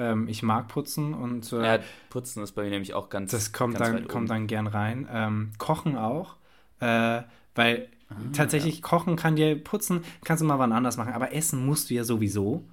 Ähm, 0.01 0.27
ich 0.27 0.41
mag 0.41 0.67
putzen 0.67 1.13
und 1.13 1.53
äh, 1.53 1.75
ja, 1.75 1.83
putzen 2.09 2.41
ist 2.41 2.53
bei 2.53 2.63
mir 2.63 2.71
nämlich 2.71 2.95
auch 2.95 3.09
ganz. 3.09 3.29
Das 3.29 3.53
kommt 3.53 3.77
ganz 3.77 3.91
dann 3.91 4.07
kommt 4.07 4.31
dann 4.31 4.47
gern 4.47 4.65
rein. 4.65 5.07
Ähm, 5.11 5.51
kochen 5.59 5.95
auch, 5.95 6.37
äh, 6.79 7.21
weil 7.53 7.87
ah, 8.09 8.15
tatsächlich 8.33 8.77
ja. 8.77 8.81
kochen 8.81 9.15
kann 9.15 9.35
dir 9.35 9.61
putzen, 9.63 10.03
kannst 10.25 10.41
du 10.41 10.47
mal 10.47 10.57
wann 10.57 10.71
anders 10.71 10.97
machen, 10.97 11.13
aber 11.13 11.33
essen 11.35 11.63
musst 11.63 11.91
du 11.91 11.93
ja 11.93 12.03
sowieso. 12.03 12.63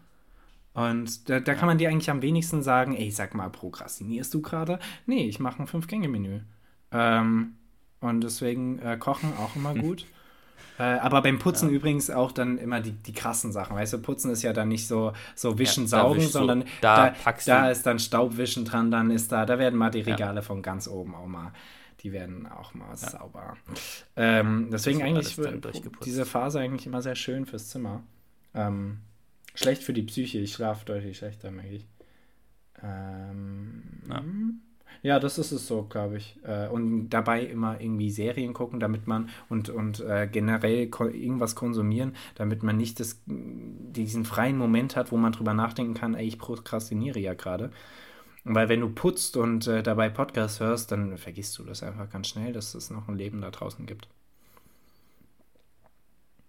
Und 0.73 1.29
da, 1.29 1.41
da 1.41 1.53
ja. 1.53 1.59
kann 1.59 1.67
man 1.67 1.77
dir 1.77 1.91
eigentlich 1.91 2.11
am 2.11 2.23
wenigsten 2.23 2.63
sagen, 2.63 2.97
ey, 2.97 3.11
sag 3.11 3.35
mal, 3.35 3.51
prokrastinierst 3.51 4.33
du 4.33 4.41
gerade? 4.41 4.79
Nee, 5.05 5.27
ich 5.27 5.39
mache 5.39 5.63
ein 5.63 5.67
Fünf-Gänge-Menü. 5.67 6.41
Ähm, 6.93 7.57
und 8.01 8.23
deswegen 8.23 8.79
äh, 8.79 8.97
Kochen 8.97 9.35
auch 9.37 9.55
immer 9.55 9.75
gut. 9.79 10.07
Äh, 10.79 10.83
aber 10.83 11.23
beim 11.23 11.39
Putzen 11.39 11.71
ja. 11.71 11.77
übrigens 11.77 12.11
auch 12.11 12.33
dann 12.33 12.59
immer 12.59 12.81
die, 12.81 12.93
die 12.93 13.13
krassen 13.13 13.53
Sachen. 13.53 13.77
Weißt 13.77 13.93
du, 13.93 13.99
Putzen 13.99 14.31
ist 14.31 14.43
ja 14.43 14.53
dann 14.53 14.69
nicht 14.69 14.87
so, 14.87 15.13
so 15.35 15.59
Wischen, 15.59 15.85
ja, 15.85 15.89
Saugen, 15.89 16.21
sondern 16.21 16.65
da, 16.81 17.11
da, 17.25 17.35
da 17.45 17.71
ist 17.71 17.85
dann 17.85 17.99
Staubwischen 17.99 18.65
dran, 18.65 18.91
dann 18.91 19.11
ist 19.11 19.33
da, 19.33 19.47
da 19.47 19.59
werden 19.59 19.79
mal 19.79 19.91
die 19.91 20.01
Regale 20.01 20.37
ja. 20.37 20.43
von 20.43 20.63
ganz 20.63 20.89
oben 20.89 21.15
auch 21.15 21.27
mal, 21.27 21.53
die 22.01 22.13
werden 22.13 22.47
auch 22.47 22.75
mal 22.75 22.97
sauber. 22.97 23.57
Ähm, 24.17 24.69
deswegen 24.71 25.03
eigentlich 25.03 25.37
diese 26.05 26.25
Phase 26.27 26.61
eigentlich 26.61 26.87
immer 26.87 27.03
sehr 27.03 27.17
schön 27.17 27.47
fürs 27.47 27.69
Zimmer. 27.69 28.03
Ähm, 28.55 28.99
schlecht 29.55 29.83
für 29.83 29.93
die 29.93 30.03
Psyche, 30.03 30.39
ich 30.39 30.53
schlafe 30.53 30.85
deutlich 30.85 31.19
schlechter, 31.19 31.51
merke 31.51 31.75
ich. 31.75 31.87
Ähm, 32.83 34.63
ja, 35.03 35.21
das 35.21 35.39
ist 35.39 35.53
es 35.53 35.67
so, 35.67 35.85
glaube 35.85 36.17
ich. 36.17 36.39
Äh, 36.45 36.69
und 36.69 37.11
dabei 37.11 37.43
immer 37.43 37.81
irgendwie 37.81 38.11
Serien 38.11 38.53
gucken, 38.53 38.81
damit 38.81 39.07
man 39.07 39.31
und, 39.49 39.69
und 39.69 40.01
äh, 40.01 40.29
generell 40.31 40.89
irgendwas 40.89 41.55
konsumieren, 41.55 42.15
damit 42.35 42.63
man 42.63 42.77
nicht 42.77 42.99
das, 43.01 43.21
diesen 43.27 44.25
freien 44.25 44.59
Moment 44.59 44.97
hat, 44.97 45.13
wo 45.13 45.17
man 45.17 45.33
drüber 45.33 45.55
nachdenken 45.55 45.95
kann, 45.95 46.15
ey, 46.15 46.27
ich 46.27 46.39
prokrastiniere 46.39 47.21
ja 47.21 47.35
gerade. 47.35 47.71
Weil 48.45 48.69
wenn 48.69 48.81
du 48.81 48.89
putzt 48.89 49.37
und 49.37 49.67
äh, 49.67 49.83
dabei 49.83 50.09
Podcast 50.09 50.61
hörst, 50.61 50.91
dann 50.91 51.17
vergisst 51.19 51.59
du 51.59 51.65
das 51.65 51.83
einfach 51.83 52.09
ganz 52.11 52.29
schnell, 52.29 52.53
dass 52.53 52.75
es 52.75 52.91
noch 52.91 53.09
ein 53.09 53.17
Leben 53.17 53.41
da 53.41 53.51
draußen 53.51 53.87
gibt. 53.87 54.09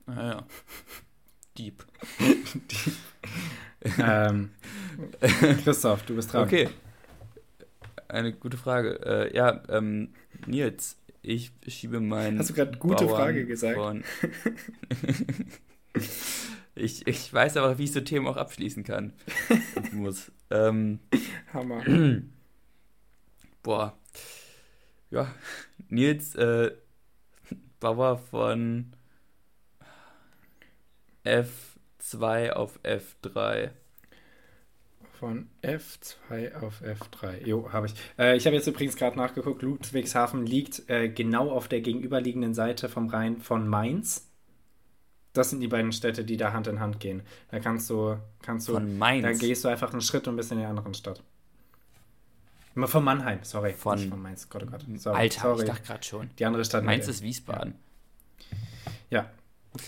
Naja. 0.07 0.39
Ah, 0.39 0.43
Deep. 1.57 1.83
Deep. 2.19 2.95
ähm, 3.99 4.49
Christoph, 5.63 6.03
du 6.03 6.15
bist 6.15 6.33
dran. 6.33 6.43
Okay 6.43 6.69
eine 8.09 8.33
gute 8.33 8.57
Frage. 8.57 8.99
Äh, 9.05 9.35
ja, 9.35 9.61
ähm, 9.69 10.09
Nils, 10.45 10.97
ich 11.21 11.51
schiebe 11.67 11.99
meinen. 11.99 12.39
Hast 12.39 12.49
du 12.49 12.53
gerade 12.53 12.77
gute 12.77 13.05
Bauern 13.05 13.17
Frage 13.17 13.45
gesagt? 13.45 13.75
Von... 13.75 14.03
ich, 16.75 17.07
ich 17.07 17.33
weiß 17.33 17.57
aber, 17.57 17.77
wie 17.77 17.83
ich 17.85 17.91
so 17.91 18.01
Themen 18.01 18.27
auch 18.27 18.37
abschließen 18.37 18.83
kann. 18.83 19.13
muss. 19.91 20.31
Ähm, 20.49 20.99
Hammer. 21.53 21.83
Boah. 23.63 23.97
Ja, 25.11 25.33
Nils, 25.89 26.35
äh, 26.35 26.71
Bauer 27.79 28.17
von 28.17 28.93
F2 31.25 32.51
auf 32.51 32.79
F3. 32.83 33.71
Von 35.19 35.49
F2 35.61 36.55
auf 36.61 36.81
F3. 36.81 37.45
Jo, 37.45 37.73
habe 37.73 37.87
ich. 37.87 37.93
Äh, 38.17 38.37
ich 38.37 38.45
habe 38.45 38.55
jetzt 38.55 38.67
übrigens 38.67 38.95
gerade 38.95 39.17
nachgeguckt. 39.17 39.61
Ludwigshafen 39.61 40.45
liegt 40.45 40.89
äh, 40.89 41.09
genau 41.09 41.51
auf 41.51 41.67
der 41.67 41.81
gegenüberliegenden 41.81 42.53
Seite 42.53 42.87
vom 42.87 43.09
Rhein 43.09 43.41
von 43.41 43.67
Mainz. 43.67 44.29
Das 45.33 45.49
sind 45.49 45.59
die 45.59 45.67
beiden 45.67 45.91
Städte, 45.91 46.23
die 46.23 46.37
da 46.37 46.53
Hand 46.53 46.67
in 46.67 46.79
Hand 46.79 47.01
gehen. 47.01 47.23
Da 47.51 47.59
kannst 47.59 47.89
du, 47.89 48.17
kannst 48.41 48.69
du, 48.69 48.75
von 48.75 48.97
Mainz. 48.97 49.23
da 49.23 49.33
gehst 49.33 49.65
du 49.65 49.67
einfach 49.67 49.91
einen 49.91 49.99
Schritt 49.99 50.25
und 50.29 50.37
bist 50.37 50.53
in 50.53 50.59
der 50.59 50.69
anderen 50.69 50.93
Stadt. 50.93 51.21
Immer 52.75 52.87
von 52.87 53.03
Mannheim, 53.03 53.39
sorry. 53.41 53.73
Von, 53.73 53.99
Nicht 53.99 54.09
von 54.09 54.21
Mainz, 54.21 54.47
Gott, 54.47 54.63
oh 54.65 54.71
Gott. 54.71 54.85
Sorry, 54.95 55.17
Alter, 55.17 55.41
sorry. 55.41 55.63
ich 55.63 55.67
dachte 55.69 55.83
gerade 55.83 56.03
schon. 56.03 56.29
Die 56.39 56.45
andere 56.45 56.63
Stadt. 56.63 56.85
Mainz 56.85 57.09
ist 57.09 57.21
Wiesbaden. 57.21 57.75
Ja, 59.09 59.29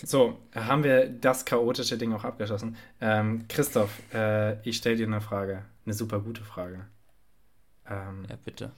so, 0.05 0.39
haben 0.53 0.83
wir 0.83 1.09
das 1.09 1.45
chaotische 1.45 1.97
Ding 1.97 2.13
auch 2.13 2.23
abgeschlossen. 2.23 2.75
Ähm, 2.99 3.45
Christoph, 3.47 4.01
äh, 4.13 4.61
ich 4.67 4.77
stelle 4.77 4.97
dir 4.97 5.07
eine 5.07 5.21
Frage. 5.21 5.65
Eine 5.85 5.93
super 5.93 6.19
gute 6.19 6.43
Frage. 6.43 6.87
Ähm, 7.89 8.25
ja, 8.29 8.37
bitte. 8.43 8.71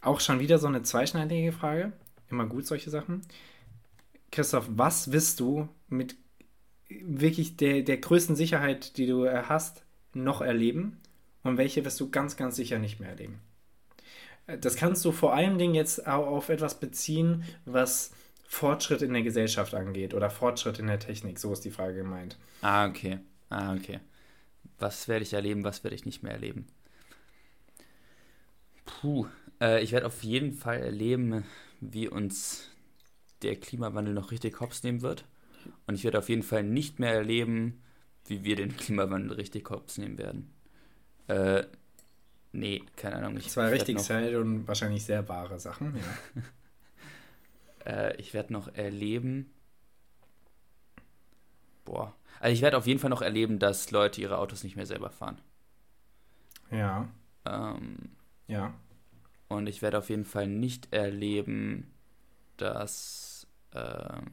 Auch 0.00 0.20
schon 0.20 0.40
wieder 0.40 0.58
so 0.58 0.66
eine 0.66 0.82
zweischneidige 0.82 1.52
Frage. 1.52 1.92
Immer 2.30 2.46
gut, 2.46 2.66
solche 2.66 2.90
Sachen. 2.90 3.22
Christoph, 4.30 4.66
was 4.70 5.12
wirst 5.12 5.40
du 5.40 5.68
mit 5.88 6.16
wirklich 6.88 7.56
der, 7.56 7.82
der 7.82 7.98
größten 7.98 8.36
Sicherheit, 8.36 8.96
die 8.96 9.06
du 9.06 9.24
äh, 9.24 9.44
hast, 9.44 9.84
noch 10.14 10.40
erleben? 10.40 10.98
Und 11.42 11.56
welche 11.58 11.84
wirst 11.84 12.00
du 12.00 12.10
ganz, 12.10 12.36
ganz 12.36 12.56
sicher 12.56 12.78
nicht 12.78 13.00
mehr 13.00 13.10
erleben? 13.10 13.40
Äh, 14.46 14.58
das 14.58 14.76
kannst 14.76 15.04
du 15.04 15.12
vor 15.12 15.34
allen 15.34 15.58
Dingen 15.58 15.74
jetzt 15.74 16.06
auch 16.06 16.26
auf 16.26 16.48
etwas 16.48 16.80
beziehen, 16.80 17.44
was 17.64 18.12
Fortschritt 18.52 19.00
in 19.00 19.14
der 19.14 19.22
Gesellschaft 19.22 19.74
angeht 19.74 20.12
oder 20.12 20.28
Fortschritt 20.28 20.78
in 20.78 20.86
der 20.86 20.98
Technik. 20.98 21.38
So 21.38 21.54
ist 21.54 21.64
die 21.64 21.70
Frage 21.70 21.94
gemeint. 21.94 22.36
Ah, 22.60 22.86
okay. 22.86 23.18
Ah, 23.48 23.74
okay. 23.74 23.98
Was 24.78 25.08
werde 25.08 25.22
ich 25.22 25.32
erleben, 25.32 25.64
was 25.64 25.82
werde 25.84 25.94
ich 25.94 26.04
nicht 26.04 26.22
mehr 26.22 26.32
erleben? 26.32 26.66
Puh, 28.84 29.26
äh, 29.58 29.82
ich 29.82 29.92
werde 29.92 30.04
auf 30.06 30.22
jeden 30.22 30.52
Fall 30.52 30.80
erleben, 30.80 31.44
wie 31.80 32.08
uns 32.08 32.68
der 33.40 33.56
Klimawandel 33.56 34.12
noch 34.12 34.30
richtig 34.32 34.60
hops 34.60 34.82
nehmen 34.82 35.00
wird. 35.00 35.24
Und 35.86 35.94
ich 35.94 36.04
werde 36.04 36.18
auf 36.18 36.28
jeden 36.28 36.42
Fall 36.42 36.62
nicht 36.62 36.98
mehr 36.98 37.14
erleben, 37.14 37.80
wie 38.26 38.44
wir 38.44 38.56
den 38.56 38.76
Klimawandel 38.76 39.34
richtig 39.34 39.70
hops 39.70 39.96
nehmen 39.96 40.18
werden. 40.18 40.52
Äh, 41.26 41.64
nee, 42.52 42.82
keine 42.96 43.16
Ahnung. 43.16 43.38
Ich 43.38 43.48
Zwei 43.48 43.70
richtig 43.70 43.98
sad 43.98 44.34
und 44.34 44.68
wahrscheinlich 44.68 45.06
sehr 45.06 45.26
wahre 45.26 45.58
Sachen, 45.58 45.96
ja. 45.96 46.42
Äh, 47.84 48.16
ich 48.16 48.34
werde 48.34 48.52
noch 48.52 48.68
erleben. 48.74 49.52
Boah. 51.84 52.14
Also 52.40 52.54
ich 52.54 52.62
werde 52.62 52.76
auf 52.76 52.86
jeden 52.86 53.00
Fall 53.00 53.10
noch 53.10 53.22
erleben, 53.22 53.58
dass 53.58 53.90
Leute 53.90 54.20
ihre 54.20 54.38
Autos 54.38 54.64
nicht 54.64 54.76
mehr 54.76 54.86
selber 54.86 55.10
fahren. 55.10 55.40
Ja. 56.70 57.08
Ähm, 57.44 58.16
ja. 58.46 58.74
Und 59.48 59.66
ich 59.66 59.82
werde 59.82 59.98
auf 59.98 60.10
jeden 60.10 60.24
Fall 60.24 60.46
nicht 60.46 60.92
erleben, 60.92 61.92
dass 62.56 63.46
ähm, 63.74 64.30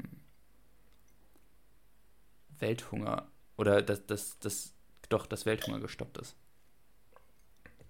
Welthunger 2.59 3.27
oder 3.57 3.81
dass 3.81 4.05
das, 4.05 4.39
das, 4.39 4.73
doch 5.09 5.25
das 5.25 5.45
Welthunger 5.45 5.79
gestoppt 5.79 6.17
ist. 6.19 6.35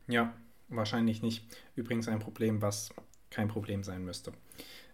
Ja, 0.07 0.33
wahrscheinlich 0.69 1.21
nicht. 1.21 1.45
Übrigens 1.75 2.07
ein 2.07 2.19
Problem, 2.19 2.61
was 2.61 2.91
kein 3.29 3.47
Problem 3.47 3.83
sein 3.83 4.03
müsste. 4.03 4.33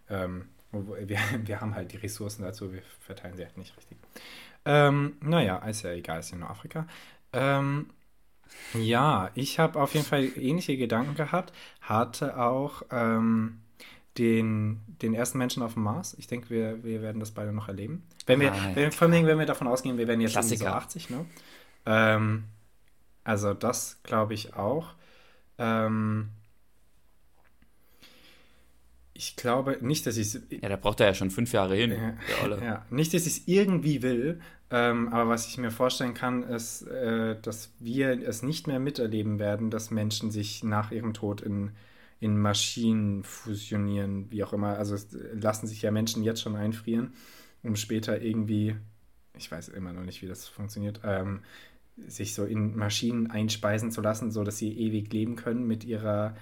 Ähm, 0.08 0.48
wir, 0.72 1.18
wir 1.44 1.60
haben 1.60 1.74
halt 1.74 1.92
die 1.92 1.98
Ressourcen 1.98 2.42
dazu, 2.42 2.72
wir 2.72 2.82
verteilen 3.00 3.36
sie 3.36 3.44
halt 3.44 3.56
nicht 3.56 3.76
richtig. 3.76 3.98
Ähm, 4.64 5.16
naja, 5.20 5.58
ist 5.58 5.82
ja 5.82 5.92
egal, 5.92 6.20
ist 6.20 6.32
ja 6.32 6.38
nur 6.38 6.50
Afrika. 6.50 6.86
Ähm, 7.32 7.90
ja, 8.74 9.30
ich 9.34 9.58
habe 9.58 9.80
auf 9.80 9.94
jeden 9.94 10.06
Fall 10.06 10.24
ähnliche 10.36 10.76
Gedanken 10.76 11.14
gehabt, 11.14 11.52
hatte 11.80 12.38
auch 12.38 12.82
ähm, 12.90 13.60
den, 14.18 14.80
den 15.02 15.14
ersten 15.14 15.38
Menschen 15.38 15.62
auf 15.62 15.74
dem 15.74 15.82
Mars. 15.82 16.14
Ich 16.18 16.26
denke, 16.26 16.50
wir, 16.50 16.82
wir 16.82 17.02
werden 17.02 17.20
das 17.20 17.32
beide 17.32 17.52
noch 17.52 17.68
erleben. 17.68 18.06
Wenn 18.26 18.40
wir, 18.40 18.52
ah, 18.52 18.70
wenn, 18.74 18.92
vor 18.92 19.08
allem, 19.08 19.26
wenn 19.26 19.38
wir 19.38 19.46
davon 19.46 19.68
ausgehen, 19.68 19.98
wir 19.98 20.08
werden 20.08 20.20
jetzt 20.20 20.34
so 20.34 20.66
80, 20.66 21.10
ne? 21.10 21.26
Ähm, 21.84 22.44
also 23.24 23.54
das 23.54 24.00
glaube 24.02 24.34
ich 24.34 24.54
auch. 24.54 24.94
Ähm, 25.58 26.30
ich 29.16 29.36
glaube 29.36 29.78
nicht, 29.80 30.06
dass 30.06 30.16
ich 30.16 30.34
es. 30.34 30.42
Ja, 30.50 30.68
da 30.68 30.76
braucht 30.76 31.00
er 31.00 31.06
ja 31.06 31.14
schon 31.14 31.30
fünf 31.30 31.52
Jahre 31.52 31.74
hin. 31.74 31.92
Ja, 31.92 32.56
ja. 32.62 32.86
nicht, 32.90 33.14
dass 33.14 33.26
ich 33.26 33.38
es 33.38 33.48
irgendwie 33.48 34.02
will, 34.02 34.40
ähm, 34.70 35.08
aber 35.08 35.30
was 35.30 35.46
ich 35.46 35.58
mir 35.58 35.70
vorstellen 35.70 36.14
kann, 36.14 36.42
ist, 36.42 36.82
äh, 36.82 37.40
dass 37.40 37.72
wir 37.78 38.26
es 38.26 38.42
nicht 38.42 38.66
mehr 38.66 38.80
miterleben 38.80 39.38
werden, 39.38 39.70
dass 39.70 39.90
Menschen 39.90 40.30
sich 40.30 40.64
nach 40.64 40.90
ihrem 40.90 41.14
Tod 41.14 41.40
in, 41.40 41.70
in 42.20 42.38
Maschinen 42.38 43.22
fusionieren, 43.22 44.30
wie 44.30 44.42
auch 44.42 44.52
immer. 44.52 44.76
Also 44.76 44.96
lassen 45.32 45.66
sich 45.66 45.82
ja 45.82 45.90
Menschen 45.90 46.24
jetzt 46.24 46.42
schon 46.42 46.56
einfrieren, 46.56 47.14
um 47.62 47.76
später 47.76 48.20
irgendwie, 48.20 48.76
ich 49.38 49.50
weiß 49.50 49.68
immer 49.68 49.92
noch 49.92 50.04
nicht, 50.04 50.22
wie 50.22 50.26
das 50.28 50.48
funktioniert, 50.48 51.00
ähm, 51.04 51.40
sich 52.08 52.34
so 52.34 52.44
in 52.44 52.76
Maschinen 52.76 53.30
einspeisen 53.30 53.90
zu 53.90 54.00
lassen, 54.02 54.30
so 54.30 54.44
dass 54.44 54.58
sie 54.58 54.76
ewig 54.76 55.12
leben 55.12 55.36
können 55.36 55.66
mit 55.66 55.84
ihrer 55.84 56.36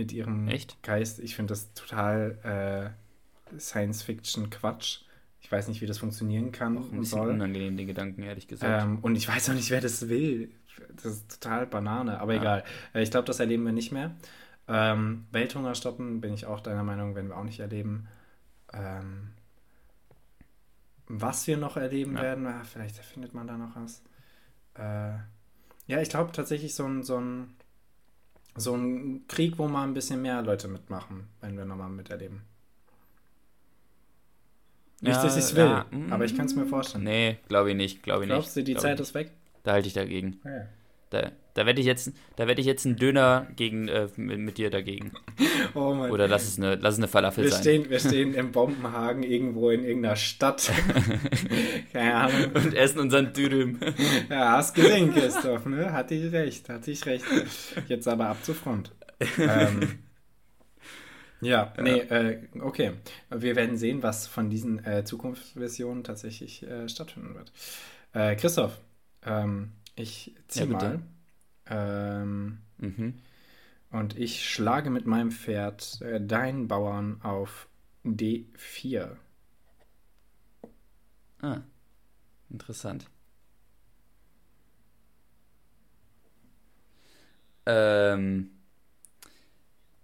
mit 0.00 0.12
ihrem 0.12 0.48
Echt? 0.48 0.82
Geist. 0.82 1.18
Ich 1.18 1.36
finde 1.36 1.52
das 1.52 1.74
total 1.74 2.94
äh, 3.52 3.58
Science-Fiction-Quatsch. 3.58 5.02
Ich 5.42 5.52
weiß 5.52 5.68
nicht, 5.68 5.82
wie 5.82 5.86
das 5.86 5.98
funktionieren 5.98 6.52
kann 6.52 6.78
auch 6.78 6.90
ein 6.90 6.98
und 6.98 7.04
soll. 7.04 7.28
unangenehm, 7.28 7.76
den 7.76 7.86
Gedanken, 7.86 8.22
ehrlich 8.22 8.48
gesagt. 8.48 8.84
Ähm, 8.84 8.98
und 9.02 9.14
ich 9.16 9.28
weiß 9.28 9.50
auch 9.50 9.54
nicht, 9.54 9.70
wer 9.70 9.80
das 9.80 10.08
will. 10.08 10.50
Das 10.96 11.06
ist 11.06 11.42
total 11.42 11.66
Banane, 11.66 12.18
aber 12.18 12.32
ja. 12.34 12.40
egal. 12.40 12.64
Äh, 12.94 13.02
ich 13.02 13.10
glaube, 13.10 13.26
das 13.26 13.40
erleben 13.40 13.64
wir 13.64 13.72
nicht 13.72 13.92
mehr. 13.92 14.14
Ähm, 14.68 15.26
Welthunger 15.32 15.74
stoppen, 15.74 16.20
bin 16.22 16.32
ich 16.32 16.46
auch 16.46 16.60
deiner 16.60 16.84
Meinung, 16.84 17.14
werden 17.14 17.28
wir 17.28 17.36
auch 17.36 17.44
nicht 17.44 17.60
erleben. 17.60 18.08
Ähm, 18.72 19.32
was 21.08 21.46
wir 21.46 21.58
noch 21.58 21.76
erleben 21.76 22.14
ja. 22.16 22.22
werden, 22.22 22.46
ah, 22.46 22.62
vielleicht 22.64 22.96
findet 22.96 23.34
man 23.34 23.46
da 23.46 23.58
noch 23.58 23.76
was. 23.76 24.02
Äh, 24.74 25.18
ja, 25.88 26.00
ich 26.00 26.08
glaube 26.08 26.32
tatsächlich 26.32 26.74
so 26.74 26.86
ein, 26.86 27.02
so 27.02 27.18
ein 27.18 27.54
so 28.56 28.74
ein 28.74 29.24
Krieg, 29.28 29.58
wo 29.58 29.68
mal 29.68 29.84
ein 29.84 29.94
bisschen 29.94 30.22
mehr 30.22 30.42
Leute 30.42 30.68
mitmachen, 30.68 31.28
wenn 31.40 31.56
wir 31.56 31.64
nochmal 31.64 31.90
miterleben. 31.90 32.42
Nicht, 35.00 35.16
ja, 35.16 35.22
dass 35.22 35.36
ich 35.36 35.44
es 35.44 35.56
will, 35.56 35.64
ja, 35.64 35.86
aber 36.10 36.26
ich 36.26 36.36
kann 36.36 36.44
es 36.46 36.54
mir 36.54 36.66
vorstellen. 36.66 37.04
Nee, 37.04 37.38
glaube 37.48 37.70
ich 37.70 37.76
nicht. 37.76 38.02
Glaub 38.02 38.20
ich 38.20 38.26
Glaubst 38.26 38.54
nicht. 38.56 38.68
du, 38.68 38.74
die 38.74 38.78
Zeit 38.78 39.00
ist 39.00 39.14
weg? 39.14 39.32
Da 39.62 39.72
halte 39.72 39.88
ich 39.88 39.94
dagegen. 39.94 40.40
Ja. 40.44 40.66
Da, 41.10 41.32
da 41.54 41.66
wette 41.66 41.80
ich 41.80 41.86
jetzt, 41.86 42.12
da 42.36 42.46
ich 42.48 42.66
jetzt 42.66 42.86
einen 42.86 42.96
Döner 42.96 43.48
gegen, 43.56 43.88
äh, 43.88 44.08
mit, 44.16 44.38
mit, 44.38 44.58
dir 44.58 44.70
dagegen. 44.70 45.12
Oh 45.74 45.94
mein 45.94 46.10
Oder 46.10 46.26
lass 46.26 46.48
es 46.48 46.58
eine, 46.58 46.74
lass 46.74 46.94
es 46.94 46.98
eine 46.98 47.06
Falafel 47.06 47.44
wir 47.44 47.50
sein. 47.52 47.60
Stehen, 47.60 47.90
wir 47.90 47.98
stehen 48.00 48.34
im 48.34 48.50
Bombenhagen 48.50 49.22
irgendwo 49.22 49.70
in 49.70 49.84
irgendeiner 49.84 50.16
Stadt. 50.16 50.72
Keine 51.92 52.14
Ahnung. 52.14 52.52
Und 52.54 52.74
essen 52.74 52.98
unseren 52.98 53.32
Dürüm. 53.32 53.78
ja, 54.28 54.56
hast 54.56 54.74
gesehen, 54.74 55.12
Christoph, 55.12 55.66
ne? 55.66 55.92
Hatte 55.92 56.14
ich 56.14 56.32
recht, 56.32 56.68
hatte 56.68 56.90
ich 56.90 57.06
recht. 57.06 57.24
Jetzt 57.86 58.08
aber 58.08 58.26
ab 58.26 58.38
zur 58.42 58.56
Front. 58.56 58.90
ähm, 59.38 60.00
ja, 61.40 61.72
nee, 61.80 61.98
äh, 62.00 62.38
okay. 62.60 62.92
Wir 63.30 63.56
werden 63.56 63.76
sehen, 63.76 64.02
was 64.02 64.26
von 64.26 64.50
diesen 64.50 64.84
äh, 64.84 65.04
Zukunftsversionen 65.04 66.04
tatsächlich 66.04 66.62
äh, 66.64 66.88
stattfinden 66.88 67.34
wird. 67.34 67.52
Äh, 68.12 68.36
Christoph, 68.36 68.78
ähm, 69.24 69.72
ich 69.96 70.34
ziehe 70.48 70.66
ja, 70.66 70.72
mal. 70.72 71.02
Ähm, 71.66 72.58
mhm. 72.78 73.14
Und 73.90 74.18
ich 74.18 74.48
schlage 74.48 74.90
mit 74.90 75.06
meinem 75.06 75.30
Pferd 75.32 76.00
äh, 76.02 76.20
deinen 76.20 76.68
Bauern 76.68 77.20
auf 77.22 77.68
D4. 78.04 79.16
Ah, 81.42 81.62
interessant. 82.50 83.08
Ähm, 87.66 88.50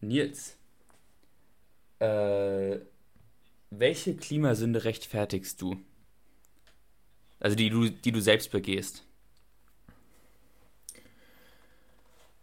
Nils, 0.01 0.57
äh, 1.99 2.79
welche 3.71 4.17
Klimasünde 4.17 4.85
rechtfertigst 4.85 5.61
du? 5.61 5.81
Also 7.41 7.57
die 7.57 7.71
du, 7.71 7.89
die 7.89 8.13
du 8.13 8.21
selbst 8.21 8.51
begehst. 8.51 9.05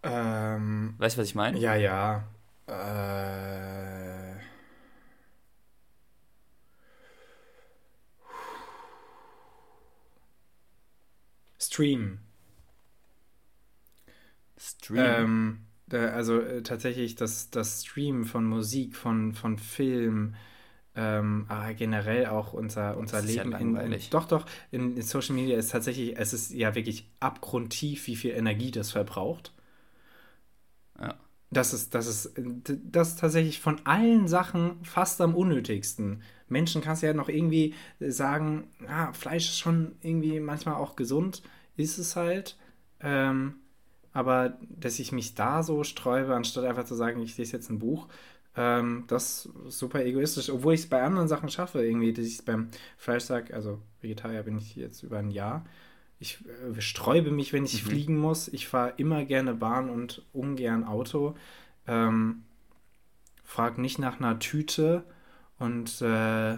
Ähm, 0.04 0.96
weißt 0.98 1.16
du, 1.16 1.22
was 1.22 1.28
ich 1.28 1.36
meine? 1.36 1.58
Ja, 1.58 1.76
ja. 1.76 2.28
Äh, 2.68 4.36
Stream. 11.60 12.20
Stream. 14.58 15.00
Ähm, 15.00 15.60
also 15.92 16.40
äh, 16.40 16.62
tatsächlich 16.64 17.16
das, 17.16 17.50
das 17.50 17.86
Stream 17.86 18.26
von 18.26 18.46
Musik, 18.46 18.96
von, 18.96 19.34
von 19.34 19.58
Film, 19.58 20.36
ähm, 20.96 21.46
aber 21.48 21.74
generell 21.74 22.28
auch 22.28 22.54
unser, 22.54 22.98
unser 22.98 23.22
Leben 23.22 23.52
ja 23.52 23.58
in, 23.58 23.76
in, 23.76 24.00
doch 24.12 24.26
doch 24.26 24.46
in, 24.70 24.96
in, 24.96 25.02
Social 25.02 25.36
Media 25.36 25.58
ist 25.58 25.72
tatsächlich 25.72 26.16
es 26.18 26.34
ist 26.34 26.52
ja 26.52 26.76
wirklich 26.76 27.10
abgrundtief 27.20 28.06
wie 28.06 28.16
viel 28.16 28.32
Energie 28.32 28.70
das 28.70 28.92
verbraucht 28.92 29.53
Das 31.50 31.74
ist, 31.74 31.94
das 31.94 32.08
ist, 32.08 32.34
das 32.66 33.10
ist 33.10 33.20
tatsächlich 33.20 33.60
von 33.60 33.86
allen 33.86 34.28
Sachen 34.28 34.84
fast 34.84 35.22
am 35.22 35.36
unnötigsten. 35.36 36.24
Menschen 36.50 36.82
kannst 36.82 37.04
du 37.04 37.08
ja 37.08 37.14
noch 37.14 37.30
irgendwie 37.30 37.76
sagen, 38.00 38.68
ah, 38.88 39.14
Fleisch 39.14 39.50
ist 39.50 39.60
schon 39.60 39.96
irgendwie 40.02 40.40
manchmal 40.40 40.76
auch 40.76 40.96
gesund, 40.96 41.44
ist 41.76 42.00
es 42.00 42.16
halt. 42.16 42.58
Ähm, 43.02 43.56
aber 44.14 44.58
dass 44.70 45.00
ich 45.00 45.12
mich 45.12 45.36
da 45.36 45.64
so 45.64 45.84
sträube, 45.84 46.36
anstatt 46.36 46.66
einfach 46.66 46.86
zu 46.86 46.96
sagen, 46.96 47.22
ich 47.22 47.38
lese 47.38 47.54
jetzt 47.54 47.70
ein 47.70 47.80
Buch, 47.80 48.08
ähm, 48.56 49.06
das 49.08 49.50
ist 49.68 49.80
super 49.80 50.04
egoistisch. 50.06 50.50
Obwohl 50.50 50.76
ich 50.76 50.82
es 50.82 50.90
bei 50.90 51.02
anderen 51.02 51.28
Sachen 51.28 51.50
schaffe, 51.50 51.84
irgendwie, 51.84 52.14
dass 52.14 52.26
ich 52.26 52.36
es 52.36 52.42
beim 52.42 52.70
Fleisch 52.98 53.24
sage, 53.24 53.54
also 53.54 53.80
Vegetarier 54.02 54.44
bin 54.44 54.58
ich 54.58 54.76
jetzt 54.76 55.04
über 55.04 55.18
ein 55.18 55.32
Jahr, 55.32 55.66
ich 56.24 56.40
äh, 56.46 56.82
sträube 56.82 57.32
mich, 57.32 57.54
wenn 57.54 57.66
ich 57.66 57.84
mhm. 57.84 57.90
fliegen 57.90 58.18
muss. 58.18 58.48
Ich 58.48 58.68
fahre 58.68 58.94
immer 58.98 59.26
gerne 59.26 59.54
Bahn 59.54 59.90
und 59.90 60.26
ungern 60.32 60.86
Auto. 60.86 61.36
Ähm, 61.86 62.44
frag 63.44 63.78
nicht 63.78 64.00
nach 64.00 64.20
einer 64.20 64.40
Tüte 64.40 65.04
und 65.60 66.02
äh, 66.02 66.58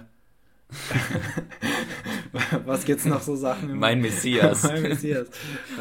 was 2.65 2.85
gibt's 2.85 3.05
noch 3.05 3.21
so 3.21 3.35
Sachen? 3.35 3.77
Mein 3.77 4.01
Messias. 4.01 4.63
mein 4.71 4.83
Messias. 4.83 5.29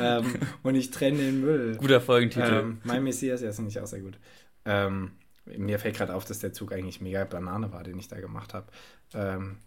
Ähm, 0.00 0.34
und 0.62 0.74
ich 0.74 0.90
trenne 0.90 1.18
den 1.18 1.42
Müll. 1.42 1.76
Guter 1.76 2.00
Folgentitel. 2.00 2.54
Ähm, 2.54 2.80
mein 2.84 3.04
Messias, 3.04 3.42
ja, 3.42 3.50
ist 3.50 3.60
nicht 3.60 3.78
auch 3.80 3.86
sehr 3.86 4.00
gut. 4.00 4.18
Ähm, 4.64 5.12
mir 5.44 5.78
fällt 5.78 5.96
gerade 5.96 6.14
auf, 6.14 6.24
dass 6.24 6.38
der 6.38 6.54
Zug 6.54 6.72
eigentlich 6.72 7.02
mega 7.02 7.24
Banane 7.24 7.70
war, 7.70 7.82
den 7.82 7.98
ich 7.98 8.08
da 8.08 8.18
gemacht 8.18 8.54
habe. 8.54 8.66
Ähm, 9.12 9.58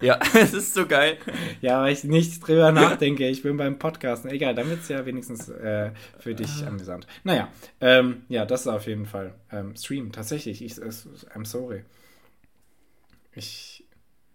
ja, 0.00 0.18
es 0.34 0.52
ist 0.52 0.74
so 0.74 0.86
geil. 0.86 1.18
Ja, 1.60 1.80
weil 1.82 1.92
ich 1.92 2.04
nicht 2.04 2.46
drüber 2.46 2.70
nachdenke. 2.72 3.28
Ich 3.28 3.42
bin 3.42 3.56
beim 3.56 3.78
Podcasten. 3.78 4.30
Egal, 4.30 4.54
dann 4.54 4.68
wird 4.68 4.80
es 4.82 4.88
ja 4.88 5.06
wenigstens 5.06 5.48
äh, 5.48 5.92
für 6.18 6.34
dich 6.34 6.64
ah. 6.64 6.68
amüsant. 6.68 7.06
Naja, 7.24 7.48
ähm, 7.80 8.22
ja, 8.28 8.44
das 8.44 8.62
ist 8.62 8.66
auf 8.66 8.86
jeden 8.86 9.06
Fall. 9.06 9.34
Ähm, 9.50 9.74
Stream, 9.76 10.12
tatsächlich. 10.12 10.62
Ich, 10.62 10.74
I'm 10.74 11.44
sorry. 11.44 11.84
Ich. 13.34 13.84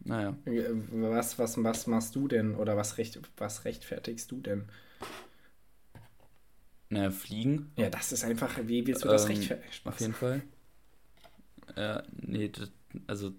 Naja. 0.03 0.35
Was, 0.45 1.37
was, 1.37 1.63
was 1.63 1.85
machst 1.85 2.15
du 2.15 2.27
denn 2.27 2.55
oder 2.55 2.75
was, 2.75 2.97
recht, 2.97 3.19
was 3.37 3.65
rechtfertigst 3.65 4.31
du 4.31 4.41
denn? 4.41 4.67
Naja, 6.89 7.11
fliegen. 7.11 7.71
Ja, 7.77 7.89
das 7.89 8.11
ist 8.11 8.23
einfach, 8.23 8.57
wie 8.65 8.85
willst 8.87 9.03
du 9.03 9.07
das 9.07 9.25
ähm, 9.25 9.29
rechtfertigen? 9.29 9.69
Auf 9.85 9.99
jeden 9.99 10.13
Fall. 10.13 10.41
Ja, 11.77 12.03
nee, 12.19 12.49
das, 12.49 12.71
also 13.07 13.31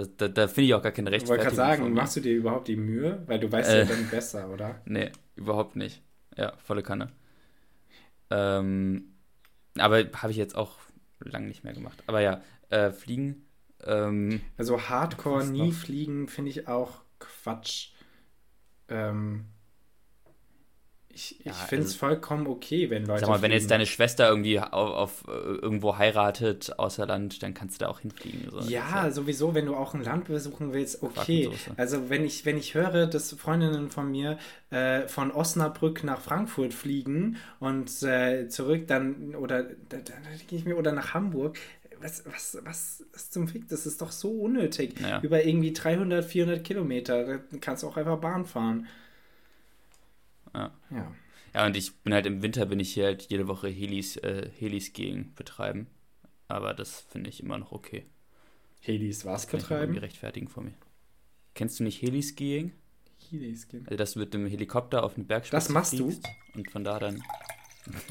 da, 0.00 0.26
da, 0.26 0.28
da 0.28 0.48
finde 0.48 0.68
ich 0.68 0.74
auch 0.74 0.82
gar 0.82 0.92
keine 0.92 1.10
Rechtfertigung. 1.10 1.50
Ich 1.50 1.56
wollte 1.56 1.56
gerade 1.56 1.78
sagen, 1.78 1.94
machst 1.94 2.16
du 2.16 2.20
dir 2.20 2.34
überhaupt 2.34 2.68
die 2.68 2.76
Mühe? 2.76 3.22
Weil 3.26 3.40
du 3.40 3.50
weißt 3.50 3.70
äh, 3.70 3.78
ja 3.80 3.84
dann 3.84 4.08
besser, 4.08 4.50
oder? 4.50 4.80
Nee, 4.84 5.12
überhaupt 5.36 5.76
nicht. 5.76 6.02
Ja, 6.36 6.56
volle 6.58 6.82
Kanne. 6.82 7.10
Ähm, 8.30 9.14
aber 9.78 10.04
habe 10.14 10.30
ich 10.30 10.36
jetzt 10.36 10.56
auch 10.56 10.78
lange 11.20 11.46
nicht 11.46 11.64
mehr 11.64 11.72
gemacht. 11.72 12.02
Aber 12.06 12.20
ja, 12.20 12.42
äh, 12.70 12.90
Fliegen. 12.90 13.46
Ähm, 13.84 14.40
also 14.56 14.80
Hardcore 14.88 15.44
nie 15.46 15.72
fliegen 15.72 16.28
finde 16.28 16.50
ich 16.50 16.68
auch 16.68 17.02
Quatsch. 17.18 17.92
Ähm, 18.88 19.46
ich, 21.12 21.36
ja, 21.44 21.52
finde 21.52 21.86
es 21.86 21.92
also, 21.92 21.98
vollkommen 21.98 22.46
okay, 22.46 22.88
wenn 22.88 23.04
Leute. 23.04 23.20
Sag 23.20 23.28
mal, 23.28 23.42
wenn 23.42 23.50
jetzt 23.50 23.70
deine 23.70 23.86
Schwester 23.86 24.28
irgendwie 24.28 24.60
auf, 24.60 24.72
auf, 24.72 25.24
äh, 25.28 25.32
irgendwo 25.32 25.98
heiratet 25.98 26.78
außer 26.78 27.06
Land, 27.06 27.42
dann 27.42 27.52
kannst 27.52 27.80
du 27.80 27.84
da 27.84 27.90
auch 27.90 28.00
hinfliegen. 28.00 28.48
So. 28.50 28.60
Ja, 28.60 29.04
ja, 29.04 29.10
sowieso, 29.10 29.54
wenn 29.54 29.66
du 29.66 29.74
auch 29.74 29.94
ein 29.94 30.04
Land 30.04 30.28
besuchen 30.28 30.72
willst, 30.72 31.02
okay. 31.02 31.50
Also 31.76 32.08
wenn 32.10 32.24
ich, 32.24 32.46
wenn 32.46 32.56
ich 32.56 32.74
höre, 32.74 33.06
dass 33.06 33.32
Freundinnen 33.32 33.90
von 33.90 34.10
mir 34.10 34.38
äh, 34.70 35.08
von 35.08 35.32
Osnabrück 35.32 36.04
nach 36.04 36.20
Frankfurt 36.20 36.74
fliegen 36.74 37.36
und 37.58 38.02
äh, 38.02 38.48
zurück 38.48 38.86
dann 38.86 39.34
oder, 39.34 39.64
dann, 39.64 40.04
dann, 40.04 40.16
ich 40.50 40.64
mir, 40.64 40.76
oder 40.76 40.92
nach 40.92 41.12
Hamburg, 41.12 41.58
was, 42.00 42.24
was, 42.26 42.58
was, 42.64 43.04
was 43.12 43.30
zum 43.30 43.48
Fick? 43.48 43.68
Das 43.68 43.84
ist 43.84 44.00
doch 44.00 44.12
so 44.12 44.30
unnötig. 44.30 44.98
Ja. 45.00 45.20
Über 45.20 45.44
irgendwie 45.44 45.72
300, 45.72 46.24
400 46.24 46.64
Kilometer. 46.64 47.24
Da 47.24 47.38
kannst 47.60 47.82
du 47.82 47.88
auch 47.88 47.96
einfach 47.96 48.18
Bahn 48.18 48.46
fahren. 48.46 48.86
Ja. 50.54 50.74
ja. 50.90 51.14
Ja, 51.54 51.66
und 51.66 51.76
ich 51.76 51.96
bin 52.02 52.14
halt 52.14 52.26
im 52.26 52.42
Winter, 52.42 52.66
bin 52.66 52.78
ich 52.78 52.94
hier 52.94 53.06
halt 53.06 53.26
jede 53.28 53.48
Woche 53.48 53.68
Helis, 53.68 54.16
äh, 54.18 54.48
Helis 54.56 54.92
gegen 54.92 55.34
betreiben. 55.34 55.88
Aber 56.46 56.74
das 56.74 57.00
finde 57.00 57.30
ich 57.30 57.42
immer 57.42 57.58
noch 57.58 57.72
okay. 57.72 58.06
Helis 58.80 59.24
was 59.24 59.42
das 59.42 59.50
betreiben? 59.50 59.94
Ich 59.94 60.02
rechtfertigen 60.02 60.48
vor 60.48 60.62
mir. 60.62 60.74
Kennst 61.54 61.80
du 61.80 61.84
nicht 61.84 62.00
Heliskiing? 62.02 62.72
Heliskiing? 63.30 63.84
Also, 63.86 63.96
dass 63.96 64.12
du 64.14 64.20
mit 64.20 64.32
dem 64.32 64.46
Helikopter 64.46 65.04
auf 65.04 65.16
eine 65.16 65.24
Bergspitze 65.24 65.56
Das 65.56 65.68
machst 65.68 65.96
fliegst 65.96 66.24
du? 66.24 66.58
Und 66.58 66.70
von 66.70 66.84
da 66.84 66.98
dann 66.98 67.22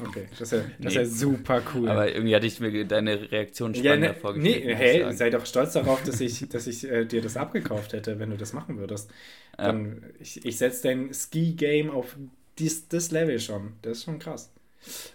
Okay, 0.00 0.26
das 0.30 0.40
ist, 0.40 0.52
ja, 0.52 0.58
das 0.58 0.78
nee. 0.78 0.86
ist 0.88 0.94
ja 0.94 1.04
super 1.04 1.62
cool. 1.74 1.88
Aber 1.88 2.12
irgendwie 2.12 2.34
hatte 2.34 2.46
ich 2.46 2.58
mir 2.58 2.84
deine 2.84 3.30
Reaktion 3.30 3.74
spannender 3.74 4.08
ja, 4.08 4.12
ne, 4.12 4.18
vorgestellt. 4.18 4.64
Nee, 4.64 4.74
hey, 4.74 5.12
sei 5.14 5.30
doch 5.30 5.46
stolz 5.46 5.74
darauf, 5.74 6.02
dass 6.02 6.20
ich, 6.20 6.48
dass 6.48 6.66
ich 6.66 6.90
äh, 6.90 7.04
dir 7.04 7.22
das 7.22 7.36
abgekauft 7.36 7.92
hätte, 7.92 8.18
wenn 8.18 8.30
du 8.30 8.36
das 8.36 8.52
machen 8.52 8.78
würdest. 8.78 9.10
Ja. 9.56 9.66
Dann, 9.66 10.02
ich, 10.18 10.44
ich 10.44 10.58
setze 10.58 10.88
dein 10.88 11.14
Ski-Game 11.14 11.90
auf 11.90 12.16
dies, 12.58 12.88
das 12.88 13.10
Level 13.10 13.38
schon. 13.38 13.74
Das 13.82 13.98
ist 13.98 14.04
schon 14.04 14.18
krass. 14.18 14.52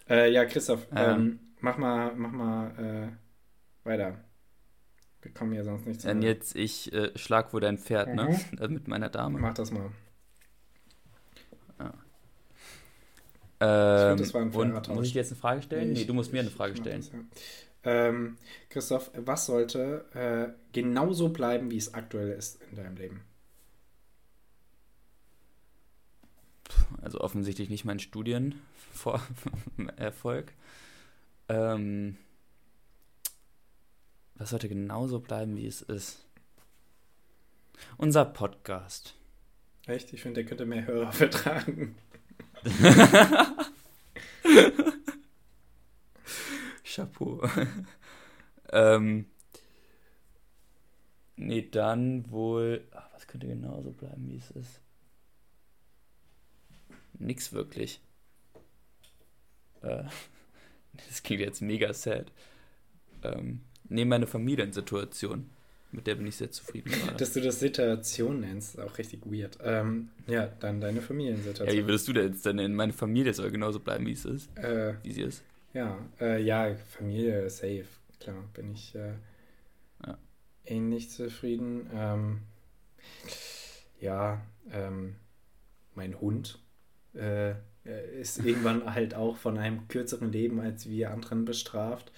Äh, 0.10 0.32
ja, 0.32 0.45
Christoph, 0.45 0.88
ja. 0.93 1.16
Ähm, 1.16 1.39
mach 1.60 1.78
mal, 1.78 2.14
mach 2.16 2.32
mal 2.32 3.12
äh, 3.84 3.88
weiter. 3.88 4.18
Wir 5.22 5.34
kommen 5.34 5.53
hier 5.53 5.64
sonst 5.64 5.86
nicht 5.86 6.01
zu. 6.01 6.08
Dann 6.08 6.22
jetzt, 6.22 6.56
ich 6.56 6.93
äh, 6.93 7.12
schlag 7.18 7.51
wohl 7.53 7.62
dein 7.62 7.78
Pferd, 7.78 8.14
ne? 8.14 8.30
mhm. 8.51 8.60
ne? 8.60 8.68
Mit 8.70 8.88
meiner 8.88 9.10
Dame. 9.10 9.39
Mach 9.39 9.53
das 9.53 9.72
mal. 9.72 9.89
Ähm, 13.60 14.22
ich 14.22 14.32
find, 14.32 14.56
und 14.56 14.89
muss 14.89 15.08
ich 15.08 15.14
dir 15.14 15.20
jetzt 15.20 15.32
eine 15.32 15.39
Frage 15.39 15.62
stellen? 15.62 15.93
Nee, 15.93 15.99
nee 15.99 16.06
du 16.06 16.14
musst 16.14 16.34
mir 16.34 16.41
eine 16.41 16.49
Frage 16.49 16.76
stellen. 16.76 17.01
Das, 17.01 17.12
ja. 17.12 18.08
ähm, 18.08 18.38
Christoph, 18.70 19.12
was 19.16 19.45
sollte 19.45 20.06
äh, 20.14 20.47
genauso 20.74 21.30
bleiben, 21.30 21.72
wie 21.72 21.78
es 21.78 21.93
aktuell 21.93 22.32
ist 22.32 22.62
in 22.70 22.76
deinem 22.76 22.97
Leben? 22.97 23.22
Also 27.01 27.22
offensichtlich 27.22 27.70
nicht 27.70 27.86
mein 27.86 27.99
Studienerfolg. 27.99 28.60
ähm, 31.49 32.18
was 34.36 34.49
sollte 34.49 34.68
genauso 34.68 35.20
bleiben, 35.20 35.56
wie 35.56 35.68
es 35.68 35.82
ist? 35.82 36.26
Unser 37.97 38.26
Podcast. 38.26 39.16
Echt? 39.86 40.12
Ich 40.14 40.22
finde, 40.22 40.41
der 40.41 40.45
könnte 40.45 40.66
mehr 40.66 40.86
Hörer 40.86 41.12
vertragen. 41.14 41.95
Chapeau. 46.84 47.41
ähm, 48.72 49.26
nee, 51.36 51.68
dann 51.70 52.30
wohl. 52.32 52.88
Ach, 52.91 53.07
was 53.13 53.28
könnte 53.28 53.47
genauso 53.47 53.91
bleiben, 53.91 54.30
wie 54.30 54.38
es 54.38 54.51
ist? 54.51 54.82
Nix 57.20 57.53
wirklich. 57.53 58.01
Äh, 59.82 60.03
das 61.07 61.24
klingt 61.24 61.41
jetzt 61.41 61.61
mega 61.61 61.93
sad. 61.93 62.32
Ähm, 63.24 63.61
nee, 63.89 64.05
meine 64.05 64.28
Familiensituation. 64.28 65.49
Mit 65.95 66.07
der 66.07 66.15
bin 66.15 66.27
ich 66.27 66.35
sehr 66.35 66.51
zufrieden. 66.51 66.91
Gerade. 66.91 67.15
Dass 67.15 67.33
du 67.33 67.41
das 67.41 67.59
Situation 67.59 68.41
nennst, 68.41 68.75
ist 68.75 68.81
auch 68.81 68.97
richtig 68.97 69.25
weird. 69.25 69.57
Ähm, 69.63 70.09
ja, 70.27 70.47
dann 70.59 70.81
deine 70.81 71.01
Familiensituation. 71.01 71.67
Ja, 71.67 71.73
wie 71.73 71.87
würdest 71.87 72.07
du 72.07 72.13
denn 72.13 72.33
jetzt 72.33 72.45
denn 72.45 72.59
in 72.59 72.75
meine 72.75 72.93
Familie 72.93 73.33
soll 73.33 73.49
genauso 73.49 73.79
bleiben, 73.79 74.05
wie 74.05 74.11
es 74.11 74.25
ist? 74.25 74.55
Äh, 74.57 74.95
wie 75.03 75.13
sie 75.13 75.21
ist? 75.21 75.43
Ja, 75.73 75.97
äh, 76.19 76.41
ja, 76.41 76.75
Familie 76.75 77.49
safe. 77.49 77.85
Klar, 78.19 78.43
bin 78.53 78.73
ich 78.73 78.93
äh, 78.95 79.13
ja. 80.05 80.17
ähnlich 80.65 81.09
zufrieden. 81.09 81.89
Ähm, 81.93 82.39
ja, 83.99 84.41
ähm, 84.71 85.15
mein 85.95 86.19
Hund 86.19 86.59
äh, 87.13 87.53
ist 88.19 88.39
irgendwann 88.45 88.93
halt 88.93 89.15
auch 89.15 89.37
von 89.37 89.57
einem 89.57 89.87
kürzeren 89.87 90.31
Leben 90.31 90.59
als 90.59 90.89
wir 90.89 91.11
anderen 91.11 91.45
bestraft. 91.45 92.11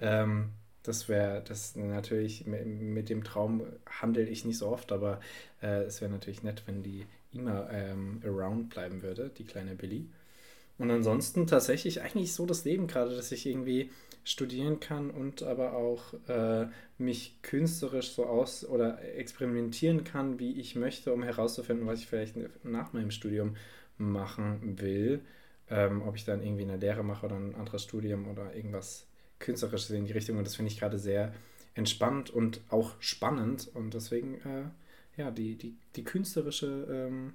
Ähm, 0.00 0.50
das 0.90 1.08
wäre, 1.08 1.42
das 1.46 1.76
natürlich, 1.76 2.46
mit 2.46 3.08
dem 3.08 3.22
Traum 3.22 3.62
handle 3.86 4.24
ich 4.24 4.44
nicht 4.44 4.58
so 4.58 4.66
oft, 4.66 4.90
aber 4.90 5.20
äh, 5.62 5.84
es 5.84 6.00
wäre 6.00 6.10
natürlich 6.10 6.42
nett, 6.42 6.64
wenn 6.66 6.82
die 6.82 7.06
immer 7.32 7.70
ähm, 7.70 8.20
around 8.24 8.70
bleiben 8.70 9.02
würde, 9.02 9.30
die 9.38 9.44
kleine 9.44 9.76
Billy. 9.76 10.08
Und 10.78 10.90
ansonsten 10.90 11.46
tatsächlich 11.46 12.02
eigentlich 12.02 12.32
so 12.32 12.44
das 12.44 12.64
Leben 12.64 12.88
gerade, 12.88 13.14
dass 13.14 13.30
ich 13.30 13.46
irgendwie 13.46 13.90
studieren 14.24 14.80
kann 14.80 15.10
und 15.10 15.44
aber 15.44 15.74
auch 15.74 16.14
äh, 16.28 16.66
mich 16.98 17.38
künstlerisch 17.42 18.10
so 18.10 18.26
aus 18.26 18.64
oder 18.64 19.00
experimentieren 19.16 20.02
kann, 20.02 20.40
wie 20.40 20.58
ich 20.58 20.74
möchte, 20.74 21.12
um 21.12 21.22
herauszufinden, 21.22 21.86
was 21.86 22.00
ich 22.00 22.06
vielleicht 22.08 22.34
nach 22.64 22.92
meinem 22.92 23.12
Studium 23.12 23.56
machen 23.96 24.80
will. 24.80 25.20
Ähm, 25.68 26.02
ob 26.02 26.16
ich 26.16 26.24
dann 26.24 26.42
irgendwie 26.42 26.64
eine 26.64 26.78
Lehre 26.78 27.04
mache 27.04 27.26
oder 27.26 27.36
ein 27.36 27.54
anderes 27.54 27.84
Studium 27.84 28.26
oder 28.26 28.56
irgendwas 28.56 29.06
Künstlerisches 29.40 29.90
in 29.90 30.04
die 30.04 30.12
Richtung 30.12 30.38
und 30.38 30.44
das 30.44 30.54
finde 30.54 30.70
ich 30.70 30.78
gerade 30.78 30.98
sehr 30.98 31.34
entspannt 31.74 32.30
und 32.30 32.60
auch 32.68 32.94
spannend 33.00 33.68
und 33.74 33.94
deswegen, 33.94 34.34
äh, 34.42 34.64
ja, 35.16 35.30
die, 35.30 35.56
die, 35.56 35.76
die 35.96 36.04
künstlerische 36.04 36.86
ähm, 36.88 37.34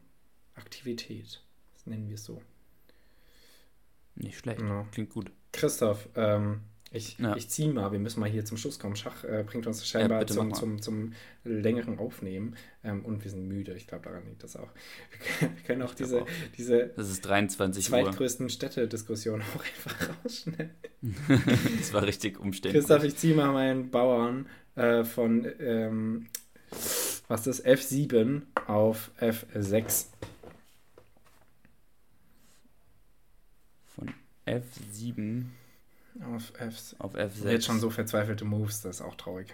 Aktivität, 0.56 1.42
das 1.74 1.86
nennen 1.86 2.08
wir 2.08 2.16
es 2.16 2.24
so. 2.24 2.42
Nicht 4.16 4.38
schlecht, 4.38 4.60
genau. 4.60 4.88
klingt 4.92 5.10
gut. 5.10 5.32
Christoph, 5.52 6.08
ähm, 6.16 6.62
ich, 6.92 7.18
ja. 7.20 7.36
ich 7.36 7.50
ziehe 7.50 7.72
mal, 7.72 7.92
wir 7.92 8.00
müssen 8.00 8.20
mal 8.20 8.30
hier 8.30 8.46
zum 8.46 8.58
Schluss 8.58 8.80
kommen. 8.80 8.96
Schach 8.96 9.24
äh, 9.24 9.44
bringt 9.46 9.68
uns 9.68 9.86
scheinbar 9.86 10.22
ja, 10.22 10.28
zum, 10.28 10.54
zum, 10.54 10.82
zum, 10.82 11.14
längeren 11.44 12.00
Aufnehmen 12.00 12.56
ähm, 12.84 13.04
und 13.06 13.24
wir 13.24 13.32
sind 13.32 13.48
müde. 13.48 13.74
Ich 13.74 13.88
glaube, 13.88 14.06
daran 14.06 14.26
liegt 14.26 14.44
das 14.44 14.56
auch. 14.56 14.70
Wir 15.40 15.50
können 15.68 15.82
auch 15.84 15.94
diese, 15.94 16.24
auch. 16.24 16.28
diese 16.58 16.88
das 16.96 17.10
ist 17.10 17.22
23 17.26 17.86
zweitgrößten 17.86 18.50
Städtediskussion 18.50 19.42
auch 19.56 19.64
einfach 19.64 20.10
rausschneiden. 20.24 20.72
das 21.78 21.94
war 21.94 22.04
richtig 22.04 22.40
umständlich. 22.40 22.84
Christoph, 22.84 23.04
ich 23.04 23.16
ziehe 23.16 23.36
mal 23.36 23.52
meinen 23.52 23.92
Bauern 23.92 24.48
äh, 24.76 25.04
von 25.04 25.48
ähm, 25.60 26.28
was 27.28 27.48
ist 27.48 27.66
F7 27.66 28.44
auf 28.68 29.12
F6. 29.20 30.06
Von 33.96 34.14
F7 34.48 35.46
auf, 36.24 36.54
F 36.60 36.96
auf 37.00 37.16
F6. 37.16 37.50
Jetzt 37.50 37.66
schon 37.66 37.80
so 37.80 37.90
verzweifelte 37.90 38.46
Moves, 38.46 38.82
das 38.82 38.98
ist 38.98 39.02
auch 39.02 39.16
traurig. 39.16 39.54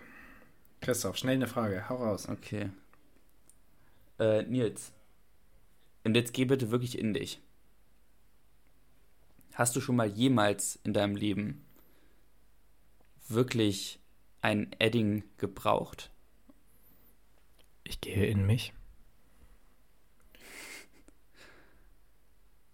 Christoph, 0.82 1.18
schnell 1.18 1.36
eine 1.36 1.48
Frage, 1.48 1.90
hau 1.90 1.96
raus. 1.96 2.28
Okay. 2.28 2.70
Äh, 4.20 4.44
Nils. 4.44 4.92
Und 6.04 6.16
jetzt 6.16 6.34
geh 6.34 6.46
bitte 6.46 6.72
wirklich 6.72 6.98
in 6.98 7.14
dich. 7.14 7.40
Hast 9.54 9.76
du 9.76 9.82
schon 9.82 9.96
mal 9.96 10.08
jemals 10.08 10.80
in 10.84 10.94
deinem 10.94 11.16
Leben 11.16 11.64
wirklich 13.28 14.00
ein 14.42 14.72
Edding 14.80 15.24
gebraucht? 15.38 16.10
Ich 17.84 18.02
gehe 18.02 18.26
in 18.26 18.46
mich. 18.46 18.74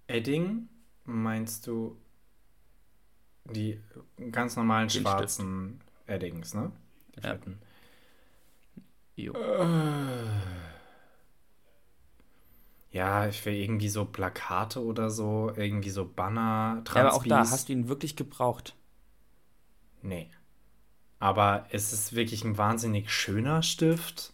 Edding 0.07 0.69
meinst 1.03 1.67
du 1.67 1.97
die 3.53 3.79
ganz 4.31 4.55
normalen 4.55 4.87
Den 4.87 5.01
schwarzen 5.01 5.79
Stift. 5.79 6.09
Eddings, 6.09 6.53
ne? 6.53 6.71
Die 7.15 7.27
ja. 7.27 7.37
Jo. 9.15 9.33
Äh. 9.33 10.27
Ja, 12.91 13.27
ich 13.27 13.45
will 13.45 13.53
irgendwie 13.53 13.89
so 13.89 14.05
Plakate 14.05 14.83
oder 14.83 15.09
so, 15.09 15.51
irgendwie 15.55 15.89
so 15.89 16.05
Banner, 16.05 16.81
Transpis. 16.85 16.95
Ja, 16.95 17.01
aber 17.01 17.13
auch 17.15 17.25
da, 17.25 17.39
hast 17.51 17.69
du 17.69 17.73
ihn 17.73 17.89
wirklich 17.89 18.15
gebraucht? 18.15 18.75
Nee. 20.01 20.29
Aber 21.19 21.65
es 21.71 21.93
ist 21.93 22.15
wirklich 22.15 22.43
ein 22.43 22.57
wahnsinnig 22.57 23.11
schöner 23.11 23.63
Stift 23.63 24.33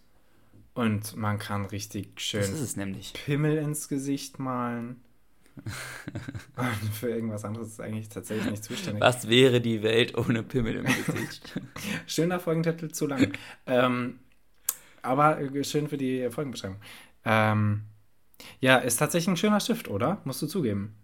und 0.73 1.15
man 1.15 1.39
kann 1.39 1.65
richtig 1.65 2.19
schön 2.19 2.43
Pimmel 3.13 3.57
ins 3.57 3.87
Gesicht 3.87 4.39
malen. 4.39 5.01
für 6.99 7.09
irgendwas 7.09 7.45
anderes 7.45 7.69
ist 7.69 7.81
eigentlich 7.81 8.09
tatsächlich 8.09 8.51
nicht 8.51 8.63
zuständig. 8.63 9.01
Was 9.01 9.29
wäre 9.29 9.61
die 9.61 9.83
Welt 9.83 10.17
ohne 10.17 10.43
Pimmel 10.43 10.77
im 10.77 10.85
Gesicht? 11.05 11.59
Schöner 12.07 12.39
Folgentitel, 12.39 12.89
zu 12.89 13.07
lang. 13.07 13.33
ähm, 13.65 14.19
aber 15.01 15.39
schön 15.63 15.87
für 15.87 15.97
die 15.97 16.29
Folgenbeschreibung. 16.29 16.77
Ähm, 17.25 17.83
ja, 18.59 18.77
ist 18.77 18.97
tatsächlich 18.97 19.29
ein 19.29 19.37
schöner 19.37 19.59
Stift, 19.59 19.89
oder? 19.89 20.21
Musst 20.25 20.41
du 20.41 20.47
zugeben. 20.47 20.95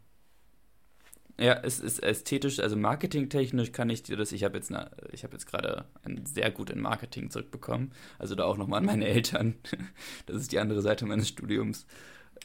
Ja, 1.40 1.54
es 1.64 1.80
ist 1.80 2.04
ästhetisch, 2.04 2.60
also 2.60 2.76
marketingtechnisch 2.76 3.72
kann 3.72 3.90
ich 3.90 4.04
dir 4.04 4.18
das, 4.18 4.34
ich 4.34 4.44
habe 4.44 4.58
jetzt, 4.58 4.74
eine, 4.74 4.92
ich 5.14 5.24
habe 5.24 5.34
jetzt 5.34 5.46
gerade 5.46 5.86
ein 6.04 6.26
sehr 6.26 6.52
gut 6.52 6.70
in 6.70 6.82
Marketing 6.82 7.30
zurückbekommen. 7.30 7.94
Also 8.18 8.36
da 8.36 8.44
auch 8.44 8.58
nochmal 8.58 8.80
an 8.80 8.86
meine 8.86 9.08
Eltern. 9.08 9.56
Das 10.26 10.36
ist 10.36 10.52
die 10.52 10.60
andere 10.60 10.82
Seite 10.82 11.06
meines 11.06 11.30
Studiums. 11.30 11.86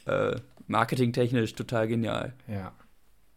Äh, 0.05 0.39
marketingtechnisch 0.67 1.53
total 1.53 1.87
genial. 1.87 2.33
Ja. 2.47 2.73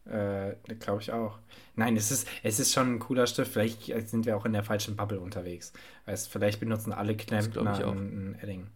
Äh, 0.04 0.56
Glaube 0.80 1.02
ich 1.02 1.12
auch. 1.12 1.38
Nein, 1.76 1.96
es 1.96 2.10
ist, 2.10 2.26
es 2.42 2.58
ist 2.58 2.72
schon 2.72 2.94
ein 2.94 2.98
cooler 2.98 3.26
Stift. 3.26 3.52
Vielleicht 3.52 3.84
sind 4.08 4.26
wir 4.26 4.36
auch 4.36 4.46
in 4.46 4.52
der 4.52 4.64
falschen 4.64 4.96
Bubble 4.96 5.20
unterwegs. 5.20 5.72
Weißt, 6.06 6.28
vielleicht 6.28 6.60
benutzen 6.60 6.92
alle 6.92 7.16
Klempner 7.16 7.74
ein, 7.86 8.32
ein 8.32 8.38
Edding. 8.40 8.66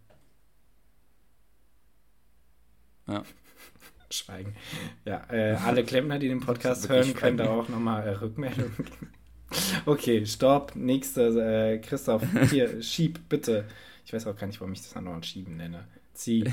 Ja. 3.07 3.23
Schweigen. 4.11 4.55
Ja, 5.05 5.23
äh, 5.31 5.55
alle 5.55 5.83
Klempner, 5.83 6.19
die 6.19 6.29
den 6.29 6.39
Podcast 6.39 6.87
hören, 6.87 7.15
können 7.15 7.37
da 7.37 7.49
auch 7.49 7.67
nochmal 7.67 8.07
äh, 8.07 8.11
Rückmeldungen 8.11 8.75
geben. 8.77 9.09
Okay, 9.85 10.25
stopp. 10.25 10.75
Nächster, 10.75 11.73
äh, 11.73 11.79
Christoph, 11.79 12.23
hier, 12.49 12.81
schieb, 12.83 13.27
bitte. 13.27 13.65
Ich 14.05 14.13
weiß 14.13 14.27
auch 14.27 14.35
gar 14.35 14.47
nicht, 14.47 14.59
warum 14.59 14.73
ich 14.73 14.81
das 14.81 14.95
andauernd 14.95 15.25
schieben 15.25 15.57
nenne. 15.57 15.87
Zieh. 16.13 16.43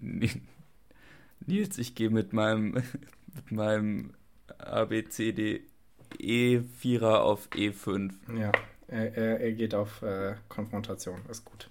Nils, 0.00 1.78
ich 1.78 1.94
gehe 1.94 2.10
mit 2.10 2.32
meinem, 2.32 2.72
mit 3.34 3.50
meinem 3.50 4.12
ABCD 4.58 5.62
E4er 6.18 7.16
auf 7.16 7.48
E5. 7.50 8.12
Ja, 8.38 8.52
er, 8.88 9.16
er, 9.16 9.40
er 9.40 9.52
geht 9.52 9.74
auf 9.74 10.02
äh, 10.02 10.34
Konfrontation. 10.48 11.20
Ist 11.28 11.44
gut. 11.44 11.70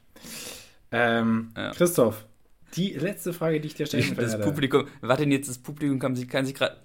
Ähm, 0.92 1.52
ja. 1.56 1.72
Christoph, 1.72 2.26
die 2.76 2.94
letzte 2.94 3.34
Frage, 3.34 3.60
die 3.60 3.68
ich 3.68 3.76
dir 3.76 3.86
stellen 3.86 4.16
will. 4.18 4.24
Das 4.24 4.40
Publikum, 4.40 4.88
warte 5.02 5.24
jetzt, 5.26 5.50
das 5.50 5.58
Publikum 5.58 6.00
kann 6.00 6.16
sich, 6.16 6.28
kann 6.28 6.46
sich 6.46 6.56
gerade. 6.56 6.78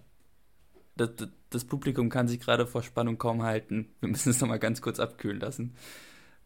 Das, 0.97 1.15
das, 1.17 1.29
das, 1.51 1.65
Publikum 1.65 2.11
kann 2.11 2.29
sich 2.29 2.41
gerade 2.41 2.67
vor 2.67 2.83
Spannung 2.83 3.17
kaum 3.17 3.43
halten. 3.43 3.89
Wir 4.01 4.09
müssen 4.09 4.31
es 4.31 4.41
nochmal 4.41 4.59
ganz 4.59 4.83
kurz 4.83 5.01
abkühlen 5.01 5.41
lassen. 5.41 5.75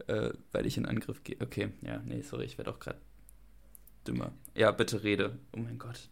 Äh, 0.07 0.31
weil 0.53 0.67
ich 0.67 0.77
in 0.77 0.87
Angriff 0.87 1.23
gehe. 1.23 1.37
Okay, 1.41 1.71
ja, 1.83 2.03
nee, 2.05 2.21
sorry, 2.23 2.45
ich 2.45 2.59
werde 2.59 2.71
auch 2.71 2.81
gerade 2.81 2.99
dümmer. 4.07 4.33
Ja, 4.55 4.71
bitte 4.71 5.03
rede. 5.03 5.39
Oh 5.53 5.61
mein 5.61 5.79
Gott. 5.79 6.09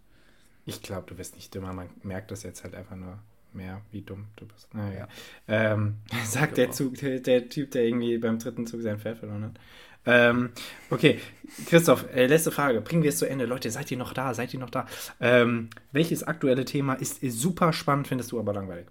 Ich 0.65 0.83
glaube, 0.83 1.07
du 1.09 1.15
bist 1.15 1.35
nicht 1.35 1.55
dümmer. 1.55 1.73
Man 1.73 1.91
merkt 2.03 2.31
das 2.31 2.43
jetzt 2.43 2.65
halt 2.65 2.75
einfach 2.75 2.97
nur 2.97 3.19
mehr, 3.53 3.83
wie 3.91 4.03
dumm 4.03 4.27
du 4.37 4.47
bist. 4.47 4.73
Naja. 4.75 5.09
Ähm, 5.49 5.97
sagt 6.25 6.57
der, 6.57 6.71
Zug, 6.71 6.95
der, 6.97 7.21
der, 7.21 7.49
Typ, 7.49 7.71
der 7.73 7.85
irgendwie 7.85 8.19
beim 8.19 8.39
dritten 8.39 8.67
Zug 8.67 8.83
sein 8.83 8.99
Pferd 8.99 9.19
verloren 9.19 9.45
hat. 9.45 9.61
Ähm, 10.05 10.51
okay, 10.91 11.21
Christoph, 11.67 12.13
äh, 12.13 12.27
letzte 12.27 12.51
Frage. 12.51 12.81
Bringen 12.81 13.03
wir 13.03 13.11
es 13.11 13.19
zu 13.19 13.29
Ende. 13.29 13.47
Leute, 13.47 13.71
seid 13.71 13.91
ihr 13.91 13.97
noch 13.97 14.13
da? 14.13 14.35
Seid 14.35 14.53
ihr 14.53 14.61
noch 14.61 14.71
da? 14.71 14.87
Ähm, 15.21 15.71
welches 15.93 16.25
aktuelle 16.25 16.65
Thema 16.65 16.95
ist 16.95 17.21
super 17.23 17.73
spannend, 17.73 18.09
findest 18.09 18.33
du 18.33 18.41
aber 18.41 18.53
langweilig? 18.53 18.87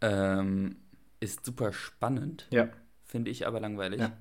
Ähm, 0.00 0.76
ist 1.20 1.46
super 1.46 1.72
spannend. 1.72 2.46
Ja. 2.50 2.68
Finde 3.04 3.30
ich 3.30 3.46
aber 3.46 3.58
langweilig. 3.58 4.00
Ja. 4.00 4.12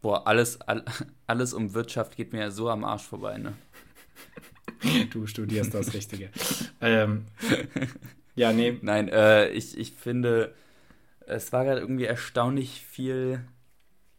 Boah, 0.00 0.26
alles, 0.26 0.60
all, 0.62 0.84
alles 1.26 1.52
um 1.52 1.74
Wirtschaft 1.74 2.16
geht 2.16 2.32
mir 2.32 2.40
ja 2.40 2.50
so 2.50 2.68
am 2.70 2.84
Arsch 2.84 3.04
vorbei, 3.04 3.38
ne? 3.38 3.54
Du 5.10 5.26
studierst 5.26 5.74
das 5.74 5.92
Richtige. 5.92 6.30
ähm, 6.80 7.26
ja, 8.36 8.52
nee. 8.52 8.78
Nein, 8.80 9.08
äh, 9.08 9.48
ich, 9.48 9.76
ich 9.76 9.92
finde, 9.92 10.54
es 11.26 11.52
war 11.52 11.64
gerade 11.64 11.80
irgendwie 11.80 12.04
erstaunlich 12.04 12.82
viel. 12.82 13.44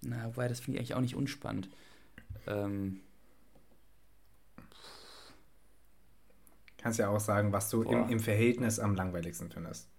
Na, 0.02 0.26
wobei, 0.26 0.50
das 0.50 0.60
finde 0.60 0.78
ich 0.78 0.82
eigentlich 0.82 0.96
auch 0.96 1.02
nicht 1.02 1.16
unspannend. 1.16 1.70
Ähm, 2.46 3.02
Kannst 6.78 7.00
ja 7.00 7.10
auch 7.10 7.20
sagen, 7.20 7.52
was 7.52 7.70
du 7.70 7.84
im, 7.84 8.10
im, 8.10 8.20
Verhältnis 8.20 8.80
am 8.80 8.96
langweiligsten 8.96 9.52
findest. 9.52 9.90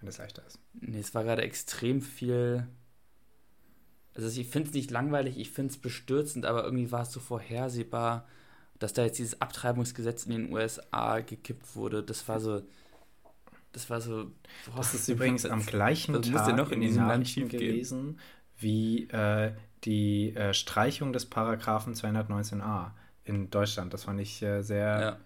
Wenn 0.00 0.08
es 0.08 0.18
leichter 0.18 0.46
ist. 0.46 0.58
Nee, 0.74 0.98
es 0.98 1.14
war 1.14 1.24
gerade 1.24 1.42
extrem 1.42 2.00
viel. 2.00 2.66
Also 4.16 4.40
ich 4.40 4.48
finde 4.48 4.68
es 4.68 4.74
nicht 4.74 4.90
langweilig, 4.90 5.38
ich 5.38 5.50
finde 5.50 5.72
es 5.72 5.78
bestürzend, 5.78 6.46
aber 6.46 6.64
irgendwie 6.64 6.90
war 6.90 7.02
es 7.02 7.12
so 7.12 7.20
vorhersehbar, 7.20 8.26
dass 8.78 8.92
da 8.92 9.04
jetzt 9.04 9.18
dieses 9.18 9.40
Abtreibungsgesetz 9.40 10.24
in 10.24 10.32
den 10.32 10.52
USA 10.52 11.20
gekippt 11.20 11.76
wurde. 11.76 12.02
Das 12.02 12.26
war 12.28 12.40
so 12.40 12.62
das 13.76 13.90
war 13.90 14.00
so. 14.00 14.30
Boah, 14.64 14.76
das 14.78 14.94
ist 14.94 15.08
übrigens 15.08 15.44
am 15.44 15.64
gleichen 15.64 16.14
das 16.14 16.30
Tag 16.30 16.48
ja 16.48 16.56
noch 16.56 16.70
in, 16.70 16.80
in 16.80 16.88
diesem 16.88 17.06
Land 17.06 17.34
gewesen 17.34 18.18
wie 18.58 19.04
äh, 19.10 19.52
die 19.84 20.34
äh, 20.34 20.54
Streichung 20.54 21.12
des 21.12 21.26
Paragraphen 21.26 21.92
219a 21.92 22.92
in 23.24 23.50
Deutschland. 23.50 23.92
Das 23.92 24.04
fand 24.04 24.18
ich 24.20 24.42
äh, 24.42 24.62
sehr 24.62 25.00
ja. 25.00 25.16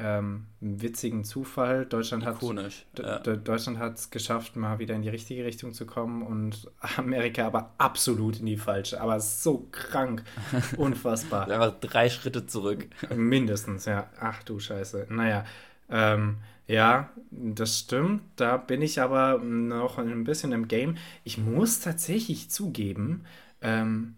Ähm, 0.00 0.46
witzigen 0.60 1.24
Zufall. 1.24 1.84
Deutschland 1.84 2.24
Ikonisch, 2.24 2.86
hat 2.98 3.26
ja. 3.26 3.36
Deutschland 3.36 3.78
hat 3.78 3.98
es 3.98 4.10
geschafft, 4.10 4.56
mal 4.56 4.78
wieder 4.78 4.94
in 4.94 5.02
die 5.02 5.08
richtige 5.08 5.44
Richtung 5.44 5.74
zu 5.74 5.86
kommen 5.86 6.22
und 6.22 6.70
Amerika 6.96 7.46
aber 7.46 7.74
absolut 7.78 8.40
in 8.40 8.46
die 8.46 8.56
falsche. 8.56 9.00
Aber 9.00 9.20
so 9.20 9.68
krank, 9.70 10.24
unfassbar. 10.76 11.48
Einfach 11.48 11.78
drei 11.80 12.08
Schritte 12.08 12.46
zurück. 12.46 12.86
Mindestens, 13.14 13.84
ja. 13.84 14.08
Ach 14.18 14.42
du 14.42 14.58
Scheiße. 14.58 15.06
Naja. 15.10 15.44
Ähm, 15.90 16.38
ja, 16.66 17.10
das 17.30 17.80
stimmt. 17.80 18.22
Da 18.36 18.56
bin 18.56 18.80
ich 18.80 19.00
aber 19.00 19.38
noch 19.38 19.98
ein 19.98 20.24
bisschen 20.24 20.52
im 20.52 20.68
Game. 20.68 20.96
Ich 21.24 21.36
muss 21.36 21.80
tatsächlich 21.80 22.48
zugeben, 22.48 23.24
ähm, 23.60 24.14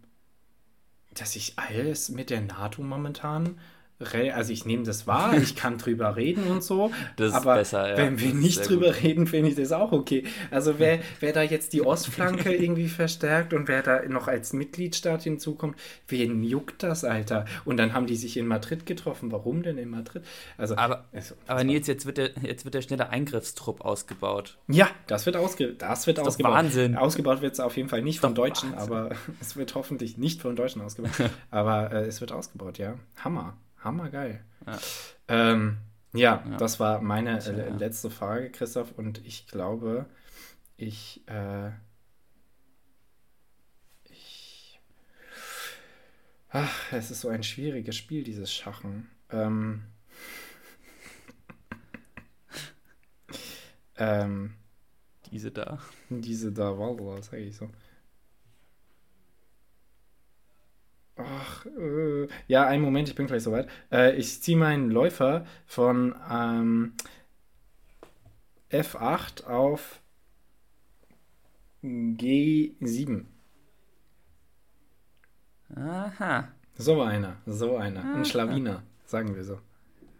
dass 1.14 1.35
ich 1.35 1.59
alles 1.59 2.11
mit 2.11 2.30
der 2.30 2.43
NATO 2.43 2.83
momentan 2.83 3.59
also 4.03 4.53
ich 4.53 4.64
nehme 4.64 4.84
das 4.84 5.07
wahr, 5.07 5.34
ich 5.42 5.57
kann 5.57 5.78
drüber 5.78 6.16
reden 6.16 6.44
und 6.48 6.62
so. 6.62 6.90
Das 7.16 7.32
aber 7.32 7.57
besser, 7.57 7.90
ja. 7.90 7.96
wenn 7.96 8.20
wir 8.20 8.34
nicht 8.34 8.68
drüber 8.68 8.88
gut. 8.88 9.03
reden, 9.03 9.26
finde 9.26 9.50
ich 9.50 9.57
das 9.57 9.72
auch 9.72 9.92
okay. 9.92 10.24
Also 10.50 10.78
wer, 10.78 11.00
wer 11.20 11.32
da 11.32 11.42
jetzt 11.42 11.72
die 11.72 11.82
Ostflanke 11.82 12.55
irgendwie 12.55 12.88
verstärkt 12.88 13.55
und 13.55 13.68
wer 13.68 13.82
da 13.82 14.03
noch 14.09 14.28
als 14.28 14.53
Mitgliedstaat 14.53 15.22
hinzukommt, 15.22 15.76
wen 16.09 16.42
juckt 16.42 16.82
das, 16.82 17.05
Alter? 17.05 17.46
Und 17.64 17.76
dann 17.76 17.92
haben 17.92 18.07
die 18.07 18.16
sich 18.16 18.36
in 18.36 18.46
Madrid 18.46 18.86
getroffen. 18.86 19.32
Warum 19.32 19.62
denn 19.62 19.78
in 19.78 19.90
Madrid? 19.90 20.24
Also, 20.59 20.76
aber, 20.76 21.05
also, 21.12 21.34
aber 21.46 21.64
Nils, 21.64 21.86
jetzt 21.86 22.07
wird, 22.07 22.18
der, 22.18 22.30
jetzt 22.42 22.64
wird 22.64 22.74
der 22.74 22.82
schnelle 22.82 23.11
Eingriffstrupp 23.11 23.84
ausgebaut. 23.84 24.59
Ja, 24.68 24.88
das 25.07 25.26
wird, 25.26 25.36
ausge, 25.36 25.74
das 25.74 26.07
wird 26.07 26.18
das 26.18 26.26
ausgebaut. 26.26 26.53
Wahnsinn. 26.53 26.96
Ausgebaut 26.96 27.42
wird 27.42 27.55
es 27.55 27.61
auf 27.61 27.76
jeden 27.76 27.88
Fall 27.88 28.03
nicht 28.03 28.20
von 28.20 28.34
Deutschen, 28.34 28.72
Wahnsinn. 28.72 28.92
aber 28.92 29.11
es 29.40 29.57
wird 29.57 29.74
hoffentlich 29.74 30.18
nicht 30.18 30.40
von 30.40 30.57
Deutschen 30.57 30.82
ausgebaut. 30.82 31.12
aber 31.50 31.92
äh, 31.92 32.07
es 32.07 32.20
wird 32.20 32.32
ausgebaut, 32.32 32.78
ja. 32.78 32.94
Hammer. 33.16 33.57
Hammergeil. 33.85 34.45
Ja. 34.66 34.78
Ähm, 35.28 35.78
ja, 36.14 36.45
ja, 36.49 36.57
das 36.57 36.78
war 36.78 37.01
meine 37.01 37.39
äh, 37.39 37.68
ja. 37.70 37.76
letzte 37.76 38.11
Frage, 38.11 38.51
Christoph. 38.51 38.93
Und 38.93 39.24
ich 39.24 39.47
glaube, 39.47 40.07
ich, 40.76 41.22
äh, 41.26 41.70
ich. 44.05 44.80
Ach, 46.51 46.93
es 46.93 47.11
ist 47.11 47.22
so 47.22 47.28
ein 47.28 47.43
schwieriges 47.43 47.97
Spiel, 47.97 48.24
dieses 48.24 48.53
Schachen. 48.53 49.11
Ähm, 49.30 49.85
ähm, 53.97 54.55
diese 55.30 55.51
da. 55.51 55.78
Diese 56.11 56.53
da, 56.53 56.78
Wallah, 56.78 57.22
sage 57.22 57.45
ich 57.45 57.57
so. 57.57 57.70
Ach, 61.17 61.67
äh, 61.67 62.27
ja, 62.49 62.67
einen 62.67 62.83
Moment, 62.83 63.09
ich 63.09 63.15
bin 63.15 63.27
gleich 63.27 63.43
soweit. 63.43 63.69
Äh, 63.91 64.17
ich 64.17 64.41
ziehe 64.43 64.57
meinen 64.57 64.91
Läufer 64.91 65.45
von 65.67 66.15
ähm, 66.31 66.95
F8 68.71 69.45
auf 69.45 70.01
G7. 71.83 73.25
Aha. 75.77 76.49
So 76.77 77.03
einer, 77.03 77.37
so 77.47 77.77
einer. 77.77 78.01
Aha. 78.01 78.15
Ein 78.15 78.25
Schlawiner, 78.25 78.83
sagen 79.05 79.35
wir 79.35 79.45
so. 79.45 79.59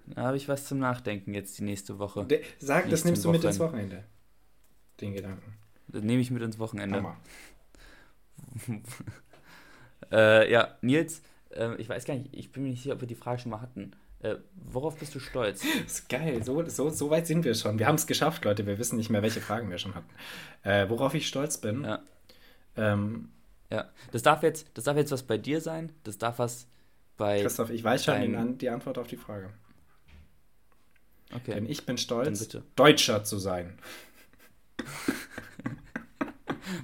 Da 0.07 0.23
habe 0.23 0.37
ich 0.37 0.49
was 0.49 0.67
zum 0.67 0.79
Nachdenken 0.79 1.33
jetzt 1.33 1.59
die 1.59 1.65
nächste 1.65 1.99
Woche. 1.99 2.25
De 2.25 2.43
sag, 2.59 2.91
das 2.91 3.05
nimmst 3.05 3.25
du 3.25 3.31
mit 3.31 3.45
ins 3.45 3.59
Wochenende. 3.59 4.05
Den 5.01 5.15
Gedanken. 5.15 5.55
Das 5.89 6.03
nehme 6.03 6.21
ich 6.21 6.31
mit 6.31 6.43
ins 6.43 6.59
Wochenende. 6.59 6.99
Hammer. 6.99 7.17
Äh, 10.13 10.51
ja, 10.51 10.77
Nils, 10.83 11.23
äh, 11.51 11.75
ich 11.77 11.89
weiß 11.89 12.05
gar 12.05 12.15
nicht, 12.15 12.29
ich 12.33 12.53
bin 12.53 12.63
mir 12.63 12.71
nicht 12.71 12.83
sicher, 12.83 12.95
ob 12.95 13.01
wir 13.01 13.09
die 13.09 13.15
Frage 13.15 13.41
schon 13.41 13.51
mal 13.51 13.61
hatten. 13.61 13.93
Äh, 14.21 14.37
worauf 14.55 14.97
bist 14.97 15.15
du 15.15 15.19
stolz? 15.19 15.65
Das 15.83 15.95
ist 15.95 16.09
geil, 16.09 16.43
so, 16.45 16.65
so, 16.69 16.91
so 16.91 17.11
weit 17.11 17.27
sind 17.27 17.45
wir 17.45 17.55
schon. 17.55 17.79
Wir 17.79 17.87
haben 17.87 17.97
es 17.97 18.07
geschafft, 18.07 18.45
Leute. 18.45 18.67
Wir 18.67 18.79
wissen 18.79 18.97
nicht 18.97 19.11
mehr, 19.11 19.23
welche 19.23 19.41
Fragen 19.41 19.71
wir 19.71 19.79
schon 19.79 19.95
hatten. 19.95 20.11
Äh, 20.63 20.89
worauf 20.89 21.15
ich 21.15 21.27
stolz 21.27 21.59
bin. 21.59 21.85
Ja. 21.85 22.03
Ähm, 22.77 23.31
ja, 23.71 23.91
das 24.13 24.23
darf, 24.23 24.43
jetzt, 24.43 24.67
das 24.75 24.85
darf 24.85 24.97
jetzt 24.97 25.11
was 25.13 25.23
bei 25.23 25.39
dir 25.39 25.61
sein. 25.61 25.93
Das 26.05 26.19
darf 26.19 26.39
was 26.39 26.67
bei. 27.17 27.41
Christoph, 27.41 27.71
ich 27.71 27.83
weiß 27.83 28.05
schon 28.05 28.59
die 28.59 28.69
Antwort 28.69 28.99
auf 28.99 29.09
die 29.09 29.17
Frage. 29.17 29.51
Okay. 31.35 31.55
Denn 31.55 31.67
ich 31.67 31.87
bin 31.87 31.97
stolz, 31.97 32.49
Deutscher 32.77 33.25
zu 33.25 33.39
sein. 33.39 33.79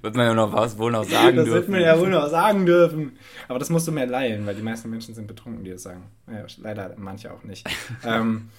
Wird 0.02 0.14
man 0.16 0.26
ja 0.26 0.34
noch 0.34 0.52
was 0.52 0.78
wohl 0.78 0.92
noch 0.92 1.04
sagen 1.04 1.36
das 1.36 1.44
dürfen. 1.44 1.46
Das 1.46 1.54
wird 1.54 1.68
man 1.68 1.80
ja 1.80 1.98
wohl 1.98 2.10
noch 2.10 2.28
sagen 2.28 2.66
dürfen. 2.66 3.18
Aber 3.48 3.58
das 3.58 3.70
musst 3.70 3.86
du 3.88 3.92
mir 3.92 4.06
leihen, 4.06 4.46
weil 4.46 4.54
die 4.54 4.62
meisten 4.62 4.90
Menschen 4.90 5.14
sind 5.14 5.26
betrunken, 5.26 5.64
die 5.64 5.70
das 5.70 5.82
sagen. 5.84 6.04
Ja, 6.26 6.46
leider 6.58 6.94
manche 6.96 7.32
auch 7.32 7.44
nicht. 7.44 7.66
ähm, 8.04 8.50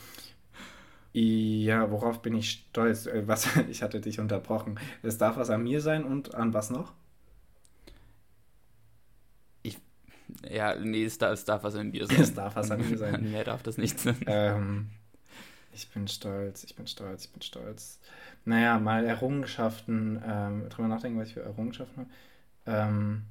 ja, 1.14 1.90
worauf 1.92 2.22
bin 2.22 2.36
ich 2.36 2.52
stolz? 2.52 3.06
Äh, 3.08 3.28
was, 3.28 3.48
ich 3.70 3.82
hatte 3.84 4.00
dich 4.02 4.20
unterbrochen. 4.20 4.80
Es 5.04 5.18
darf 5.18 5.38
was 5.38 5.50
an 5.50 5.64
mir 5.64 5.82
sein 5.82 6.04
und 6.04 6.36
an 6.36 6.54
was 6.54 6.70
noch? 6.70 6.94
Ich, 9.64 9.78
ja, 10.50 10.76
nee, 10.76 11.04
es 11.06 11.18
darf, 11.18 11.34
es 11.34 11.46
darf 11.46 11.64
was 11.64 11.76
an 11.76 11.92
dir 11.92 12.06
sein. 12.08 12.22
Es 12.22 12.34
darf 12.34 12.56
was 12.56 12.72
an 12.72 12.88
mir 12.88 12.98
sein. 12.98 13.32
Mehr 13.32 13.44
darf 13.44 13.64
das 13.64 13.78
nicht 13.78 14.00
sein. 14.00 14.18
Ähm, 14.28 14.90
Ich 15.74 15.90
bin 15.90 16.08
stolz, 16.08 16.64
ich 16.64 16.76
bin 16.76 16.88
stolz, 16.88 17.26
ich 17.26 17.32
bin 17.32 17.42
stolz. 17.42 18.00
Naja, 18.46 18.80
mal 18.80 19.06
Errungenschaften, 19.06 20.22
ähm, 20.26 20.70
drüber 20.70 20.88
nachdenken, 20.88 21.20
was 21.20 21.30
ich 21.30 21.34
für 21.36 21.44
Errungenschaften 21.44 22.02
habe. 22.02 22.10
Ähm, 22.66 23.24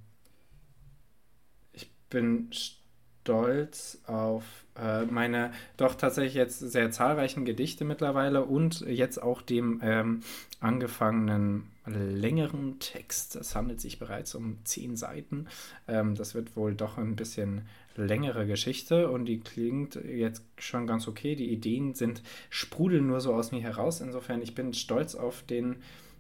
ich 1.72 1.90
bin 2.10 2.50
stolz 2.52 4.00
auf 4.06 4.44
äh, 4.78 5.04
meine 5.04 5.52
doch 5.76 5.94
tatsächlich 5.94 6.34
jetzt 6.34 6.60
sehr 6.60 6.90
zahlreichen 6.90 7.44
Gedichte 7.44 7.84
mittlerweile 7.84 8.44
und 8.44 8.80
jetzt 8.80 9.22
auch 9.22 9.42
dem 9.42 9.80
ähm, 9.82 10.20
angefangenen 10.60 11.70
längeren 11.86 12.78
Text. 12.78 13.36
Es 13.36 13.54
handelt 13.54 13.80
sich 13.80 13.98
bereits 13.98 14.34
um 14.34 14.58
zehn 14.64 14.96
Seiten. 14.96 15.46
Ähm, 15.86 16.14
das 16.14 16.34
wird 16.34 16.56
wohl 16.56 16.74
doch 16.74 16.98
ein 16.98 17.16
bisschen 17.16 17.62
längere 17.98 18.46
Geschichte 18.46 19.10
und 19.10 19.26
die 19.26 19.40
klingt 19.40 19.96
jetzt 19.96 20.42
schon 20.58 20.86
ganz 20.86 21.08
okay. 21.08 21.34
Die 21.34 21.50
Ideen 21.50 21.94
sind 21.94 22.22
sprudeln 22.50 23.06
nur 23.06 23.20
so 23.20 23.34
aus 23.34 23.52
mir 23.52 23.60
heraus. 23.60 24.00
Insofern, 24.00 24.42
ich 24.42 24.54
bin 24.54 24.72
stolz 24.72 25.14
auf 25.14 25.42
den, 25.42 25.76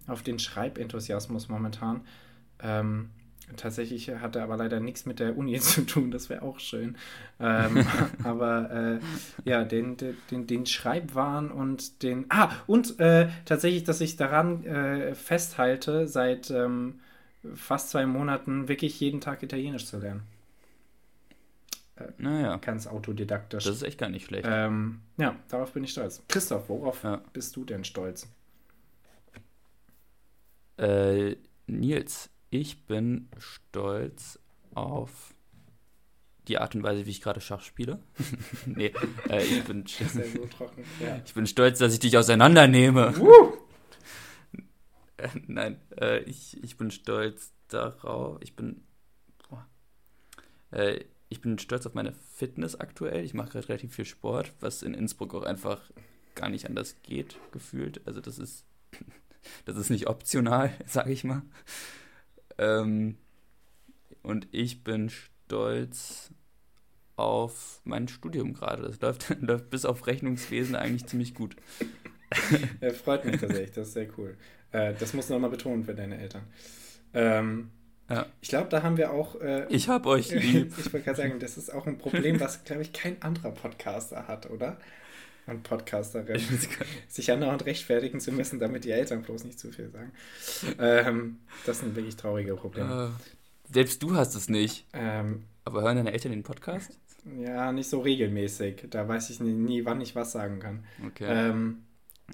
auf 0.06 0.22
den 0.22 0.38
Schreibenthusiasmus 0.38 1.48
momentan. 1.48 2.02
Ähm, 2.60 3.10
tatsächlich 3.56 4.10
hat 4.10 4.36
er 4.36 4.42
aber 4.42 4.56
leider 4.56 4.80
nichts 4.80 5.06
mit 5.06 5.20
der 5.20 5.36
Uni 5.36 5.58
zu 5.60 5.86
tun, 5.86 6.10
das 6.10 6.28
wäre 6.28 6.42
auch 6.42 6.60
schön. 6.60 6.96
Ähm, 7.40 7.86
aber 8.24 8.70
äh, 8.70 9.48
ja, 9.48 9.64
den, 9.64 9.96
den, 10.30 10.46
den 10.46 10.66
Schreibwahn 10.66 11.50
und 11.50 12.02
den. 12.02 12.26
Ah, 12.28 12.50
und 12.66 12.98
äh, 13.00 13.28
tatsächlich, 13.44 13.84
dass 13.84 14.00
ich 14.00 14.16
daran 14.16 14.64
äh, 14.64 15.14
festhalte, 15.14 16.06
seit 16.08 16.50
ähm, 16.50 17.00
fast 17.54 17.90
zwei 17.90 18.06
Monaten 18.06 18.68
wirklich 18.68 18.98
jeden 19.00 19.20
Tag 19.20 19.42
Italienisch 19.42 19.86
zu 19.86 19.98
lernen. 19.98 20.22
Äh, 21.98 22.12
naja. 22.18 22.56
Ganz 22.58 22.86
autodidaktisch. 22.86 23.64
Das 23.64 23.76
ist 23.76 23.82
echt 23.82 23.98
gar 23.98 24.08
nicht 24.08 24.26
schlecht. 24.26 24.46
Ähm, 24.48 25.00
ja, 25.16 25.36
darauf 25.48 25.72
bin 25.72 25.84
ich 25.84 25.90
stolz. 25.90 26.22
Christoph, 26.28 26.68
worauf 26.68 27.02
ja. 27.02 27.22
bist 27.32 27.56
du 27.56 27.64
denn 27.64 27.84
stolz? 27.84 28.28
Äh, 30.76 31.36
Nils, 31.66 32.30
ich 32.50 32.86
bin 32.86 33.28
stolz 33.38 34.38
auf 34.74 35.34
die 36.46 36.58
Art 36.58 36.74
und 36.74 36.82
Weise, 36.82 37.04
wie 37.04 37.10
ich 37.10 37.20
gerade 37.20 37.40
Schach 37.40 37.62
spiele. 37.62 37.98
nee, 38.66 38.92
äh, 39.28 39.42
ich 39.42 39.64
bin 39.64 39.84
so 39.86 40.20
ja. 41.00 41.20
Ich 41.24 41.34
bin 41.34 41.46
stolz, 41.46 41.78
dass 41.78 41.92
ich 41.92 42.00
dich 42.00 42.16
auseinandernehme. 42.16 43.12
äh, 45.18 45.28
nein, 45.46 45.80
äh, 46.00 46.20
ich, 46.20 46.62
ich 46.62 46.76
bin 46.76 46.90
stolz 46.90 47.52
darauf. 47.68 48.38
Ich 48.40 48.56
bin. 48.56 48.82
Äh, 50.70 51.04
ich 51.28 51.40
bin 51.40 51.58
stolz 51.58 51.86
auf 51.86 51.94
meine 51.94 52.12
Fitness 52.12 52.76
aktuell. 52.76 53.24
Ich 53.24 53.34
mache 53.34 53.50
gerade 53.50 53.68
relativ 53.68 53.94
viel 53.94 54.04
Sport, 54.04 54.52
was 54.60 54.82
in 54.82 54.94
Innsbruck 54.94 55.34
auch 55.34 55.42
einfach 55.42 55.90
gar 56.34 56.48
nicht 56.48 56.66
anders 56.66 56.96
geht, 57.02 57.38
gefühlt. 57.52 58.00
Also 58.06 58.20
das 58.20 58.38
ist, 58.38 58.64
das 59.64 59.76
ist 59.76 59.90
nicht 59.90 60.08
optional, 60.08 60.72
sage 60.86 61.12
ich 61.12 61.24
mal. 61.24 61.42
Ähm, 62.56 63.18
und 64.22 64.48
ich 64.52 64.84
bin 64.84 65.10
stolz 65.10 66.30
auf 67.16 67.80
mein 67.84 68.08
Studium 68.08 68.54
gerade. 68.54 68.82
Das 68.82 69.00
läuft, 69.00 69.36
läuft 69.40 69.70
bis 69.70 69.84
auf 69.84 70.06
Rechnungswesen 70.06 70.76
eigentlich 70.76 71.06
ziemlich 71.06 71.34
gut. 71.34 71.56
ja, 72.80 72.90
freut 72.90 73.24
mich 73.24 73.40
tatsächlich, 73.40 73.72
das 73.72 73.88
ist 73.88 73.94
sehr 73.94 74.08
cool. 74.18 74.36
Äh, 74.70 74.94
das 74.94 75.14
muss 75.14 75.28
nochmal 75.28 75.50
betont 75.50 75.86
für 75.86 75.94
deine 75.94 76.18
Eltern. 76.18 76.42
Ähm, 77.14 77.70
ja. 78.08 78.26
Ich 78.40 78.48
glaube, 78.48 78.68
da 78.68 78.82
haben 78.82 78.96
wir 78.96 79.12
auch. 79.12 79.40
Äh, 79.40 79.66
ich 79.68 79.88
habe 79.88 80.08
euch 80.08 80.30
lieb. 80.32 80.72
ich 80.78 80.92
wollte 80.92 81.04
gerade 81.04 81.16
sagen, 81.16 81.38
das 81.38 81.56
ist 81.58 81.72
auch 81.72 81.86
ein 81.86 81.98
Problem, 81.98 82.40
was, 82.40 82.64
glaube 82.64 82.82
ich, 82.82 82.92
kein 82.92 83.20
anderer 83.22 83.50
Podcaster 83.50 84.28
hat, 84.28 84.50
oder? 84.50 84.78
Und 85.46 85.62
Podcasterin. 85.62 86.40
sich 87.08 87.32
andauernd 87.32 87.64
rechtfertigen 87.64 88.20
zu 88.20 88.32
müssen, 88.32 88.58
damit 88.58 88.84
die 88.84 88.90
Eltern 88.90 89.22
bloß 89.22 89.44
nicht 89.44 89.58
zu 89.58 89.72
viel 89.72 89.90
sagen. 89.90 90.12
Ähm, 90.78 91.38
das 91.64 91.80
sind 91.80 91.96
wirklich 91.96 92.16
traurige 92.16 92.54
Probleme. 92.54 93.12
Äh, 93.16 93.72
selbst 93.72 94.02
du 94.02 94.14
hast 94.14 94.34
es 94.34 94.48
nicht. 94.50 94.86
Ähm, 94.92 95.44
Aber 95.64 95.82
hören 95.82 95.96
deine 95.96 96.12
Eltern 96.12 96.32
den 96.32 96.42
Podcast? 96.42 96.98
Ja, 97.40 97.72
nicht 97.72 97.88
so 97.88 98.00
regelmäßig. 98.00 98.86
Da 98.90 99.08
weiß 99.08 99.30
ich 99.30 99.40
nie, 99.40 99.52
nie 99.52 99.84
wann 99.84 100.00
ich 100.00 100.14
was 100.14 100.32
sagen 100.32 100.60
kann. 100.60 100.84
Okay. 101.06 101.26
Ähm, 101.28 101.84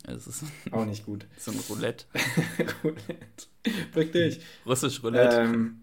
es 0.02 0.26
ist 0.26 0.44
auch 0.70 0.84
nicht 0.84 1.06
gut. 1.06 1.26
So 1.38 1.52
ein 1.52 1.60
Roulette. 1.68 2.06
Roulette. 2.84 4.12
Dich. 4.12 4.40
Russisch 4.66 5.02
Roulette. 5.02 5.36
Ähm, 5.36 5.82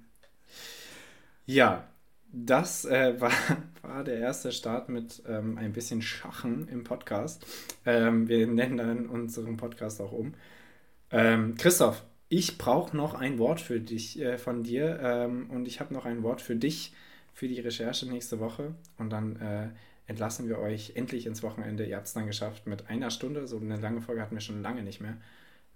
ja, 1.45 1.88
das 2.32 2.86
äh, 2.86 3.20
war, 3.20 3.32
war 3.82 4.03
der 4.03 4.20
erste 4.20 4.51
Start 4.51 4.89
mit 4.89 5.24
ähm, 5.28 5.57
ein 5.57 5.74
bisschen 5.74 6.01
Schachen 6.01 6.68
im 6.68 6.84
Podcast. 6.84 7.45
Ähm, 7.86 8.28
wir 8.28 8.47
nennen 8.47 8.78
dann 8.78 9.07
unseren 9.07 9.57
Podcast 9.57 10.01
auch 10.01 10.12
um. 10.12 10.34
Ähm, 11.12 11.55
Christoph, 11.57 12.03
ich 12.30 12.57
brauche 12.57 12.95
noch 12.95 13.14
ein 13.14 13.38
Wort 13.38 13.59
für 13.59 13.80
dich, 13.80 14.20
äh, 14.22 14.38
von 14.38 14.64
dir 14.64 14.99
ähm, 15.01 15.49
und 15.49 15.68
ich 15.68 15.80
habe 15.80 15.93
noch 15.93 16.05
ein 16.05 16.24
Wort 16.24 16.41
für 16.41 16.55
dich 16.55 16.93
für 17.34 17.47
die 17.47 17.59
Recherche 17.59 18.07
nächste 18.07 18.39
Woche 18.39 18.76
und 18.97 19.09
dann 19.09 19.36
äh, 19.38 19.70
entlassen 20.08 20.47
wir 20.47 20.60
euch 20.60 20.93
endlich 20.95 21.26
ins 21.26 21.43
Wochenende. 21.43 21.86
Ihr 21.86 21.95
habt 21.95 22.08
es 22.08 22.14
dann 22.14 22.28
geschafft 22.28 22.68
mit 22.68 22.88
einer 22.89 23.12
Stunde. 23.12 23.47
So 23.47 23.58
eine 23.58 23.78
lange 23.78 24.02
Folge 24.02 24.22
hatten 24.22 24.36
wir 24.36 24.41
schon 24.41 24.62
lange 24.62 24.84
nicht 24.84 25.02
mehr. 25.02 25.18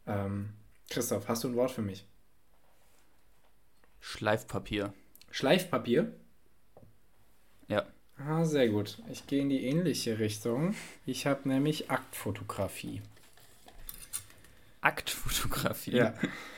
Ähm, 0.08 0.50
Christoph, 0.90 1.28
hast 1.28 1.44
du 1.44 1.50
ein 1.50 1.56
Wort 1.56 1.72
für 1.72 1.82
mich? 1.82 2.06
Schleifpapier. 4.00 4.94
Schleifpapier? 5.32 6.14
Ja. 7.68 7.88
Ah, 8.18 8.46
sehr 8.46 8.70
gut. 8.70 9.02
Ich 9.12 9.28
gehe 9.28 9.42
in 9.42 9.50
die 9.50 9.66
ähnliche 9.66 10.20
Richtung. 10.20 10.76
Ich 11.06 11.26
habe 11.26 11.50
nämlich 11.50 11.90
Aktfotografie. 11.90 13.02
Aktfotografie? 14.82 15.98
Ja. 15.98 16.14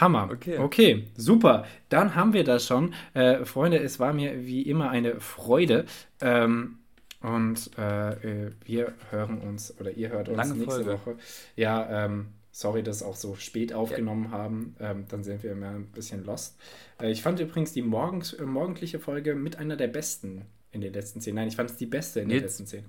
Hammer. 0.00 0.30
Okay. 0.32 0.58
okay, 0.58 1.08
super. 1.16 1.66
Dann 1.88 2.14
haben 2.14 2.32
wir 2.32 2.44
das 2.44 2.66
schon. 2.66 2.94
Äh, 3.14 3.44
Freunde, 3.44 3.78
es 3.78 3.98
war 3.98 4.12
mir 4.12 4.46
wie 4.46 4.62
immer 4.62 4.90
eine 4.90 5.20
Freude. 5.20 5.86
Ähm, 6.20 6.78
und 7.20 7.70
äh, 7.76 8.46
äh 8.46 8.50
wir 8.64 8.94
hören 9.10 9.40
uns 9.40 9.78
oder 9.80 9.90
ihr 9.90 10.10
hört 10.10 10.28
uns 10.28 10.36
Lange 10.36 10.54
nächste 10.54 10.84
Folge. 10.84 10.92
Woche. 10.92 11.16
Ja, 11.56 12.04
ähm, 12.04 12.28
sorry, 12.52 12.82
dass 12.82 13.02
auch 13.02 13.16
so 13.16 13.34
spät 13.36 13.72
aufgenommen 13.72 14.26
ja. 14.26 14.30
haben. 14.30 14.76
Ähm, 14.80 15.04
dann 15.08 15.24
sind 15.24 15.42
wir 15.42 15.52
immer 15.52 15.70
ein 15.70 15.86
bisschen 15.86 16.24
lost. 16.24 16.58
Äh, 17.00 17.10
ich 17.10 17.22
fand 17.22 17.40
übrigens 17.40 17.72
die 17.72 17.82
morgens, 17.82 18.32
äh, 18.34 18.42
morgendliche 18.44 18.98
Folge 19.00 19.34
mit 19.34 19.56
einer 19.56 19.76
der 19.76 19.88
besten 19.88 20.46
in 20.70 20.80
den 20.80 20.92
letzten 20.92 21.20
zehn. 21.20 21.34
Nein, 21.34 21.48
ich 21.48 21.56
fand 21.56 21.70
es 21.70 21.76
die 21.76 21.86
beste 21.86 22.20
in 22.20 22.30
Jetzt. 22.30 22.36
den 22.36 22.42
letzten 22.44 22.66
zehn. 22.66 22.84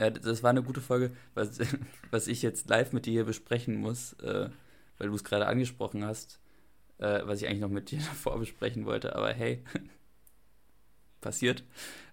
Ja, 0.00 0.10
das 0.10 0.42
war 0.42 0.50
eine 0.50 0.62
gute 0.62 0.80
Folge, 0.80 1.12
was, 1.34 1.58
was 2.10 2.26
ich 2.26 2.42
jetzt 2.42 2.68
live 2.68 2.92
mit 2.92 3.06
dir 3.06 3.12
hier 3.12 3.24
besprechen 3.24 3.76
muss. 3.76 4.14
Äh, 4.14 4.48
weil 5.00 5.08
du 5.08 5.14
es 5.14 5.24
gerade 5.24 5.46
angesprochen 5.46 6.04
hast, 6.04 6.38
äh, 6.98 7.20
was 7.24 7.40
ich 7.40 7.48
eigentlich 7.48 7.60
noch 7.60 7.70
mit 7.70 7.90
dir 7.90 7.98
davor 7.98 8.38
besprechen 8.38 8.86
wollte, 8.86 9.16
aber 9.16 9.32
hey, 9.32 9.64
passiert. 11.20 11.64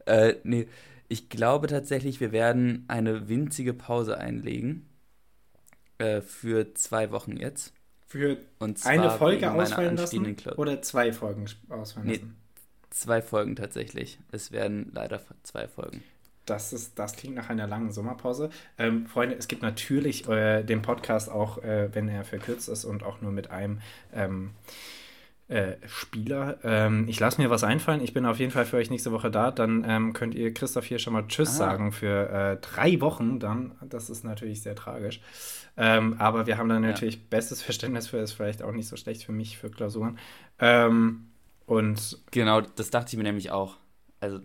Äh, 0.06 0.36
nee, 0.44 0.68
ich 1.10 1.30
glaube 1.30 1.68
tatsächlich, 1.68 2.20
wir 2.20 2.32
werden 2.32 2.86
eine 2.88 3.30
winzige 3.30 3.74
Pause 3.74 4.18
einlegen. 4.18 4.90
Äh, 6.00 6.22
für 6.22 6.74
zwei 6.76 7.12
Wochen 7.12 7.38
jetzt. 7.38 7.74
Für 8.06 8.38
eine 8.60 9.12
Folge 9.12 9.52
ausfallen 9.52 9.98
lassen? 9.98 10.38
Oder 10.56 10.82
zwei 10.82 11.12
Folgen 11.12 11.46
ausfallen 11.70 12.08
lassen? 12.08 12.28
Nee, 12.28 12.34
zwei 12.90 13.22
Folgen 13.22 13.56
tatsächlich. 13.56 14.20
Es 14.32 14.52
werden 14.52 14.92
leider 14.94 15.22
zwei 15.44 15.68
Folgen 15.68 16.04
das, 16.50 16.74
ist, 16.74 16.98
das 16.98 17.16
klingt 17.16 17.36
nach 17.36 17.50
einer 17.50 17.68
langen 17.68 17.91
Sommerpause. 17.91 18.50
Ähm, 18.78 19.06
Freunde, 19.06 19.36
es 19.36 19.48
gibt 19.48 19.62
natürlich 19.62 20.28
äh, 20.28 20.64
den 20.64 20.82
Podcast 20.82 21.30
auch, 21.30 21.60
äh, 21.60 21.93
wenn 21.93 22.08
er 22.08 22.24
verkürzt 22.24 22.70
ist 22.70 22.86
und 22.86 23.04
auch 23.04 23.22
nur 23.22 23.32
mit 23.32 23.52
einem 23.52 23.82
ähm, 24.14 24.52
äh, 25.50 25.76
Spieler. 25.86 26.58
Ähm, 26.64 27.06
ich 27.08 27.20
lasse 27.20 27.41
mir 27.41 27.50
was 27.50 27.64
einfallen. 27.64 28.02
Ich 28.02 28.14
bin 28.14 28.26
auf 28.26 28.39
jeden 28.39 28.52
Fall 28.52 28.66
für 28.66 28.78
euch 28.78 28.89
nächste 28.89 29.12
Woche 29.12 29.32
da. 29.32 29.52
Dann 29.52 29.86
ähm, 29.88 30.14
könnt 30.14 30.36
ihr 30.36 30.54
Christoph 30.54 30.86
hier 30.86 31.00
schon 31.00 31.14
mal 31.14 31.26
Tschüss 31.28 31.50
ah. 31.52 31.54
sagen 31.54 31.91
für 31.91 32.30
äh, 32.30 32.58
drei 32.58 33.00
Wochen. 33.00 33.39
Dann, 33.39 33.76
das 33.82 34.10
ist 34.10 34.24
natürlich 34.24 34.62
sehr 34.62 34.76
tragisch. 34.76 35.22
Ähm, 35.78 36.16
aber 36.18 36.48
wir 36.48 36.58
haben 36.58 36.70
dann 36.70 36.82
natürlich 36.82 37.16
ja. 37.16 37.22
bestes 37.30 37.62
Verständnis 37.62 38.08
für, 38.08 38.18
ist 38.18 38.34
vielleicht 38.34 38.62
auch 38.64 38.72
nicht 38.72 38.88
so 38.88 38.98
schlecht 38.98 39.24
für 39.24 39.32
mich, 39.32 39.58
für 39.58 39.70
Klausuren. 39.70 40.18
Ähm, 40.60 41.28
und 41.66 42.20
genau, 42.32 42.62
das 42.62 42.89
dachte 42.89 43.10
ich 43.12 43.18
mir 43.18 43.24
nämlich 43.24 43.52
auch. 43.52 43.78
Also 44.20 44.39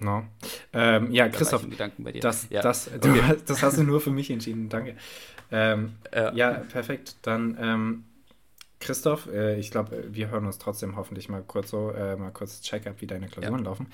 No. 0.00 0.24
Ähm, 0.72 1.10
ja, 1.12 1.28
Christoph, 1.28 1.66
das, 2.20 2.48
ja. 2.50 2.62
Das, 2.62 2.90
du, 3.00 3.10
okay. 3.10 3.36
das 3.46 3.62
hast 3.62 3.78
du 3.78 3.82
nur 3.82 4.00
für 4.00 4.10
mich 4.10 4.30
entschieden, 4.30 4.68
danke. 4.68 4.96
Ähm, 5.50 5.94
ja. 6.14 6.32
ja. 6.32 6.50
perfekt. 6.52 7.16
Dann, 7.22 7.56
ähm, 7.60 8.04
Christoph, 8.80 9.26
äh, 9.28 9.58
ich 9.58 9.70
glaube, 9.70 10.04
wir 10.08 10.28
hören 10.28 10.46
uns 10.46 10.58
trotzdem 10.58 10.96
hoffentlich 10.96 11.28
mal 11.28 11.42
kurz 11.42 11.70
so, 11.70 11.90
äh, 11.92 12.16
mal 12.16 12.30
kurz 12.30 12.60
Check-up, 12.60 13.00
wie 13.00 13.06
deine 13.06 13.28
Klausuren 13.28 13.60
ja. 13.60 13.64
laufen. 13.64 13.86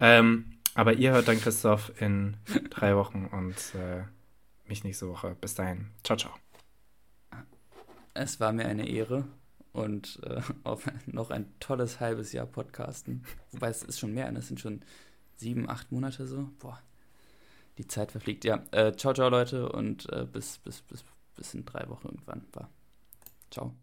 Ähm, 0.00 0.58
aber 0.74 0.94
ihr 0.94 1.12
hört 1.12 1.28
dann 1.28 1.40
Christoph 1.40 1.92
in 2.00 2.36
drei 2.70 2.96
Wochen 2.96 3.26
und 3.30 3.56
äh, 3.74 4.02
mich 4.66 4.82
nächste 4.82 5.08
Woche. 5.08 5.36
Bis 5.40 5.54
dahin. 5.54 5.86
Ciao, 6.02 6.16
ciao. 6.16 6.32
Es 8.12 8.40
war 8.40 8.52
mir 8.52 8.66
eine 8.66 8.88
Ehre 8.88 9.24
und 9.72 10.20
äh, 10.24 10.40
auf 10.64 10.86
noch 11.06 11.30
ein 11.30 11.46
tolles 11.60 12.00
halbes 12.00 12.32
Jahr 12.32 12.46
Podcasten. 12.46 13.24
Wobei 13.52 13.68
es 13.68 13.82
ist 13.82 14.00
schon 14.00 14.14
mehr, 14.14 14.30
ne? 14.32 14.40
es 14.40 14.48
sind 14.48 14.60
schon 14.60 14.82
sieben, 15.44 15.68
acht 15.68 15.92
Monate 15.92 16.26
so. 16.26 16.48
Boah. 16.58 16.80
Die 17.78 17.86
Zeit 17.86 18.12
verfliegt, 18.12 18.44
ja. 18.44 18.64
Äh, 18.70 18.96
ciao, 18.96 19.12
ciao, 19.14 19.28
Leute, 19.28 19.68
und 19.70 20.10
äh, 20.12 20.24
bis, 20.24 20.58
bis, 20.58 20.82
bis, 20.82 21.04
bis 21.36 21.54
in 21.54 21.64
drei 21.64 21.88
Wochen 21.88 22.08
irgendwann 22.08 22.44
war. 22.52 22.68
Ciao. 23.50 23.74